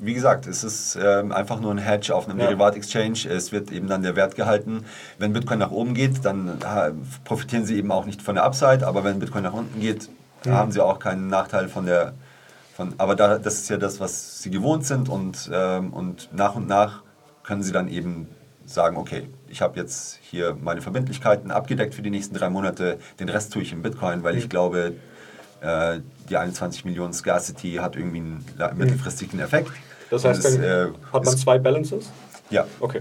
wie 0.00 0.14
gesagt, 0.14 0.46
es 0.46 0.64
ist 0.64 0.98
ähm, 1.00 1.30
einfach 1.32 1.60
nur 1.60 1.70
ein 1.70 1.78
Hedge 1.78 2.14
auf 2.14 2.28
einem 2.28 2.38
Ja. 2.40 2.46
Derivat-Exchange. 2.46 3.28
Es 3.28 3.52
wird 3.52 3.70
eben 3.70 3.86
dann 3.86 4.02
der 4.02 4.16
Wert 4.16 4.34
gehalten. 4.34 4.84
Wenn 5.18 5.32
Bitcoin 5.32 5.58
nach 5.58 5.70
oben 5.70 5.94
geht, 5.94 6.24
dann 6.24 6.48
äh, 6.60 6.92
profitieren 7.24 7.64
sie 7.64 7.76
eben 7.76 7.92
auch 7.92 8.06
nicht 8.06 8.22
von 8.22 8.34
der 8.34 8.44
Upside, 8.44 8.86
aber 8.86 9.04
wenn 9.04 9.18
Bitcoin 9.18 9.44
nach 9.44 9.52
unten 9.52 9.80
geht, 9.80 10.08
haben 10.46 10.72
sie 10.72 10.80
auch 10.80 10.98
keinen 10.98 11.28
Nachteil 11.28 11.68
von 11.68 11.86
der. 11.86 12.14
Von, 12.74 12.94
aber 12.98 13.16
da, 13.16 13.38
das 13.38 13.54
ist 13.54 13.70
ja 13.70 13.76
das, 13.76 13.98
was 13.98 14.40
sie 14.40 14.50
gewohnt 14.50 14.86
sind 14.86 15.08
und, 15.08 15.50
ähm, 15.52 15.92
und 15.92 16.28
nach 16.32 16.54
und 16.54 16.68
nach 16.68 17.02
können 17.42 17.64
sie 17.64 17.72
dann 17.72 17.88
eben 17.88 18.28
sagen, 18.68 18.96
okay, 18.96 19.28
ich 19.48 19.62
habe 19.62 19.78
jetzt 19.78 20.18
hier 20.22 20.56
meine 20.60 20.80
Verbindlichkeiten 20.82 21.50
abgedeckt 21.50 21.94
für 21.94 22.02
die 22.02 22.10
nächsten 22.10 22.34
drei 22.34 22.50
Monate, 22.50 22.98
den 23.18 23.28
Rest 23.28 23.52
tue 23.52 23.62
ich 23.62 23.72
in 23.72 23.82
Bitcoin, 23.82 24.22
weil 24.22 24.36
ich 24.36 24.48
glaube, 24.48 24.94
äh, 25.60 26.00
die 26.28 26.36
21 26.36 26.84
Millionen 26.84 27.12
Scarcity 27.12 27.74
hat 27.74 27.96
irgendwie 27.96 28.18
einen 28.18 28.44
mittelfristigen 28.76 29.40
Effekt. 29.40 29.70
Das 30.10 30.24
heißt, 30.24 30.44
es, 30.44 30.56
äh, 30.56 30.88
hat 31.12 31.24
man 31.24 31.36
zwei 31.36 31.58
Balances? 31.58 32.10
Ja, 32.50 32.66
Okay, 32.80 33.00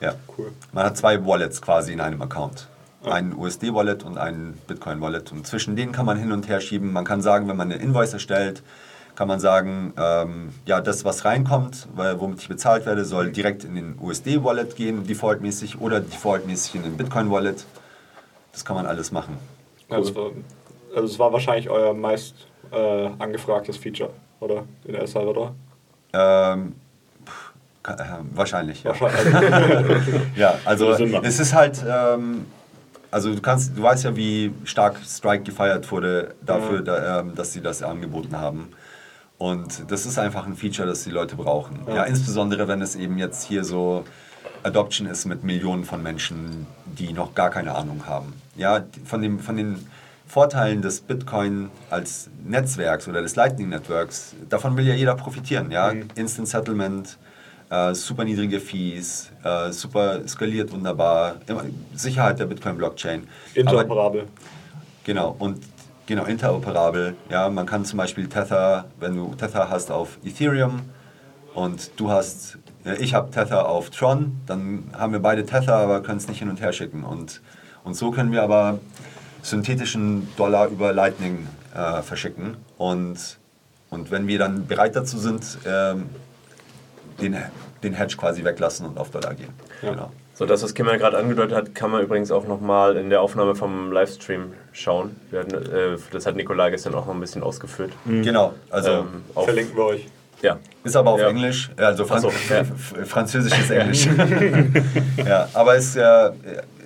ja. 0.00 0.14
cool. 0.36 0.52
Man 0.72 0.84
hat 0.84 0.96
zwei 0.96 1.24
Wallets 1.24 1.60
quasi 1.62 1.92
in 1.92 2.00
einem 2.00 2.20
Account. 2.22 2.68
Ein 3.04 3.32
USD-Wallet 3.34 4.02
und 4.02 4.18
ein 4.18 4.58
Bitcoin-Wallet. 4.66 5.32
Und 5.32 5.46
zwischen 5.46 5.76
denen 5.76 5.92
kann 5.92 6.04
man 6.04 6.18
hin 6.18 6.32
und 6.32 6.48
her 6.48 6.60
schieben. 6.60 6.92
Man 6.92 7.04
kann 7.04 7.22
sagen, 7.22 7.48
wenn 7.48 7.56
man 7.56 7.70
eine 7.72 7.80
Invoice 7.80 8.12
erstellt, 8.12 8.62
kann 9.20 9.28
man 9.28 9.38
sagen, 9.38 9.92
ähm, 9.98 10.48
ja, 10.64 10.80
das, 10.80 11.04
was 11.04 11.26
reinkommt, 11.26 11.86
weil, 11.94 12.18
womit 12.18 12.40
ich 12.40 12.48
bezahlt 12.48 12.86
werde, 12.86 13.04
soll 13.04 13.30
direkt 13.30 13.64
in 13.64 13.74
den 13.74 13.98
USD-Wallet 14.00 14.76
gehen, 14.76 15.06
defaultmäßig, 15.06 15.78
oder 15.78 16.00
defaultmäßig 16.00 16.76
in 16.76 16.84
den 16.84 16.96
Bitcoin-Wallet. 16.96 17.66
Das 18.52 18.64
kann 18.64 18.76
man 18.76 18.86
alles 18.86 19.12
machen. 19.12 19.36
Also, 19.90 20.08
es 20.08 20.16
war, 20.16 20.30
also 20.96 21.04
es 21.04 21.18
war 21.18 21.34
wahrscheinlich 21.34 21.68
euer 21.68 21.92
meist 21.92 22.46
äh, 22.72 23.10
angefragtes 23.18 23.76
Feature, 23.76 24.08
oder? 24.40 24.64
In 24.86 24.94
El 24.94 25.06
Salvador? 25.06 25.54
Ähm, 26.14 26.76
pff, 27.26 27.52
äh, 27.90 28.04
wahrscheinlich, 28.32 28.84
ja. 28.84 28.98
Wahrscheinlich. 28.98 30.14
Ja, 30.34 30.54
also 30.64 30.92
es 30.92 31.38
ist 31.38 31.52
halt, 31.52 31.84
ähm, 31.86 32.46
also 33.10 33.34
du 33.34 33.42
kannst, 33.42 33.76
du 33.76 33.82
weißt 33.82 34.04
ja, 34.04 34.16
wie 34.16 34.54
stark 34.64 34.96
Strike 35.04 35.42
gefeiert 35.42 35.92
wurde 35.92 36.36
dafür, 36.40 36.80
da, 36.80 37.20
ähm, 37.20 37.34
dass 37.34 37.52
sie 37.52 37.60
das 37.60 37.82
angeboten 37.82 38.34
haben. 38.38 38.72
Und 39.40 39.90
das 39.90 40.04
ist 40.04 40.18
einfach 40.18 40.46
ein 40.46 40.54
Feature, 40.54 40.86
das 40.86 41.02
die 41.04 41.10
Leute 41.10 41.34
brauchen. 41.34 41.78
Ja. 41.88 42.04
Insbesondere 42.04 42.68
wenn 42.68 42.82
es 42.82 42.94
eben 42.94 43.16
jetzt 43.16 43.42
hier 43.42 43.64
so 43.64 44.04
Adoption 44.62 45.06
ist 45.06 45.24
mit 45.24 45.44
Millionen 45.44 45.84
von 45.84 46.02
Menschen, 46.02 46.66
die 46.84 47.14
noch 47.14 47.34
gar 47.34 47.48
keine 47.48 47.74
Ahnung 47.74 48.04
haben. 48.06 48.34
Ja, 48.56 48.84
von, 49.06 49.22
dem, 49.22 49.38
von 49.38 49.56
den 49.56 49.86
Vorteilen 50.26 50.82
des 50.82 51.00
Bitcoin 51.00 51.70
als 51.88 52.28
Netzwerks 52.44 53.08
oder 53.08 53.22
des 53.22 53.34
Lightning 53.34 53.70
Networks, 53.70 54.34
davon 54.50 54.76
will 54.76 54.86
ja 54.86 54.92
jeder 54.92 55.14
profitieren. 55.14 55.70
Ja? 55.70 55.90
Instant 56.16 56.46
Settlement, 56.46 57.16
äh, 57.70 57.94
super 57.94 58.24
niedrige 58.24 58.60
Fees, 58.60 59.30
äh, 59.42 59.72
super 59.72 60.20
skaliert 60.28 60.70
wunderbar, 60.70 61.36
Sicherheit 61.94 62.38
der 62.38 62.44
Bitcoin-Blockchain. 62.44 63.26
Interoperabel. 63.54 64.26
Genau, 65.04 65.34
und 65.38 65.60
genau, 66.10 66.24
interoperabel. 66.24 67.14
Ja, 67.30 67.48
man 67.48 67.66
kann 67.66 67.84
zum 67.84 67.96
Beispiel 67.96 68.28
Tether, 68.28 68.86
wenn 68.98 69.14
du 69.14 69.32
Tether 69.36 69.70
hast 69.70 69.92
auf 69.92 70.18
Ethereum 70.24 70.80
und 71.54 71.92
du 72.00 72.10
hast, 72.10 72.58
ich 72.98 73.14
habe 73.14 73.30
Tether 73.30 73.68
auf 73.68 73.90
Tron, 73.90 74.40
dann 74.44 74.90
haben 74.92 75.12
wir 75.12 75.20
beide 75.20 75.46
Tether, 75.46 75.76
aber 75.76 76.02
können 76.02 76.18
es 76.18 76.26
nicht 76.26 76.40
hin 76.40 76.50
und 76.50 76.60
her 76.60 76.72
schicken. 76.72 77.04
Und, 77.04 77.40
und 77.84 77.94
so 77.94 78.10
können 78.10 78.32
wir 78.32 78.42
aber 78.42 78.80
synthetischen 79.42 80.26
Dollar 80.36 80.66
über 80.66 80.92
Lightning 80.92 81.46
äh, 81.76 82.02
verschicken. 82.02 82.56
Und, 82.76 83.38
und 83.90 84.10
wenn 84.10 84.26
wir 84.26 84.40
dann 84.40 84.66
bereit 84.66 84.96
dazu 84.96 85.16
sind, 85.16 85.58
ähm, 85.64 86.10
den, 87.20 87.36
den 87.84 87.94
Hedge 87.94 88.16
quasi 88.16 88.42
weglassen 88.42 88.84
und 88.84 88.98
auf 88.98 89.10
Dollar 89.10 89.34
gehen. 89.34 89.52
Ja. 89.80 89.90
Genau. 89.90 90.10
So, 90.40 90.46
das, 90.46 90.62
was 90.62 90.72
Kim 90.72 90.86
ja 90.86 90.96
gerade 90.96 91.18
angedeutet 91.18 91.54
hat, 91.54 91.74
kann 91.74 91.90
man 91.90 92.02
übrigens 92.02 92.30
auch 92.30 92.46
nochmal 92.48 92.96
in 92.96 93.10
der 93.10 93.20
Aufnahme 93.20 93.54
vom 93.54 93.92
Livestream 93.92 94.54
schauen. 94.72 95.14
Wir 95.30 95.40
hatten, 95.40 95.54
äh, 95.54 95.98
das 96.12 96.24
hat 96.24 96.34
Nikolai 96.34 96.70
gestern 96.70 96.94
auch 96.94 97.04
noch 97.04 97.12
ein 97.12 97.20
bisschen 97.20 97.42
ausgeführt. 97.42 97.92
genau, 98.06 98.54
also 98.70 98.90
Ähm, 98.90 99.06
auf, 99.34 99.44
Verlinken 99.44 99.76
wir 99.76 99.84
euch. 99.84 100.06
ja. 100.40 100.56
Ist 100.82 100.96
aber 100.96 101.10
auf 101.10 101.20
Ja. 101.20 101.28
Englisch, 101.28 101.70
ja, 101.78 101.88
also 101.88 102.06
Fran 102.06 102.24
Ach 102.26 102.30
so, 102.32 102.54
ja. 102.54 103.04
französisches 103.04 103.68
Englisch. 103.68 104.06
ja, 105.18 105.46
aber 105.52 105.74
ist, 105.76 105.94
ja, 105.96 106.30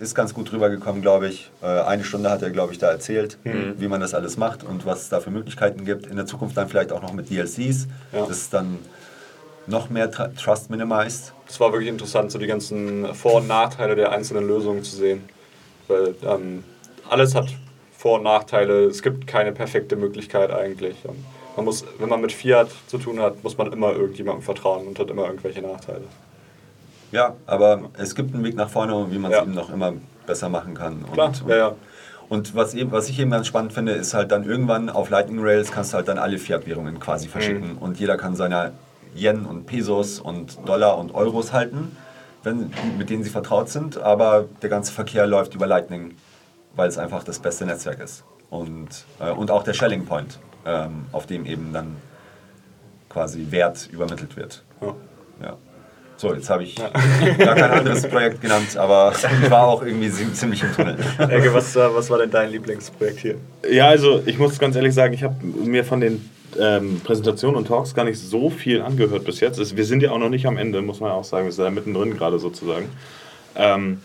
ist 0.00 0.16
ganz 0.16 0.34
gut 0.34 0.52
rübergekommen, 0.52 1.00
glaube 1.00 1.28
ich. 1.28 1.52
Äh, 1.62 1.66
Eine 1.66 2.02
Stunde 2.02 2.30
hat 2.30 2.42
er, 2.42 2.50
glaube 2.50 2.72
ich, 2.72 2.80
da 2.80 2.90
erzählt, 2.90 3.38
Mhm. 3.44 3.74
wie 3.78 3.86
man 3.86 4.00
das 4.00 4.14
alles 4.14 4.36
macht 4.36 4.64
und 4.64 4.84
was 4.84 5.02
es 5.02 5.08
da 5.10 5.20
für 5.20 5.30
Möglichkeiten 5.30 5.84
gibt. 5.84 6.08
In 6.08 6.16
der 6.16 6.26
Zukunft 6.26 6.56
dann 6.56 6.68
vielleicht 6.68 6.90
auch 6.90 7.02
noch 7.02 7.12
mit 7.12 7.30
DLCs. 7.30 7.86
Ja. 8.12 8.18
Das 8.26 8.30
ist 8.30 8.52
dann 8.52 8.78
noch 9.68 9.90
mehr 9.90 10.10
Trust 10.10 10.70
minimized. 10.70 11.33
Es 11.48 11.60
war 11.60 11.72
wirklich 11.72 11.90
interessant, 11.90 12.30
so 12.30 12.38
die 12.38 12.46
ganzen 12.46 13.14
Vor- 13.14 13.36
und 13.36 13.48
Nachteile 13.48 13.94
der 13.94 14.12
einzelnen 14.12 14.46
Lösungen 14.46 14.82
zu 14.82 14.96
sehen. 14.96 15.24
Weil 15.88 16.14
ähm, 16.26 16.64
alles 17.08 17.34
hat 17.34 17.48
Vor- 17.96 18.18
und 18.18 18.24
Nachteile. 18.24 18.84
Es 18.84 19.02
gibt 19.02 19.26
keine 19.26 19.52
perfekte 19.52 19.96
Möglichkeit 19.96 20.50
eigentlich. 20.50 20.96
Man 21.56 21.64
muss, 21.64 21.84
wenn 21.98 22.08
man 22.08 22.20
mit 22.20 22.32
Fiat 22.32 22.68
zu 22.88 22.98
tun 22.98 23.20
hat, 23.20 23.42
muss 23.44 23.56
man 23.56 23.72
immer 23.72 23.92
irgendjemandem 23.92 24.42
vertrauen 24.42 24.86
und 24.88 24.98
hat 24.98 25.10
immer 25.10 25.26
irgendwelche 25.26 25.62
Nachteile. 25.62 26.02
Ja, 27.12 27.36
aber 27.46 27.90
es 27.96 28.14
gibt 28.14 28.34
einen 28.34 28.42
Weg 28.42 28.56
nach 28.56 28.68
vorne, 28.68 29.06
wie 29.10 29.18
man 29.18 29.30
es 29.30 29.36
Ja. 29.36 29.44
eben 29.44 29.52
noch 29.54 29.72
immer 29.72 29.92
besser 30.26 30.48
machen 30.48 30.74
kann. 30.74 31.04
Und, 31.04 31.12
Klar, 31.12 31.28
und, 31.28 31.48
ja, 31.48 31.56
ja. 31.56 31.74
Und 32.28 32.56
was, 32.56 32.74
eben, 32.74 32.90
was 32.90 33.08
ich 33.08 33.20
eben 33.20 33.30
ganz 33.30 33.46
spannend 33.46 33.72
finde, 33.72 33.92
ist 33.92 34.14
halt 34.14 34.32
dann 34.32 34.44
irgendwann 34.44 34.88
auf 34.88 35.10
Lightning 35.10 35.38
Rails 35.40 35.70
kannst 35.70 35.92
du 35.92 35.98
halt 35.98 36.08
dann 36.08 36.18
alle 36.18 36.38
Fiat-Währungen 36.38 36.98
quasi 36.98 37.28
verschicken 37.28 37.76
und 37.78 38.00
jeder 38.00 38.16
kann 38.16 38.34
seine 38.34 38.72
Yen 39.16 39.46
und 39.46 39.66
Pesos 39.66 40.18
und 40.20 40.58
Dollar 40.66 40.98
und 40.98 41.14
Euros 41.14 41.52
halten, 41.52 41.96
wenn, 42.42 42.70
mit 42.98 43.10
denen 43.10 43.22
sie 43.24 43.30
vertraut 43.30 43.68
sind, 43.68 43.96
aber 43.98 44.46
der 44.62 44.68
ganze 44.70 44.92
Verkehr 44.92 45.26
läuft 45.26 45.54
über 45.54 45.66
Lightning 45.66 46.14
weil 46.76 46.88
es 46.88 46.98
einfach 46.98 47.22
das 47.22 47.38
beste 47.38 47.64
Netzwerk 47.66 48.00
ist. 48.00 48.24
Und, 48.50 48.88
äh, 49.20 49.30
und 49.30 49.52
auch 49.52 49.62
der 49.62 49.74
Shelling 49.74 50.06
Point, 50.06 50.40
ähm, 50.66 51.06
auf 51.12 51.24
dem 51.26 51.46
eben 51.46 51.72
dann 51.72 51.94
quasi 53.08 53.46
Wert 53.50 53.88
übermittelt 53.92 54.36
wird. 54.36 54.64
Ja. 54.80 54.94
Ja. 55.42 55.56
So, 56.16 56.34
jetzt 56.34 56.50
habe 56.50 56.64
ich 56.64 56.74
gar 57.38 57.54
kein 57.54 57.70
anderes 57.70 58.08
Projekt 58.08 58.40
genannt, 58.40 58.76
aber 58.76 59.12
ich 59.42 59.50
war 59.50 59.68
auch 59.68 59.82
irgendwie 59.82 60.10
zi- 60.10 60.32
ziemlich 60.32 60.62
im 60.64 60.72
Tunnel. 60.74 60.96
Ecke, 61.18 61.52
was, 61.54 61.74
äh, 61.76 61.94
was 61.94 62.08
war 62.10 62.18
denn 62.18 62.30
dein 62.30 62.50
Lieblingsprojekt 62.50 63.18
hier? 63.20 63.36
Ja, 63.70 63.86
also 63.88 64.22
ich 64.26 64.38
muss 64.38 64.58
ganz 64.58 64.74
ehrlich 64.76 64.94
sagen, 64.94 65.12
ich 65.14 65.22
habe 65.22 65.34
mir 65.44 65.84
von 65.84 66.00
den 66.00 66.28
ähm, 66.60 67.00
Präsentationen 67.04 67.56
und 67.56 67.66
Talks 67.68 67.94
gar 67.94 68.04
nicht 68.04 68.18
so 68.18 68.50
viel 68.50 68.82
angehört 68.82 69.24
bis 69.24 69.40
jetzt. 69.40 69.58
Es- 69.58 69.76
Wir 69.76 69.84
sind 69.84 70.02
ja 70.02 70.10
auch 70.10 70.18
noch 70.18 70.28
nicht 70.30 70.46
am 70.46 70.56
Ende, 70.56 70.82
muss 70.82 71.00
man 71.00 71.10
auch 71.10 71.24
sagen. 71.24 71.46
Wir 71.46 71.52
sind 71.52 71.64
da 71.64 71.70
mittendrin 71.70 72.16
gerade 72.16 72.38
sozusagen. 72.38 72.88
Ähm, 73.56 74.00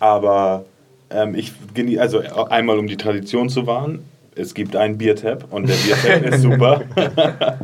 aber 0.00 0.64
ähm, 1.10 1.34
ich 1.34 1.52
also 2.00 2.20
einmal 2.20 2.78
um 2.78 2.86
die 2.86 2.96
Tradition 2.96 3.48
zu 3.48 3.66
wahren, 3.66 4.00
es 4.36 4.54
gibt 4.54 4.74
einen 4.74 4.98
Biertap 4.98 5.46
und 5.52 5.68
der 5.68 5.74
Biertap 5.74 6.24
ist 6.34 6.42
super. 6.42 6.82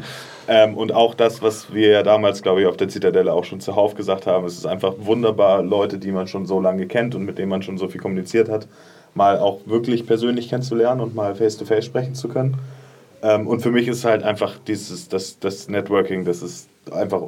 ähm, 0.48 0.76
und 0.76 0.92
auch 0.92 1.14
das, 1.14 1.42
was 1.42 1.72
wir 1.74 1.88
ja 1.88 2.02
damals, 2.02 2.42
glaube 2.42 2.60
ich, 2.62 2.66
auf 2.66 2.76
der 2.76 2.88
Zitadelle 2.88 3.32
auch 3.32 3.44
schon 3.44 3.60
zuhauf 3.60 3.94
gesagt 3.94 4.26
haben, 4.26 4.46
es 4.46 4.54
ist 4.56 4.66
einfach 4.66 4.94
wunderbar, 4.98 5.62
Leute, 5.62 5.98
die 5.98 6.12
man 6.12 6.26
schon 6.28 6.46
so 6.46 6.60
lange 6.60 6.86
kennt 6.86 7.14
und 7.14 7.24
mit 7.24 7.38
denen 7.38 7.48
man 7.48 7.62
schon 7.62 7.78
so 7.78 7.88
viel 7.88 8.00
kommuniziert 8.00 8.48
hat, 8.48 8.68
mal 9.14 9.38
auch 9.38 9.58
wirklich 9.66 10.06
persönlich 10.06 10.48
kennenzulernen 10.48 11.00
und 11.00 11.14
mal 11.14 11.34
face-to-face 11.34 11.84
sprechen 11.84 12.14
zu 12.14 12.28
können. 12.28 12.56
Ähm, 13.22 13.46
und 13.46 13.60
für 13.60 13.70
mich 13.70 13.88
ist 13.88 14.04
halt 14.04 14.22
einfach 14.22 14.58
dieses, 14.66 15.08
das, 15.08 15.38
das 15.38 15.68
Networking, 15.68 16.24
das 16.24 16.42
ist 16.42 16.68
einfach, 16.90 17.22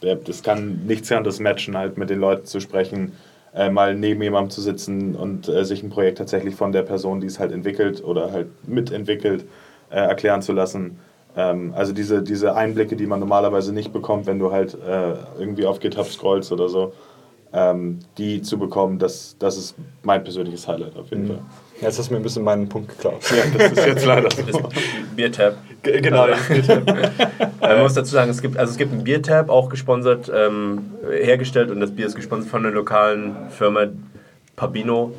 das 0.00 0.42
kann 0.42 0.86
nichts 0.86 1.10
anderes 1.10 1.40
matchen, 1.40 1.76
halt 1.76 1.98
mit 1.98 2.10
den 2.10 2.20
Leuten 2.20 2.46
zu 2.46 2.60
sprechen, 2.60 3.12
äh, 3.54 3.70
mal 3.70 3.94
neben 3.94 4.22
jemandem 4.22 4.50
zu 4.50 4.60
sitzen 4.60 5.16
und 5.16 5.48
äh, 5.48 5.64
sich 5.64 5.82
ein 5.82 5.90
Projekt 5.90 6.18
tatsächlich 6.18 6.54
von 6.54 6.72
der 6.72 6.82
Person, 6.82 7.20
die 7.20 7.26
es 7.26 7.38
halt 7.38 7.52
entwickelt 7.52 8.04
oder 8.04 8.30
halt 8.30 8.48
mitentwickelt, 8.68 9.44
äh, 9.90 9.96
erklären 9.96 10.42
zu 10.42 10.52
lassen. 10.52 10.98
Ähm, 11.36 11.72
also 11.74 11.92
diese, 11.92 12.22
diese 12.22 12.54
Einblicke, 12.54 12.96
die 12.96 13.06
man 13.06 13.20
normalerweise 13.20 13.72
nicht 13.72 13.92
bekommt, 13.92 14.26
wenn 14.26 14.38
du 14.38 14.52
halt 14.52 14.74
äh, 14.74 15.14
irgendwie 15.38 15.66
auf 15.66 15.80
GitHub 15.80 16.06
scrollst 16.06 16.52
oder 16.52 16.68
so, 16.68 16.92
ähm, 17.52 18.00
die 18.18 18.42
zu 18.42 18.58
bekommen, 18.58 18.98
das, 18.98 19.36
das 19.38 19.56
ist 19.56 19.74
mein 20.02 20.22
persönliches 20.22 20.68
Highlight 20.68 20.96
auf 20.96 21.10
jeden 21.10 21.26
Fall. 21.26 21.40
Jetzt 21.80 21.98
hast 21.98 22.08
du 22.08 22.14
mir 22.14 22.20
ein 22.20 22.22
bisschen 22.22 22.42
meinen 22.42 22.68
Punkt 22.68 22.88
geklaut. 22.88 23.22
Ja, 23.30 23.44
das 23.56 23.72
ist 23.72 23.86
jetzt 23.86 24.04
leider 24.04 24.28
so. 24.30 24.68
Biertab. 25.16 25.54
Genau, 25.82 26.26
das 26.26 26.40
Man 27.60 27.80
muss 27.80 27.94
dazu 27.94 28.12
sagen, 28.12 28.30
es 28.30 28.42
gibt, 28.42 28.56
also 28.56 28.72
es 28.72 28.78
gibt 28.78 28.92
ein 28.92 29.04
Biertab, 29.04 29.48
auch 29.48 29.68
gesponsert, 29.68 30.30
ähm, 30.34 30.92
hergestellt 31.08 31.70
und 31.70 31.80
das 31.80 31.92
Bier 31.92 32.06
ist 32.06 32.16
gesponsert 32.16 32.50
von 32.50 32.66
einer 32.66 32.74
lokalen 32.74 33.48
Firma 33.50 33.86
Pabino. 34.56 35.12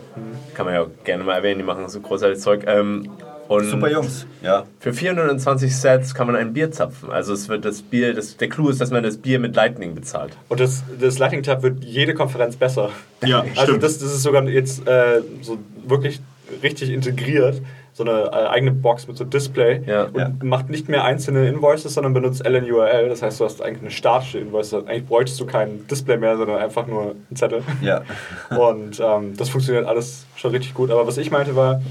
Kann 0.54 0.66
man 0.66 0.76
ja 0.76 0.82
auch 0.82 0.90
gerne 1.06 1.24
mal 1.24 1.36
erwähnen, 1.36 1.60
die 1.60 1.66
machen 1.66 1.88
so 1.88 2.02
großartiges 2.02 2.44
Zeug. 2.44 2.66
Ähm, 2.68 3.10
und 3.50 3.66
Super 3.70 3.92
Jungs, 3.92 4.26
ja. 4.42 4.64
Für 4.80 4.94
420 4.94 5.76
Sets 5.76 6.14
kann 6.14 6.28
man 6.28 6.36
ein 6.38 6.54
Bier 6.54 6.72
zapfen. 6.72 7.10
Also 7.12 7.34
es 7.34 7.50
wird 7.50 7.66
das 7.66 7.82
Bier, 7.82 8.14
das, 8.14 8.38
der 8.38 8.48
Clou 8.48 8.70
ist, 8.70 8.80
dass 8.80 8.92
man 8.92 9.04
das 9.04 9.18
Bier 9.18 9.40
mit 9.40 9.56
Lightning 9.56 9.96
bezahlt. 9.96 10.38
Und 10.48 10.60
das, 10.60 10.84
das 11.00 11.18
Lightning 11.20 11.44
Tab 11.44 11.64
wird 11.64 11.84
jede 11.84 12.14
Konferenz 12.14 12.56
besser. 12.56 12.90
Ja, 13.26 13.40
Also 13.56 13.64
stimmt. 13.64 13.84
das, 13.84 13.98
das 13.98 14.14
ist 14.14 14.24
sogar 14.24 14.44
jetzt 14.48 14.88
äh, 14.88 15.22
so 15.42 15.58
wirklich 15.86 16.22
richtig 16.64 16.90
integriert. 16.92 17.62
So 17.92 18.04
eine 18.06 18.26
äh, 18.32 18.48
eigene 18.50 18.72
Box 18.72 19.08
mit 19.08 19.18
so 19.18 19.26
Display. 19.26 19.82
Ja. 19.86 20.04
und 20.04 20.18
Ja. 20.18 20.32
macht 20.44 20.70
nicht 20.70 20.88
mehr 20.88 21.04
einzelne 21.04 21.48
Invoices, 21.50 21.96
sondern 21.96 22.14
benutzt 22.14 22.46
LNURL. 22.48 23.10
Das 23.10 23.22
heißt, 23.22 23.40
du 23.40 23.46
hast 23.46 23.62
eigentlich 23.62 23.82
eine 23.82 23.92
statische 23.92 24.38
Invoice. 24.40 24.74
Eigentlich 24.76 25.06
bräuchtest 25.08 25.40
du 25.40 25.46
kein 25.46 25.86
Display 25.88 26.18
mehr, 26.18 26.38
sondern 26.38 26.60
einfach 26.60 26.88
nur 26.88 27.12
einen 27.28 27.36
Zettel. 27.36 27.64
Ja. 27.82 28.04
Und 28.58 29.00
ähm, 29.04 29.36
das 29.36 29.50
funktioniert 29.50 29.86
alles 29.86 30.26
schon 30.36 30.52
richtig 30.52 30.74
gut. 30.76 30.92
Aber 30.92 31.06
was 31.08 31.18
ich 31.18 31.30
meinte 31.32 31.56
war, 31.56 31.82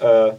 äh, 0.00 0.32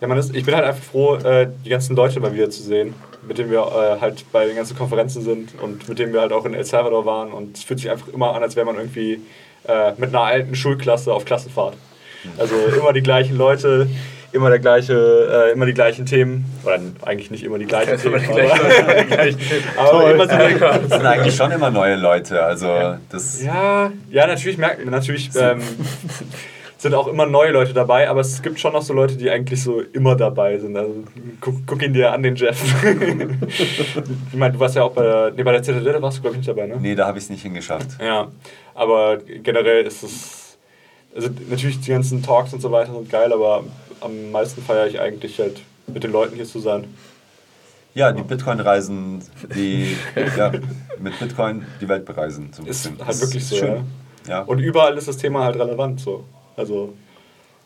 ja, 0.00 0.06
man 0.06 0.18
ist, 0.18 0.34
ich 0.34 0.44
bin 0.44 0.54
halt 0.54 0.64
einfach 0.64 0.82
froh, 0.82 1.16
äh, 1.16 1.48
die 1.64 1.70
ganzen 1.70 1.96
Leute 1.96 2.20
mal 2.20 2.32
wieder 2.32 2.50
zu 2.50 2.62
sehen, 2.62 2.94
mit 3.26 3.38
denen 3.38 3.50
wir 3.50 3.60
äh, 3.60 4.00
halt 4.00 4.24
bei 4.32 4.46
den 4.46 4.56
ganzen 4.56 4.76
Konferenzen 4.76 5.22
sind 5.22 5.60
und 5.60 5.88
mit 5.88 5.98
denen 5.98 6.12
wir 6.12 6.20
halt 6.20 6.32
auch 6.32 6.44
in 6.44 6.54
El 6.54 6.64
Salvador 6.64 7.04
waren. 7.04 7.32
Und 7.32 7.56
es 7.56 7.64
fühlt 7.64 7.80
sich 7.80 7.90
einfach 7.90 8.08
immer 8.08 8.34
an, 8.34 8.42
als 8.42 8.54
wäre 8.56 8.66
man 8.66 8.76
irgendwie 8.76 9.20
äh, 9.66 9.92
mit 9.96 10.10
einer 10.10 10.22
alten 10.22 10.54
Schulklasse 10.54 11.12
auf 11.12 11.24
Klassenfahrt. 11.24 11.74
Also 12.36 12.54
immer 12.76 12.92
die 12.92 13.02
gleichen 13.02 13.36
Leute, 13.36 13.88
immer 14.32 14.50
der 14.50 14.58
gleiche, 14.58 15.48
äh, 15.48 15.52
immer 15.52 15.66
die 15.66 15.74
gleichen 15.74 16.06
Themen. 16.06 16.44
Oder 16.64 16.80
eigentlich 17.02 17.30
nicht 17.30 17.44
immer 17.44 17.58
die 17.58 17.66
gleichen 17.66 17.96
Themen. 17.98 18.22
aber, 19.76 19.92
aber 19.92 20.12
immer 20.12 20.24
so 20.24 20.36
Das 20.36 20.90
sind 20.90 21.06
eigentlich 21.06 21.36
schon 21.36 21.50
immer 21.50 21.70
neue 21.70 21.96
Leute. 21.96 22.42
Also 22.42 22.96
das. 23.08 23.42
Ja, 23.42 23.92
ja, 24.10 24.26
natürlich 24.26 24.58
merkt 24.58 24.84
man, 24.84 24.92
natürlich 24.92 25.30
ähm, 25.36 25.62
sind 26.78 26.94
auch 26.94 27.08
immer 27.08 27.26
neue 27.26 27.50
Leute 27.50 27.74
dabei, 27.74 28.08
aber 28.08 28.20
es 28.20 28.40
gibt 28.40 28.60
schon 28.60 28.72
noch 28.72 28.82
so 28.82 28.94
Leute, 28.94 29.16
die 29.16 29.28
eigentlich 29.28 29.62
so 29.62 29.80
immer 29.80 30.14
dabei 30.14 30.58
sind. 30.58 30.76
Also 30.76 30.94
guck, 31.40 31.66
guck 31.66 31.82
ihn 31.82 31.92
dir 31.92 32.12
an, 32.12 32.22
den 32.22 32.36
Jeff. 32.36 32.62
ich 32.84 34.38
meine, 34.38 34.52
du 34.52 34.60
warst 34.60 34.76
ja 34.76 34.84
auch 34.84 34.92
bei 34.92 35.02
der, 35.02 35.32
nee, 35.32 35.42
bei 35.42 35.52
der 35.52 35.62
Zitadelle 35.62 36.00
warst 36.00 36.18
du 36.18 36.22
glaube 36.22 36.36
ich 36.36 36.38
nicht 36.38 36.48
dabei, 36.48 36.68
ne? 36.68 36.76
Nee, 36.80 36.94
da 36.94 37.08
habe 37.08 37.18
ich 37.18 37.24
es 37.24 37.30
nicht 37.30 37.42
hingeschafft. 37.42 38.00
Ja, 38.00 38.28
aber 38.74 39.18
generell 39.18 39.84
ist 39.84 40.04
es, 40.04 40.58
also 41.14 41.28
natürlich 41.50 41.80
die 41.80 41.90
ganzen 41.90 42.22
Talks 42.22 42.52
und 42.54 42.60
so 42.60 42.70
weiter 42.70 42.92
sind 42.92 43.10
geil, 43.10 43.32
aber 43.32 43.64
am 44.00 44.30
meisten 44.30 44.62
feiere 44.62 44.86
ich 44.86 45.00
eigentlich 45.00 45.40
halt 45.40 45.60
mit 45.88 46.04
den 46.04 46.12
Leuten 46.12 46.36
hier 46.36 46.46
zu 46.46 46.60
sein. 46.60 46.84
Ja, 47.94 48.12
die 48.12 48.22
Bitcoin-Reisen, 48.22 49.24
die 49.56 49.96
ja, 50.36 50.52
mit 51.00 51.18
Bitcoin 51.18 51.66
die 51.80 51.88
Welt 51.88 52.04
bereisen. 52.04 52.50
So 52.52 52.62
ein 52.62 52.68
Ist 52.68 52.92
halt 53.04 53.20
wirklich 53.20 53.44
so, 53.44 53.56
schön. 53.56 53.86
Ja. 54.28 54.42
Und 54.42 54.60
überall 54.60 54.96
ist 54.96 55.08
das 55.08 55.16
Thema 55.16 55.42
halt 55.42 55.56
relevant. 55.56 55.98
So. 55.98 56.24
Also 56.58 56.94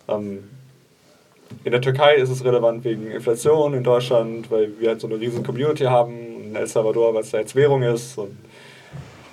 ähm, 0.09 0.49
in 1.64 1.72
der 1.72 1.80
Türkei 1.80 2.14
ist 2.16 2.30
es 2.30 2.45
relevant 2.45 2.84
wegen 2.84 3.11
Inflation, 3.11 3.74
in 3.74 3.82
Deutschland, 3.84 4.51
weil 4.51 4.72
wir 4.78 4.90
halt 4.90 5.01
so 5.01 5.07
eine 5.07 5.18
riesen 5.18 5.43
Community 5.45 5.84
haben, 5.84 6.45
in 6.45 6.57
El 6.57 6.66
Salvador, 6.66 7.14
weil 7.14 7.22
es 7.22 7.30
da 7.30 7.38
jetzt 7.38 7.55
Währung 7.55 7.82
ist. 7.82 8.16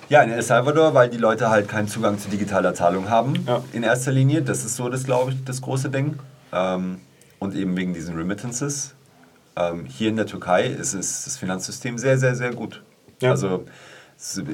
Ja, 0.08 0.22
in 0.22 0.30
El 0.32 0.42
Salvador, 0.42 0.92
weil 0.94 1.08
die 1.08 1.16
Leute 1.18 1.50
halt 1.50 1.68
keinen 1.68 1.88
Zugang 1.88 2.18
zu 2.18 2.28
digitaler 2.28 2.74
Zahlung 2.74 3.08
haben, 3.08 3.34
Ja. 3.46 3.62
in 3.72 3.82
erster 3.84 4.10
Linie. 4.12 4.42
Das 4.42 4.64
ist 4.64 4.76
so 4.76 4.88
das, 4.88 5.04
glaube 5.04 5.30
ich, 5.32 5.44
das 5.44 5.60
große 5.62 5.88
Ding. 5.90 6.18
Ähm, 6.52 7.00
und 7.38 7.54
eben 7.54 7.76
wegen 7.76 7.94
diesen 7.94 8.16
Remittances. 8.16 8.94
Ähm, 9.56 9.86
hier 9.86 10.08
in 10.08 10.16
der 10.16 10.26
Türkei 10.26 10.66
ist, 10.66 10.94
es, 10.94 11.24
das 11.24 11.38
Finanzsystem 11.38 11.96
sehr, 11.96 12.18
sehr, 12.18 12.34
sehr 12.34 12.52
gut. 12.52 12.82
Ja. 13.22 13.30
Also 13.30 13.64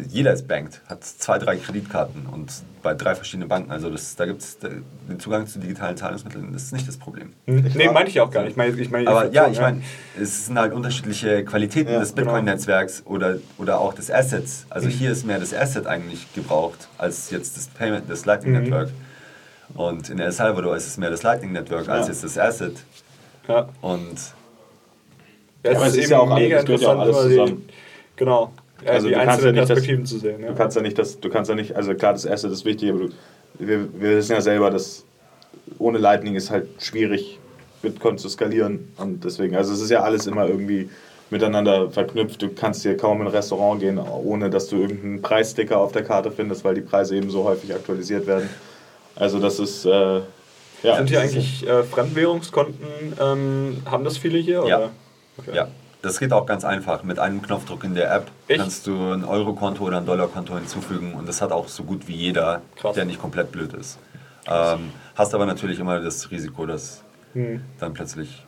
jeder 0.09 0.33
ist 0.33 0.47
banked, 0.47 0.81
hat 0.89 1.03
zwei, 1.03 1.39
drei 1.39 1.57
Kreditkarten 1.57 2.27
und 2.27 2.53
bei 2.85 2.95
drei 2.95 3.17
verschiedenen 3.17 3.49
Banken. 3.49 3.73
Also 3.73 3.91
das, 3.91 4.14
da 4.14 4.25
gibt 4.25 4.41
es 4.41 4.59
den 4.59 5.19
Zugang 5.19 5.49
zu 5.49 5.59
digitalen 5.59 5.97
Zahlungsmitteln, 5.97 6.53
das 6.53 6.62
ist 6.64 6.73
nicht 6.73 6.87
das 6.87 6.97
Problem. 6.97 7.33
nee, 7.47 7.89
meine 7.91 8.09
ich 8.09 8.21
auch 8.21 8.31
gar 8.31 8.43
nicht. 8.43 8.53
Ich 8.53 8.57
meine, 8.57 8.81
ich 8.81 8.91
meine 8.91 9.09
Aber 9.09 9.33
ja, 9.33 9.49
ich 9.49 9.61
meine, 9.61 9.83
es 10.21 10.47
sind 10.47 10.57
halt 10.57 10.73
unterschiedliche 10.73 11.45
Qualitäten 11.45 11.91
Ja, 11.93 11.99
des 11.99 12.14
genau. 12.14 12.27
Bitcoin-Netzwerks 12.27 13.03
oder, 13.07 13.39
oder 13.59 13.81
auch 13.81 13.93
des 13.93 14.09
Assets. 14.11 14.67
Also 14.71 14.89
hier 14.89 15.11
ist 15.11 15.27
mehr 15.27 15.41
das 15.41 15.53
Asset 15.53 15.87
eigentlich 15.89 16.33
gebraucht 16.33 16.87
als 16.97 17.31
jetzt 17.31 17.57
das 17.57 17.67
Payment, 17.67 18.09
das 18.09 18.25
Lightning 18.25 18.53
Mhm. 18.55 18.61
Network. 18.62 18.91
Und 19.75 20.11
in 20.11 20.21
El 20.21 20.31
Salvador 20.31 20.77
ist 20.77 20.87
es 20.87 20.97
mehr 20.97 21.11
das 21.11 21.25
Lightning 21.25 21.51
Network 21.51 21.89
als 21.89 22.07
Ja. 22.07 22.12
jetzt 22.12 22.23
das 22.23 22.39
Asset. 22.39 22.77
Ja. 23.49 23.69
Und 23.81 24.14
Ja, 25.64 25.73
es 25.73 25.83
ist 25.83 25.87
ist 25.89 25.97
eben 26.05 26.11
ja 26.12 26.19
auch 26.21 26.31
alles- 26.31 26.43
mega 26.45 26.59
es 26.59 26.64
gehört 26.64 26.83
ja 26.83 26.89
auch 26.89 26.93
interessant, 27.03 27.17
alles 27.25 27.37
zusammen. 27.47 27.69
genau, 28.14 28.53
äh, 28.85 28.91
Also 28.91 29.09
die 29.09 29.14
du 29.14 29.18
kannst 29.20 29.27
ja 29.29 29.33
einzelnen 29.33 29.55
nicht 29.55 29.62
das- 29.62 29.68
Perspektiven 29.68 30.07
zu 30.07 30.18
sehen. 30.18 30.41
Ja. 30.43 30.49
Du 30.49 30.55
kannst 30.55 30.77
ja 30.77 30.83
nicht 30.83 30.99
das, 30.99 31.20
du 31.20 31.29
kannst 31.31 31.49
ja 31.49 31.55
nicht, 31.57 31.74
also 31.77 31.95
klar, 31.95 32.12
das 32.12 32.27
Asset 32.27 32.51
ist 32.53 32.64
wichtig, 32.64 32.91
aber 32.91 32.99
du, 33.01 33.09
wir, 33.59 33.89
wir 34.01 34.16
wissen 34.16 34.33
ja 34.33 34.41
selber, 34.41 34.70
dass 34.70 35.05
ohne 35.79 35.99
Lightning 35.99 36.35
ist 36.35 36.51
halt 36.51 36.68
schwierig, 36.79 37.39
Bitcoin 37.83 38.18
zu 38.18 38.29
skalieren. 38.29 38.93
Und 38.97 39.24
deswegen, 39.24 39.57
also 39.57 39.72
es 39.72 39.81
ist 39.81 39.91
ja 39.91 40.03
alles 40.03 40.27
immer 40.27 40.47
irgendwie 40.49 40.89
miteinander 41.31 41.91
verknüpft. 41.91 42.41
Du 42.41 42.49
kannst 42.51 42.83
hier 42.83 42.97
kaum 42.97 43.20
in 43.20 43.27
ein 43.27 43.33
Restaurant 43.33 43.81
gehen, 43.81 43.99
ohne 43.99 44.49
dass 44.49 44.68
du 44.68 44.77
irgendeinen 44.77 45.22
Preissticker 45.22 45.79
auf 45.79 45.93
der 45.93 46.05
Karte 46.05 46.31
findest, 46.31 46.64
weil 46.64 46.74
die 46.74 46.81
Preise 46.83 47.16
eben 47.16 47.31
so 47.31 47.45
häufig 47.45 47.74
aktualisiert 47.74 48.27
werden. 48.27 48.49
Also 49.16 49.39
das 49.41 49.59
ist, 49.59 49.85
äh, 49.87 50.20
ja. 50.83 50.97
Sind 50.99 51.09
hier 51.09 51.20
eigentlich 51.20 51.66
äh, 51.66 51.83
Fremdwährungskonten, 51.83 52.87
ähm, 53.20 53.79
haben 53.91 54.05
das 54.05 54.18
viele 54.18 54.39
hier? 54.39 54.62
Ja. 54.66 54.77
Oder? 54.79 54.91
Okay. 55.39 55.51
ja, 55.57 55.68
das 56.03 56.18
geht 56.20 56.32
auch 56.32 56.47
ganz 56.47 56.64
einfach. 56.64 57.03
Mit 57.03 57.18
einem 57.18 57.42
Knopfdruck 57.42 57.84
in 57.84 57.94
der 57.94 58.12
App 58.14 58.26
Echt? 58.49 58.61
kannst 58.61 58.86
du 58.86 59.12
ein 59.12 59.24
Euro-Konto 59.24 59.84
oder 59.84 59.99
ein 59.99 60.07
Dollar-Konto 60.07 60.55
hinzufügen 60.57 61.14
und 61.14 61.28
das 61.28 61.42
hat 61.42 61.53
auch 61.53 61.68
so 61.68 61.82
gut 61.84 62.07
wie 62.09 62.14
jeder, 62.14 62.62
Krass. 62.76 62.94
der 62.94 63.05
nicht 63.05 63.20
komplett 63.20 63.51
blöd 63.53 63.72
ist. 63.74 63.99
Ähm, 64.49 64.90
hast 65.16 65.34
aber 65.34 65.47
natürlich 65.47 65.80
immer 65.80 66.01
das 66.01 66.30
Risiko, 66.30 66.66
dass 66.66 67.03
Hm. 67.32 67.61
dann 67.80 67.92
plötzlich 67.92 68.44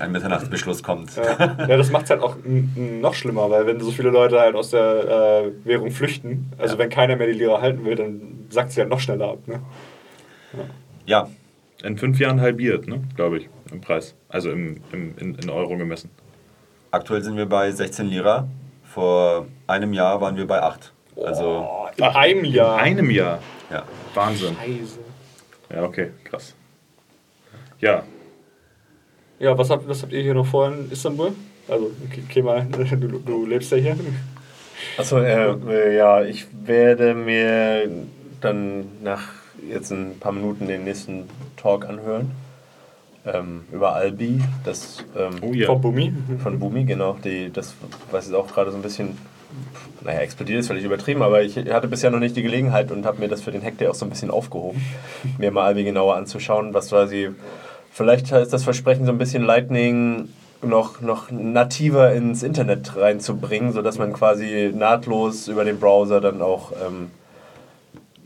ein 0.00 0.12
Mitternachtsbeschluss 0.12 0.82
kommt. 0.82 1.16
Ja, 1.16 1.56
ja, 1.68 1.76
das 1.76 1.90
macht 1.90 2.04
es 2.04 2.10
halt 2.10 2.22
auch 2.22 2.36
noch 2.44 3.14
schlimmer, 3.14 3.50
weil 3.50 3.66
wenn 3.66 3.80
so 3.80 3.90
viele 3.90 4.10
Leute 4.10 4.38
halt 4.40 4.54
aus 4.54 4.70
der 4.70 5.42
äh, 5.44 5.66
Währung 5.66 5.90
flüchten, 5.90 6.50
also 6.58 6.74
Ja. 6.74 6.78
wenn 6.78 6.90
keiner 6.90 7.16
mehr 7.16 7.26
die 7.26 7.32
Lira 7.34 7.60
halten 7.60 7.84
will, 7.84 7.96
dann 7.96 8.46
sackt 8.50 8.72
sie 8.72 8.80
halt 8.80 8.90
noch 8.90 9.00
schneller 9.00 9.28
ab. 9.30 9.38
Ne? 9.46 9.60
Ja, 11.06 11.28
in 11.82 11.98
fünf 11.98 12.18
Jahren 12.20 12.40
halbiert, 12.40 12.86
ne, 12.86 13.02
glaube 13.16 13.38
ich, 13.38 13.48
im 13.72 13.80
Preis. 13.80 14.14
Also 14.28 14.50
im, 14.50 14.80
im, 14.92 15.14
in, 15.18 15.34
in 15.36 15.50
Euro 15.50 15.76
gemessen. 15.76 16.10
Aktuell 16.92 17.22
sind 17.22 17.36
wir 17.36 17.46
bei 17.46 17.70
16 17.70 18.06
Lira. 18.06 18.46
Vor 18.84 19.46
einem 19.66 19.92
Jahr 19.92 20.20
waren 20.20 20.36
wir 20.36 20.46
bei 20.46 20.62
8. 20.62 20.92
Also, 21.24 21.66
Oh, 21.68 21.88
in 21.96 22.04
einem 22.04 22.44
Jahr. 22.44 22.78
In 22.78 22.84
einem 22.98 23.10
Jahr. 23.10 23.38
ja. 23.70 23.82
Wahnsinn. 24.14 24.54
Scheiße. 24.56 24.98
Ja, 25.74 25.82
okay, 25.84 26.10
krass. 26.24 26.54
Ja, 27.80 28.02
Ja, 29.40 29.56
was 29.58 29.70
habt, 29.70 29.88
was 29.88 30.02
habt 30.02 30.12
ihr 30.12 30.22
hier 30.22 30.34
noch 30.34 30.46
vor 30.46 30.68
in 30.68 30.90
Istanbul? 30.92 31.32
Also, 31.68 31.90
okay, 32.28 32.42
mal, 32.42 32.64
du, 32.70 33.18
du 33.18 33.46
lebst 33.46 33.72
ja 33.72 33.78
hier. 33.78 33.96
Achso, 34.98 35.18
äh, 35.18 35.50
äh, 35.68 35.96
ja, 35.96 36.22
ich 36.22 36.46
werde 36.64 37.14
mir 37.14 37.88
dann 38.40 39.02
nach 39.02 39.22
jetzt 39.68 39.90
ein 39.90 40.18
paar 40.20 40.32
Minuten 40.32 40.66
den 40.68 40.84
nächsten 40.84 41.28
Talk 41.56 41.86
anhören. 41.88 42.30
Ähm, 43.24 43.64
über 43.70 43.94
Albi, 43.94 44.40
das 44.64 45.04
ähm, 45.16 45.36
oh 45.42 45.52
ja. 45.52 45.66
Von 45.66 45.80
Bumi. 45.80 46.12
von 46.42 46.58
Bumi, 46.58 46.84
genau. 46.84 47.16
Die, 47.24 47.52
das, 47.52 47.74
was 48.10 48.26
jetzt 48.26 48.34
auch 48.34 48.52
gerade 48.52 48.72
so 48.72 48.76
ein 48.76 48.82
bisschen, 48.82 49.16
naja, 50.00 50.20
explodiert 50.20 50.58
ist 50.58 50.66
völlig 50.66 50.84
übertrieben, 50.84 51.22
aber 51.22 51.42
ich 51.42 51.56
hatte 51.56 51.86
bisher 51.86 52.10
noch 52.10 52.18
nicht 52.18 52.34
die 52.34 52.42
Gelegenheit 52.42 52.90
und 52.90 53.06
habe 53.06 53.20
mir 53.20 53.28
das 53.28 53.40
für 53.40 53.52
den 53.52 53.62
Hack 53.62 53.78
Day 53.78 53.86
auch 53.86 53.94
so 53.94 54.04
ein 54.04 54.10
bisschen 54.10 54.30
aufgehoben, 54.30 54.82
mir 55.38 55.52
mal 55.52 55.66
Albi 55.66 55.84
genauer 55.84 56.16
anzuschauen, 56.16 56.74
was 56.74 56.88
quasi, 56.88 57.30
vielleicht 57.92 58.32
ist 58.32 58.52
das 58.52 58.64
Versprechen 58.64 59.06
so 59.06 59.12
ein 59.12 59.18
bisschen 59.18 59.44
Lightning 59.44 60.28
noch, 60.60 61.00
noch 61.00 61.30
nativer 61.30 62.12
ins 62.12 62.42
Internet 62.42 62.96
reinzubringen, 62.96 63.72
sodass 63.72 63.98
man 63.98 64.12
quasi 64.12 64.72
nahtlos 64.74 65.46
über 65.46 65.64
den 65.64 65.78
Browser 65.78 66.20
dann 66.20 66.42
auch 66.42 66.72
ähm, 66.72 67.10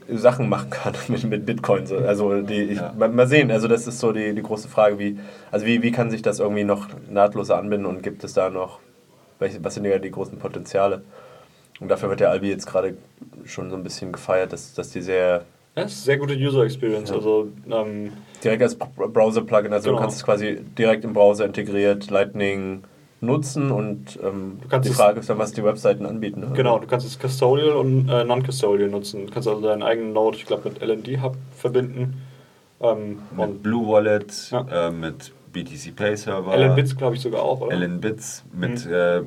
Sachen 0.09 0.49
machen 0.49 0.71
kann 0.71 0.95
mit, 1.09 1.25
mit 1.25 1.47
Bitcoin. 1.47 1.87
So. 1.87 1.97
Also 1.99 2.43
die, 2.43 2.63
ich, 2.63 2.79
Ja. 2.79 2.93
mal, 2.97 3.27
sehen, 3.27 3.51
also 3.51 3.69
das 3.69 3.87
ist 3.87 3.99
so 3.99 4.13
die, 4.13 4.35
die 4.35 4.43
große 4.43 4.69
Frage, 4.69 4.99
wie, 4.99 5.19
also 5.51 5.67
wie, 5.67 5.83
wie 5.83 5.91
kann 5.93 6.11
sich 6.11 6.23
das 6.23 6.39
irgendwie 6.41 6.65
noch 6.65 6.89
nahtloser 7.11 7.57
anbinden 7.59 7.87
und 7.87 8.03
gibt 8.03 8.23
es 8.25 8.33
da 8.35 8.51
noch, 8.51 8.81
welche, 9.39 9.63
was 9.65 9.75
sind 9.75 9.85
ja 9.85 9.99
die 9.99 10.11
großen 10.11 10.39
Potenziale? 10.39 11.03
Und 11.81 11.89
dafür 11.89 12.09
wird 12.09 12.21
der 12.21 12.31
Albi 12.31 12.49
jetzt 12.49 12.67
gerade 12.67 12.97
schon 13.45 13.69
so 13.71 13.77
ein 13.77 13.83
bisschen 13.83 14.13
gefeiert, 14.13 14.53
dass, 14.53 14.73
dass 14.75 14.91
die 14.91 15.03
sehr 15.03 15.45
Ja, 15.77 15.83
das 15.83 15.93
ist 15.93 16.05
sehr 16.05 16.17
gute 16.17 16.35
User 16.35 16.63
Experience. 16.65 17.11
Also, 17.11 17.49
ähm, 17.71 18.13
direkt 18.43 18.63
als 18.63 18.77
Browser-Plugin, 18.77 19.73
also 19.73 19.89
Genau. 19.89 19.99
du 19.99 20.03
kannst 20.03 20.17
es 20.17 20.25
quasi 20.25 20.61
direkt 20.79 21.05
im 21.05 21.13
Browser 21.13 21.45
integriert, 21.45 22.11
Lightning 22.11 22.83
nutzen 23.21 23.71
und 23.71 24.19
ähm, 24.23 24.59
Du 24.63 24.69
kannst 24.69 24.87
die 24.89 24.93
es- 24.93 24.97
Frage 24.99 25.21
ist 25.21 25.31
dann, 25.31 25.39
was 25.39 25.53
die 25.53 25.65
Webseiten 25.65 26.05
anbieten. 26.07 26.41
Ne? 26.41 26.51
genau, 26.55 26.79
du 26.79 26.87
kannst 26.87 27.07
es 27.07 27.19
Custodial 27.19 27.71
und 27.71 28.09
äh, 28.09 28.25
Non-Custodial 28.25 28.89
nutzen. 28.91 29.27
Du 29.27 29.33
kannst 29.33 29.49
also 29.49 29.61
deinen 29.63 29.83
eigenen 29.83 30.13
Node, 30.13 30.37
ich 30.37 30.45
glaube, 30.47 30.69
mit 30.69 30.83
LND 30.83 31.23
Hub 31.23 31.37
verbinden. 31.57 32.23
Ähm, 32.81 33.19
Mit 33.31 33.39
und 33.49 33.63
Blue 33.63 33.89
Wallet, 33.89 34.51
Ja. 34.51 34.89
äh, 34.89 34.91
mit 34.91 35.33
BTC 35.53 35.97
Pay 35.97 36.15
Server. 36.17 36.55
LN 36.55 36.75
Bits, 36.75 36.95
glaube 36.95 37.17
ich, 37.17 37.23
sogar 37.23 37.43
auch, 37.43 37.63
oder? 37.63 37.75
LN 37.75 38.01
Bits 38.03 38.45
mit, 38.53 38.85
Mhm. 38.85 38.93
äh, 38.93 39.21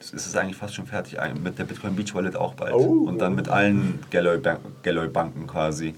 es 0.00 0.12
ist 0.14 0.34
eigentlich 0.36 0.56
fast 0.56 0.74
schon 0.74 0.86
fertig, 0.86 1.18
mit 1.42 1.58
der 1.58 1.64
Bitcoin 1.64 1.94
Beach 1.94 2.14
Wallet 2.14 2.36
auch 2.36 2.54
bald. 2.54 2.72
Oh. 2.72 3.04
Und 3.06 3.18
dann 3.18 3.34
mit 3.34 3.50
allen 3.50 3.98
Galloy 4.10 4.38
Ban- 4.38 4.60
Galloy 4.82 5.08
Banken 5.08 5.46
quasi. 5.46 5.94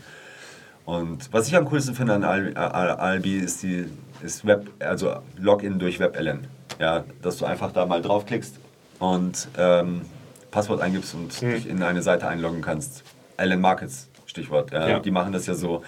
Und 0.86 1.32
was 1.32 1.46
ich 1.46 1.54
am 1.56 1.66
coolsten 1.66 1.94
finde 1.94 2.14
an 2.14 2.24
Al- 2.24 2.54
Al- 2.56 2.90
Albi 2.96 3.36
ist 3.36 3.62
die 3.62 3.84
ist 4.22 4.44
Web, 4.46 4.66
also 4.80 5.12
Login 5.38 5.78
durch 5.78 6.00
WebLN. 6.00 6.40
Ja, 6.78 7.04
dass 7.22 7.38
du 7.38 7.44
einfach 7.44 7.72
da 7.72 7.84
mal 7.86 8.00
draufklickst 8.02 8.58
und 8.98 9.48
ähm, 9.58 10.02
Passwort 10.50 10.80
eingibst 10.80 11.14
und 11.14 11.40
Mhm. 11.42 11.50
dich 11.52 11.68
in 11.68 11.82
eine 11.82 12.02
Seite 12.02 12.26
einloggen 12.28 12.62
kannst. 12.62 13.02
LN 13.36 13.60
Markets, 13.60 14.08
Stichwort. 14.26 14.72
Ja, 14.72 14.88
Ja. 14.88 14.98
Die 15.00 15.10
machen 15.10 15.32
das 15.32 15.46
ja 15.46 15.54
so. 15.54 15.82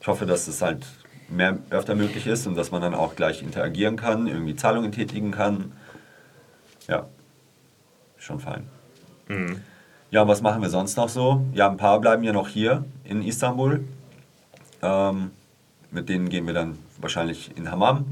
Ich 0.00 0.06
hoffe, 0.06 0.26
dass 0.26 0.46
das 0.46 0.60
halt 0.62 0.86
mehr 1.28 1.58
öfter 1.70 1.94
möglich 1.94 2.26
ist 2.26 2.46
und 2.46 2.54
dass 2.56 2.70
man 2.70 2.82
dann 2.82 2.94
auch 2.94 3.16
gleich 3.16 3.42
interagieren 3.42 3.96
kann, 3.96 4.26
irgendwie 4.26 4.54
Zahlungen 4.54 4.92
tätigen 4.92 5.30
kann. 5.30 5.72
Ja, 6.86 7.06
schon 8.18 8.40
fein. 8.40 8.68
Mhm. 9.28 9.62
Ja, 10.10 10.28
was 10.28 10.42
machen 10.42 10.60
wir 10.62 10.68
sonst 10.68 10.96
noch 10.96 11.08
so? 11.08 11.44
Ja, 11.54 11.68
ein 11.70 11.76
paar 11.78 12.00
bleiben 12.00 12.22
ja 12.22 12.32
noch 12.32 12.48
hier 12.48 12.84
in 13.04 13.22
Istanbul. 13.22 13.82
Ähm, 14.82 15.30
mit 15.90 16.08
denen 16.10 16.28
gehen 16.28 16.46
wir 16.46 16.54
dann 16.54 16.78
wahrscheinlich 17.00 17.50
in 17.56 17.70
Hammam. 17.70 18.06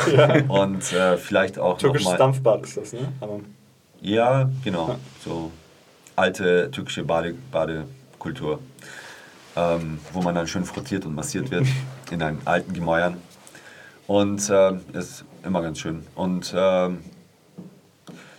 Und 0.48 0.92
äh, 0.92 1.16
vielleicht 1.16 1.58
auch 1.58 1.78
Türkisches 1.78 2.06
noch 2.06 2.12
mal, 2.12 2.18
Dampfbad 2.18 2.62
ist 2.62 2.76
das, 2.76 2.92
ne? 2.92 3.12
Aber, 3.20 3.40
Ja, 4.00 4.48
genau. 4.64 4.88
Ja. 4.88 4.96
So 5.24 5.50
alte 6.16 6.70
türkische 6.70 7.04
Bade, 7.04 7.34
Badekultur. 7.50 8.60
Ähm, 9.56 9.98
wo 10.12 10.22
man 10.22 10.34
dann 10.34 10.46
schön 10.46 10.64
frottiert 10.64 11.04
und 11.04 11.14
massiert 11.14 11.50
wird 11.50 11.66
in 12.10 12.22
einen 12.22 12.40
alten 12.44 12.72
Gemäuern. 12.72 13.16
Und 14.06 14.48
ähm, 14.52 14.80
ist 14.92 15.24
immer 15.44 15.62
ganz 15.62 15.80
schön. 15.80 16.06
Und 16.14 16.54
ähm, 16.56 16.98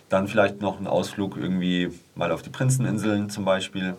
dann 0.09 0.27
vielleicht 0.27 0.61
noch 0.61 0.79
ein 0.79 0.87
Ausflug 0.87 1.37
irgendwie 1.37 1.91
mal 2.15 2.31
auf 2.31 2.41
die 2.41 2.49
Prinzeninseln 2.49 3.29
zum 3.29 3.45
Beispiel. 3.45 3.95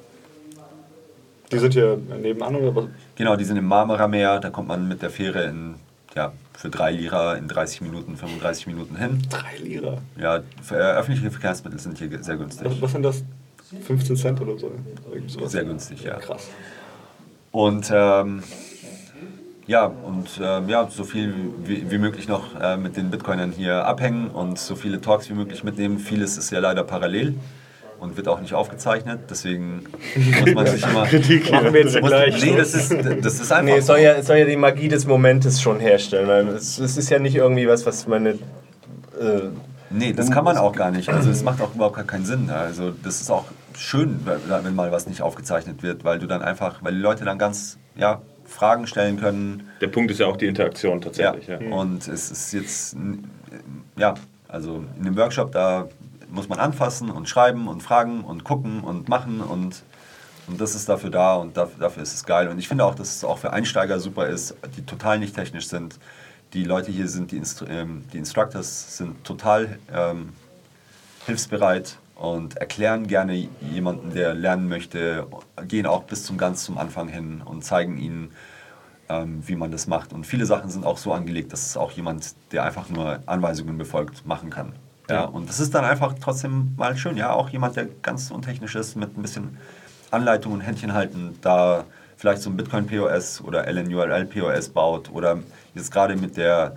die 1.53 1.59
sind 1.59 1.72
hier 1.72 1.98
nebenan, 2.20 2.57
oder 2.57 2.74
was? 2.74 2.84
Genau, 3.14 3.36
die 3.36 3.44
sind 3.44 3.57
im 3.57 3.66
Marmarameer. 3.66 4.40
Da 4.40 4.51
kommt 4.51 4.68
man 4.68 4.88
mit 4.88 5.03
der 5.03 5.11
Fähre 5.11 5.44
in, 5.44 5.76
ja, 6.14 6.32
für 6.54 6.70
drei 6.70 6.92
Lira 6.92 7.34
in 7.34 7.48
30 7.48 7.82
Minuten, 7.82 8.16
35 8.16 8.66
Minuten 8.66 8.96
hin. 8.96 9.22
Drei 9.30 9.56
Lira. 9.62 9.98
Ja, 10.18 10.42
für, 10.62 10.76
äh, 10.76 10.96
öffentliche 10.98 11.30
Verkehrsmittel 11.30 11.78
sind 11.78 11.98
hier 11.98 12.22
sehr 12.22 12.36
günstig. 12.36 12.66
Was, 12.66 12.82
was 12.82 12.92
sind 12.92 13.02
das? 13.02 13.24
15 13.82 14.16
Cent 14.16 14.40
oder 14.40 14.58
so? 14.58 14.72
Sehr 15.46 15.64
günstig, 15.64 16.02
ja. 16.02 16.18
Krass. 16.18 16.48
Und 17.52 17.90
ähm, 17.92 18.42
ja, 19.66 19.86
und 19.86 20.40
ähm, 20.42 20.68
ja, 20.68 20.88
so 20.90 21.04
viel 21.04 21.32
wie, 21.64 21.88
wie 21.90 21.98
möglich 21.98 22.26
noch 22.26 22.61
äh, 22.61 22.76
mit 22.76 22.96
den 22.96 23.11
Bitcoinern 23.11 23.52
hier 23.52 23.84
abhängen 23.86 24.28
und 24.28 24.58
so 24.58 24.74
viele 24.74 25.00
Talks 25.00 25.30
wie 25.30 25.34
möglich 25.34 25.62
mitnehmen. 25.62 25.98
Vieles 25.98 26.36
ist 26.36 26.50
ja 26.50 26.58
leider 26.58 26.82
parallel 26.82 27.36
und 28.01 28.16
wird 28.16 28.28
auch 28.28 28.40
nicht 28.40 28.55
aufgezeichnet. 28.55 29.20
Deswegen 29.30 29.84
muss 30.40 30.55
man 30.55 30.66
sich 30.66 30.82
immer. 30.82 31.01
Machen 31.01 31.12
wir 31.72 31.82
jetzt 31.82 31.94
ja 31.94 32.01
muss, 32.01 32.11
gleich. 32.11 32.44
nee, 32.44 32.57
das 32.57 32.74
ist, 32.74 32.90
das 32.90 33.40
ist 33.40 33.53
einfach. 33.53 33.64
Nee, 33.64 33.78
es 33.78 33.86
soll, 33.86 34.01
ja, 34.01 34.12
es 34.12 34.26
soll 34.26 34.38
ja 34.38 34.46
die 34.46 34.57
Magie 34.57 34.88
des 34.88 35.07
Momentes 35.07 35.61
schon 35.61 35.80
herstellen. 35.80 36.28
Weil 36.28 36.48
es, 36.48 36.78
es 36.78 36.96
ist 36.96 37.11
ja 37.11 37.18
nicht 37.18 37.36
irgendwie 37.36 37.68
was, 37.68 37.86
was 37.86 38.07
meine. 38.07 38.30
Äh, 38.30 39.51
Nee, 39.92 40.12
das 40.12 40.30
kann 40.30 40.44
man 40.44 40.57
auch 40.57 40.72
gar 40.72 40.92
nicht. 40.92 41.09
Also 41.09 41.30
es 41.30 41.42
macht 41.42 41.61
auch 41.61 41.74
überhaupt 41.74 41.96
gar 41.96 42.05
keinen 42.05 42.24
Sinn. 42.24 42.48
Also 42.48 42.92
das 43.03 43.20
ist 43.20 43.28
auch 43.28 43.46
schön, 43.76 44.20
wenn 44.24 44.74
mal 44.76 44.92
was 44.92 45.09
nicht 45.09 45.20
aufgezeichnet 45.20 45.82
wird, 45.82 46.05
weil 46.05 46.20
du 46.20 46.28
dann 46.28 46.42
einfach, 46.42 46.82
weil 46.84 46.94
die 46.94 47.01
Leute 47.01 47.24
dann 47.24 47.38
ganz 47.38 47.76
ja, 47.96 48.22
Fragen 48.44 48.86
stellen 48.86 49.18
können. 49.18 49.68
Der 49.80 49.88
Punkt 49.88 50.12
ist 50.12 50.20
ja 50.20 50.26
auch 50.26 50.36
die 50.36 50.46
Interaktion 50.46 51.01
tatsächlich. 51.01 51.48
Ja. 51.48 51.59
Und 51.59 52.07
es 52.07 52.30
ist 52.30 52.53
jetzt, 52.53 52.96
ja, 53.96 54.14
also 54.46 54.84
in 54.96 55.05
dem 55.05 55.16
Workshop, 55.16 55.51
da 55.51 55.88
muss 56.33 56.49
man 56.49 56.59
anfassen 56.59 57.11
und 57.11 57.28
schreiben 57.28 57.68
und 57.68 57.83
fragen 57.83 58.24
und 58.24 58.45
gucken 58.45 58.81
und 58.81 59.09
machen 59.09 59.41
und, 59.41 59.83
und 60.47 60.61
das 60.61 60.74
ist 60.74 60.89
dafür 60.89 61.11
da 61.11 61.35
und 61.35 61.57
dafür, 61.57 62.03
ist 62.03 62.14
es 62.14 62.24
geil. 62.24 62.49
Und 62.49 62.59
ich 62.59 62.68
finde 62.68 62.85
auch, 62.85 62.95
dass 62.95 63.16
es 63.16 63.24
auch 63.24 63.39
für 63.39 63.53
Einsteiger 63.53 64.01
super 64.01 64.26
ist, 64.26 64.55
die 64.76 64.83
total 64.83 65.18
nicht 65.18 65.35
technisch 65.35 65.68
sind. 65.68 65.99
Die 66.53 66.64
Leute 66.64 66.91
hier 66.91 67.09
sind, 67.09 67.31
die, 67.31 67.37
Instru 67.37 67.66
ähm, 67.66 68.05
die 68.12 68.18
Instructors 68.18 68.97
sind 68.97 69.22
total 69.24 69.78
ähm, 69.93 70.31
hilfsbereit 71.26 71.99
und 72.16 72.57
erklären 72.57 73.07
gerne 73.07 73.49
jemanden, 73.61 74.12
der 74.12 74.35
lernen 74.35 74.68
möchte, 74.68 75.26
gehen 75.68 75.87
auch 75.87 76.05
bis 76.05 76.24
zum 76.24 76.37
ganz 76.37 76.64
zum 76.64 76.76
Anfang 76.76 77.09
hin 77.09 77.41
und 77.45 77.64
zeigen 77.64 77.99
ihnen, 77.99 78.33
ähm, 79.09 79.43
wie 79.47 79.57
man 79.57 79.70
das 79.70 79.87
macht. 79.87 80.12
Und 80.12 80.26
viele 80.26 80.45
Sachen 80.45 80.70
sind 80.70 80.85
auch 80.85 80.99
so 80.99 81.12
angelegt, 81.12 81.53
dass 81.53 81.64
es 81.64 81.76
auch 81.76 81.93
jemand, 81.93 82.35
der 82.53 82.64
einfach 82.64 82.89
nur 82.89 83.20
Anweisungen 83.26 83.78
befolgt, 83.78 84.26
machen 84.26 84.51
kann. 84.51 84.74
Ja, 85.11 85.24
und 85.24 85.48
das 85.48 85.61
ist 85.61 85.74
dann 85.74 85.84
einfach 85.84 86.14
trotzdem 86.20 86.74
mal 86.76 86.96
schön. 86.96 87.16
Ja, 87.16 87.32
auch 87.32 87.48
jemand, 87.50 87.76
der 87.76 87.86
ganz 88.02 88.30
untechnisch 88.30 88.74
ist, 88.74 88.96
mit 88.96 89.16
ein 89.16 89.22
bisschen 89.22 89.56
Anleitung 90.11 90.52
und 90.52 90.61
Händchen 90.61 90.92
halten, 90.92 91.36
da 91.40 91.84
vielleicht 92.16 92.42
so 92.42 92.50
ein 92.50 92.56
Bitcoin 92.56 92.86
POS 92.86 93.40
oder 93.42 93.66
LNURL 93.70 94.26
POS 94.26 94.68
baut 94.70 95.11
oder 95.12 95.38
jetzt 95.74 95.90
gerade 95.92 96.16
mit 96.16 96.36
der 96.36 96.74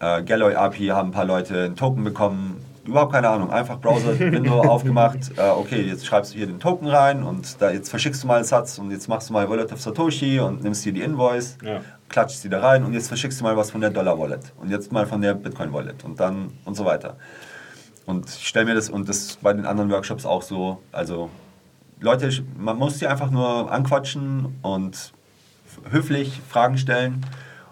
äh, 0.00 0.22
Galloy 0.22 0.54
API 0.54 0.88
haben 0.88 1.08
ein 1.08 1.12
paar 1.12 1.24
Leute 1.26 1.64
einen 1.64 1.76
Token 1.76 2.04
bekommen. 2.04 2.64
Überhaupt 2.84 3.12
keine 3.12 3.28
Ahnung. 3.28 3.52
Einfach 3.52 3.78
Browser-Window 3.80 4.60
aufgemacht. 4.68 5.18
Äh, 5.36 5.50
okay, 5.50 5.82
jetzt 5.82 6.04
schreibst 6.04 6.32
du 6.34 6.38
hier 6.38 6.46
den 6.48 6.58
Token 6.58 6.88
rein 6.88 7.22
und 7.22 7.60
da, 7.60 7.70
jetzt 7.70 7.90
verschickst 7.90 8.22
du 8.24 8.26
mal 8.26 8.36
einen 8.36 8.44
Satz 8.44 8.78
und 8.78 8.90
jetzt 8.90 9.08
machst 9.08 9.28
du 9.28 9.34
mal 9.34 9.48
Wallet 9.48 9.72
of 9.72 9.80
Satoshi 9.80 10.40
und 10.40 10.64
nimmst 10.64 10.82
hier 10.82 10.92
die 10.92 11.02
Invoice, 11.02 11.58
Ja. 11.64 11.80
klatschst 12.08 12.42
die 12.42 12.48
da 12.48 12.58
rein 12.60 12.82
und 12.84 12.92
jetzt 12.94 13.06
verschickst 13.08 13.38
du 13.38 13.44
mal 13.44 13.56
was 13.56 13.70
von 13.70 13.80
der 13.80 13.90
Dollar-Wallet 13.90 14.52
und 14.60 14.70
jetzt 14.70 14.90
mal 14.90 15.06
von 15.06 15.20
der 15.20 15.34
Bitcoin-Wallet 15.34 16.02
und 16.04 16.18
dann 16.18 16.52
und 16.64 16.74
so 16.74 16.84
weiter. 16.84 17.16
Und 18.06 18.28
ich 18.28 18.46
stelle 18.48 18.66
mir 18.66 18.74
das, 18.74 18.88
und 18.90 19.08
das 19.08 19.36
bei 19.40 19.52
den 19.52 19.64
anderen 19.66 19.90
Workshops 19.90 20.26
auch 20.26 20.42
so, 20.42 20.80
also 20.92 21.30
Leute, 22.00 22.30
man 22.58 22.76
muss 22.76 22.98
die 22.98 23.06
einfach 23.06 23.30
nur 23.30 23.70
anquatschen 23.70 24.56
und 24.62 25.12
höflich 25.90 26.40
Fragen 26.48 26.76
stellen 26.78 27.24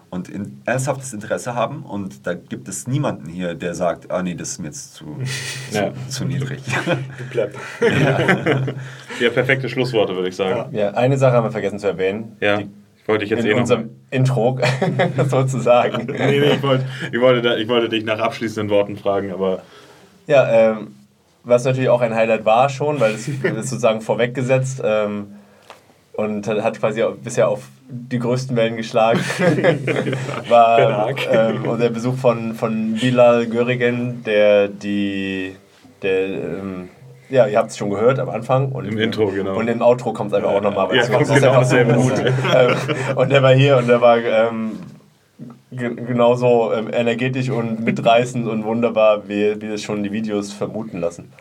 und 0.09 0.29
in, 0.29 0.61
ernsthaftes 0.65 1.11
Interesse 1.13 1.53
haben. 1.53 1.83
Und 1.83 2.25
da 2.25 2.33
gibt 2.33 2.67
es 2.69 2.87
niemanden 2.87 3.27
hier, 3.27 3.55
der 3.55 3.75
sagt, 3.75 4.09
ah 4.09 4.23
nee, 4.23 4.33
das 4.35 4.51
ist 4.51 4.59
mir 4.59 4.67
jetzt 4.67 4.93
zu, 4.93 5.17
Ja. 5.71 5.93
zu, 6.07 6.09
zu 6.09 6.25
niedrig. 6.25 6.61
Plepp. 7.31 7.57
Ja, 9.19 9.29
perfekte 9.29 9.69
Schlussworte, 9.69 10.15
würde 10.15 10.29
ich 10.29 10.35
sagen. 10.35 10.75
ja, 10.75 10.91
eine 10.91 11.17
Sache 11.17 11.33
haben 11.35 11.43
wir 11.45 11.51
vergessen 11.51 11.79
zu 11.79 11.87
erwähnen. 11.87 12.35
Ja, 12.39 12.57
Die, 12.57 12.69
ich 13.01 13.07
wollte 13.07 13.23
dich 13.25 13.29
jetzt 13.31 13.43
in 13.43 13.51
eh 13.51 13.53
noch. 13.53 13.59
unserem 13.61 13.89
Intro 14.09 14.59
sozusagen. 15.27 16.05
Nee, 16.07 16.39
nee, 16.39 16.51
ich 16.53 16.63
wollte, 16.63 16.85
ich, 17.11 17.19
wollte 17.19 17.41
da, 17.41 17.55
ich 17.57 17.67
wollte 17.67 17.89
dich 17.89 18.03
nach 18.05 18.19
abschließenden 18.19 18.69
Worten 18.69 18.97
fragen, 18.97 19.31
aber 19.31 19.61
Ja, 20.31 20.49
ähm, 20.49 20.95
was 21.43 21.65
natürlich 21.65 21.89
auch 21.89 21.99
ein 21.99 22.15
Highlight 22.15 22.45
war 22.45 22.69
schon, 22.69 23.01
weil 23.01 23.15
es 23.15 23.27
ist 23.27 23.41
sozusagen 23.41 24.01
vorweggesetzt. 24.01 24.81
Ähm, 24.83 25.35
und 26.13 26.47
hat 26.47 26.79
quasi 26.79 27.03
bisher 27.23 27.47
auf 27.47 27.63
die 27.89 28.19
größten 28.19 28.55
Wellen 28.55 28.75
geschlagen. 28.75 29.19
War 30.49 31.09
ähm, 31.09 31.79
der 31.79 31.89
Besuch 31.89 32.15
von, 32.15 32.53
von 32.53 32.93
Bilal 32.95 33.47
Görigen, 33.47 34.21
der 34.23 34.67
die 34.67 35.55
der 36.01 36.27
ähm, 36.27 36.89
ja, 37.29 37.47
ihr 37.47 37.57
habt 37.57 37.71
es 37.71 37.77
schon 37.77 37.89
gehört 37.89 38.19
am 38.19 38.29
Anfang. 38.29 38.73
Und, 38.73 38.85
Im 38.85 38.97
Intro, 38.97 39.27
genau. 39.27 39.57
Und 39.57 39.69
im 39.69 39.81
Outro 39.81 40.11
kommt 40.11 40.31
es 40.31 40.37
einfach 40.37 40.51
auch 40.51 40.61
nochmal. 40.61 40.93
Ja, 40.95 41.07
kommt 41.07 41.27
genau 41.33 41.53
dasselbe. 41.53 41.93
gut. 41.93 42.13
ähm, 42.19 42.75
und 43.15 43.31
der 43.31 43.41
war 43.41 43.53
hier 43.53 43.77
und 43.77 43.87
der 43.87 44.01
war 44.01 44.17
ähm, 44.17 44.79
genauso 45.71 46.73
ähm, 46.73 46.89
energetisch 46.93 47.49
und 47.49 47.79
mitreißend 47.83 48.47
und 48.47 48.63
wunderbar, 48.65 49.27
wie, 49.27 49.59
wie 49.61 49.67
es 49.67 49.81
schon 49.83 50.03
die 50.03 50.11
Videos 50.11 50.51
vermuten 50.51 50.99
lassen. 50.99 51.31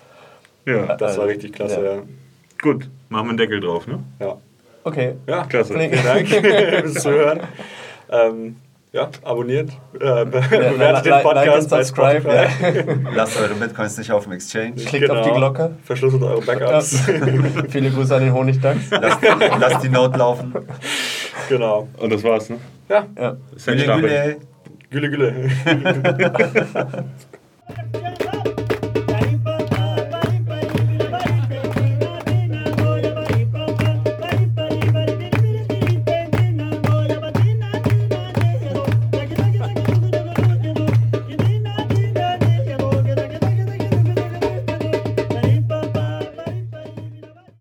Ja, 0.67 0.97
Das 0.97 1.19
war 1.19 1.27
richtig 1.27 1.53
klasse, 1.53 1.85
Ja. 1.85 1.95
ja. 1.97 2.03
gut. 2.63 2.89
Machen 3.09 3.27
wir 3.27 3.29
einen 3.31 3.39
Deckel 3.39 3.61
drauf, 3.61 3.87
ne? 3.87 3.99
Ja, 4.21 4.37
Okay. 4.85 5.15
ja 5.27 5.45
Klasse. 5.45 5.75
Vielen 5.79 6.05
Dank 6.05 6.29
fürs 6.29 6.95
Zuhören. 6.95 7.41
Ähm, 8.11 8.57
ja, 8.93 9.09
abonniert, 9.23 9.71
äh, 10.01 10.05
Ja, 10.05 10.25
bewertet 10.25 10.53
den 10.53 10.81
like- 10.83 11.05
like 11.07 11.23
Podcast 11.23 11.71
bei 11.71 11.83
subscribe, 11.85 12.21
Spotify. 12.21 12.79
ja. 12.79 13.11
Lasst 13.15 13.41
eure 13.41 13.55
Bitcoins 13.55 13.97
nicht 13.99 14.11
auf 14.11 14.25
dem 14.25 14.33
Exchange. 14.33 14.75
Klickt 14.85 15.11
auf 15.11 15.27
die 15.27 15.33
Glocke. 15.33 15.77
Verschlüsselt 15.85 16.23
eure 16.23 16.41
Backups. 16.43 17.01
Viele 17.69 17.91
Grüße 17.91 18.17
an 18.17 18.23
den 18.25 18.33
Honigdachs. 18.33 18.91
Lasst, 18.91 19.19
lasst 19.61 19.85
die 19.85 19.89
Note 19.89 20.19
laufen. 20.19 20.53
genau. 21.49 21.89
Und 21.99 22.13
das 22.13 22.25
war's, 22.25 22.51
ne? 22.51 22.57
Ja, 22.89 23.07
Ja. 23.17 23.37
Güle, 23.65 23.87
güle. 24.01 24.37
Gülle, 24.91 25.11
Gülle. 25.11 25.51
Yeah. 25.67 27.05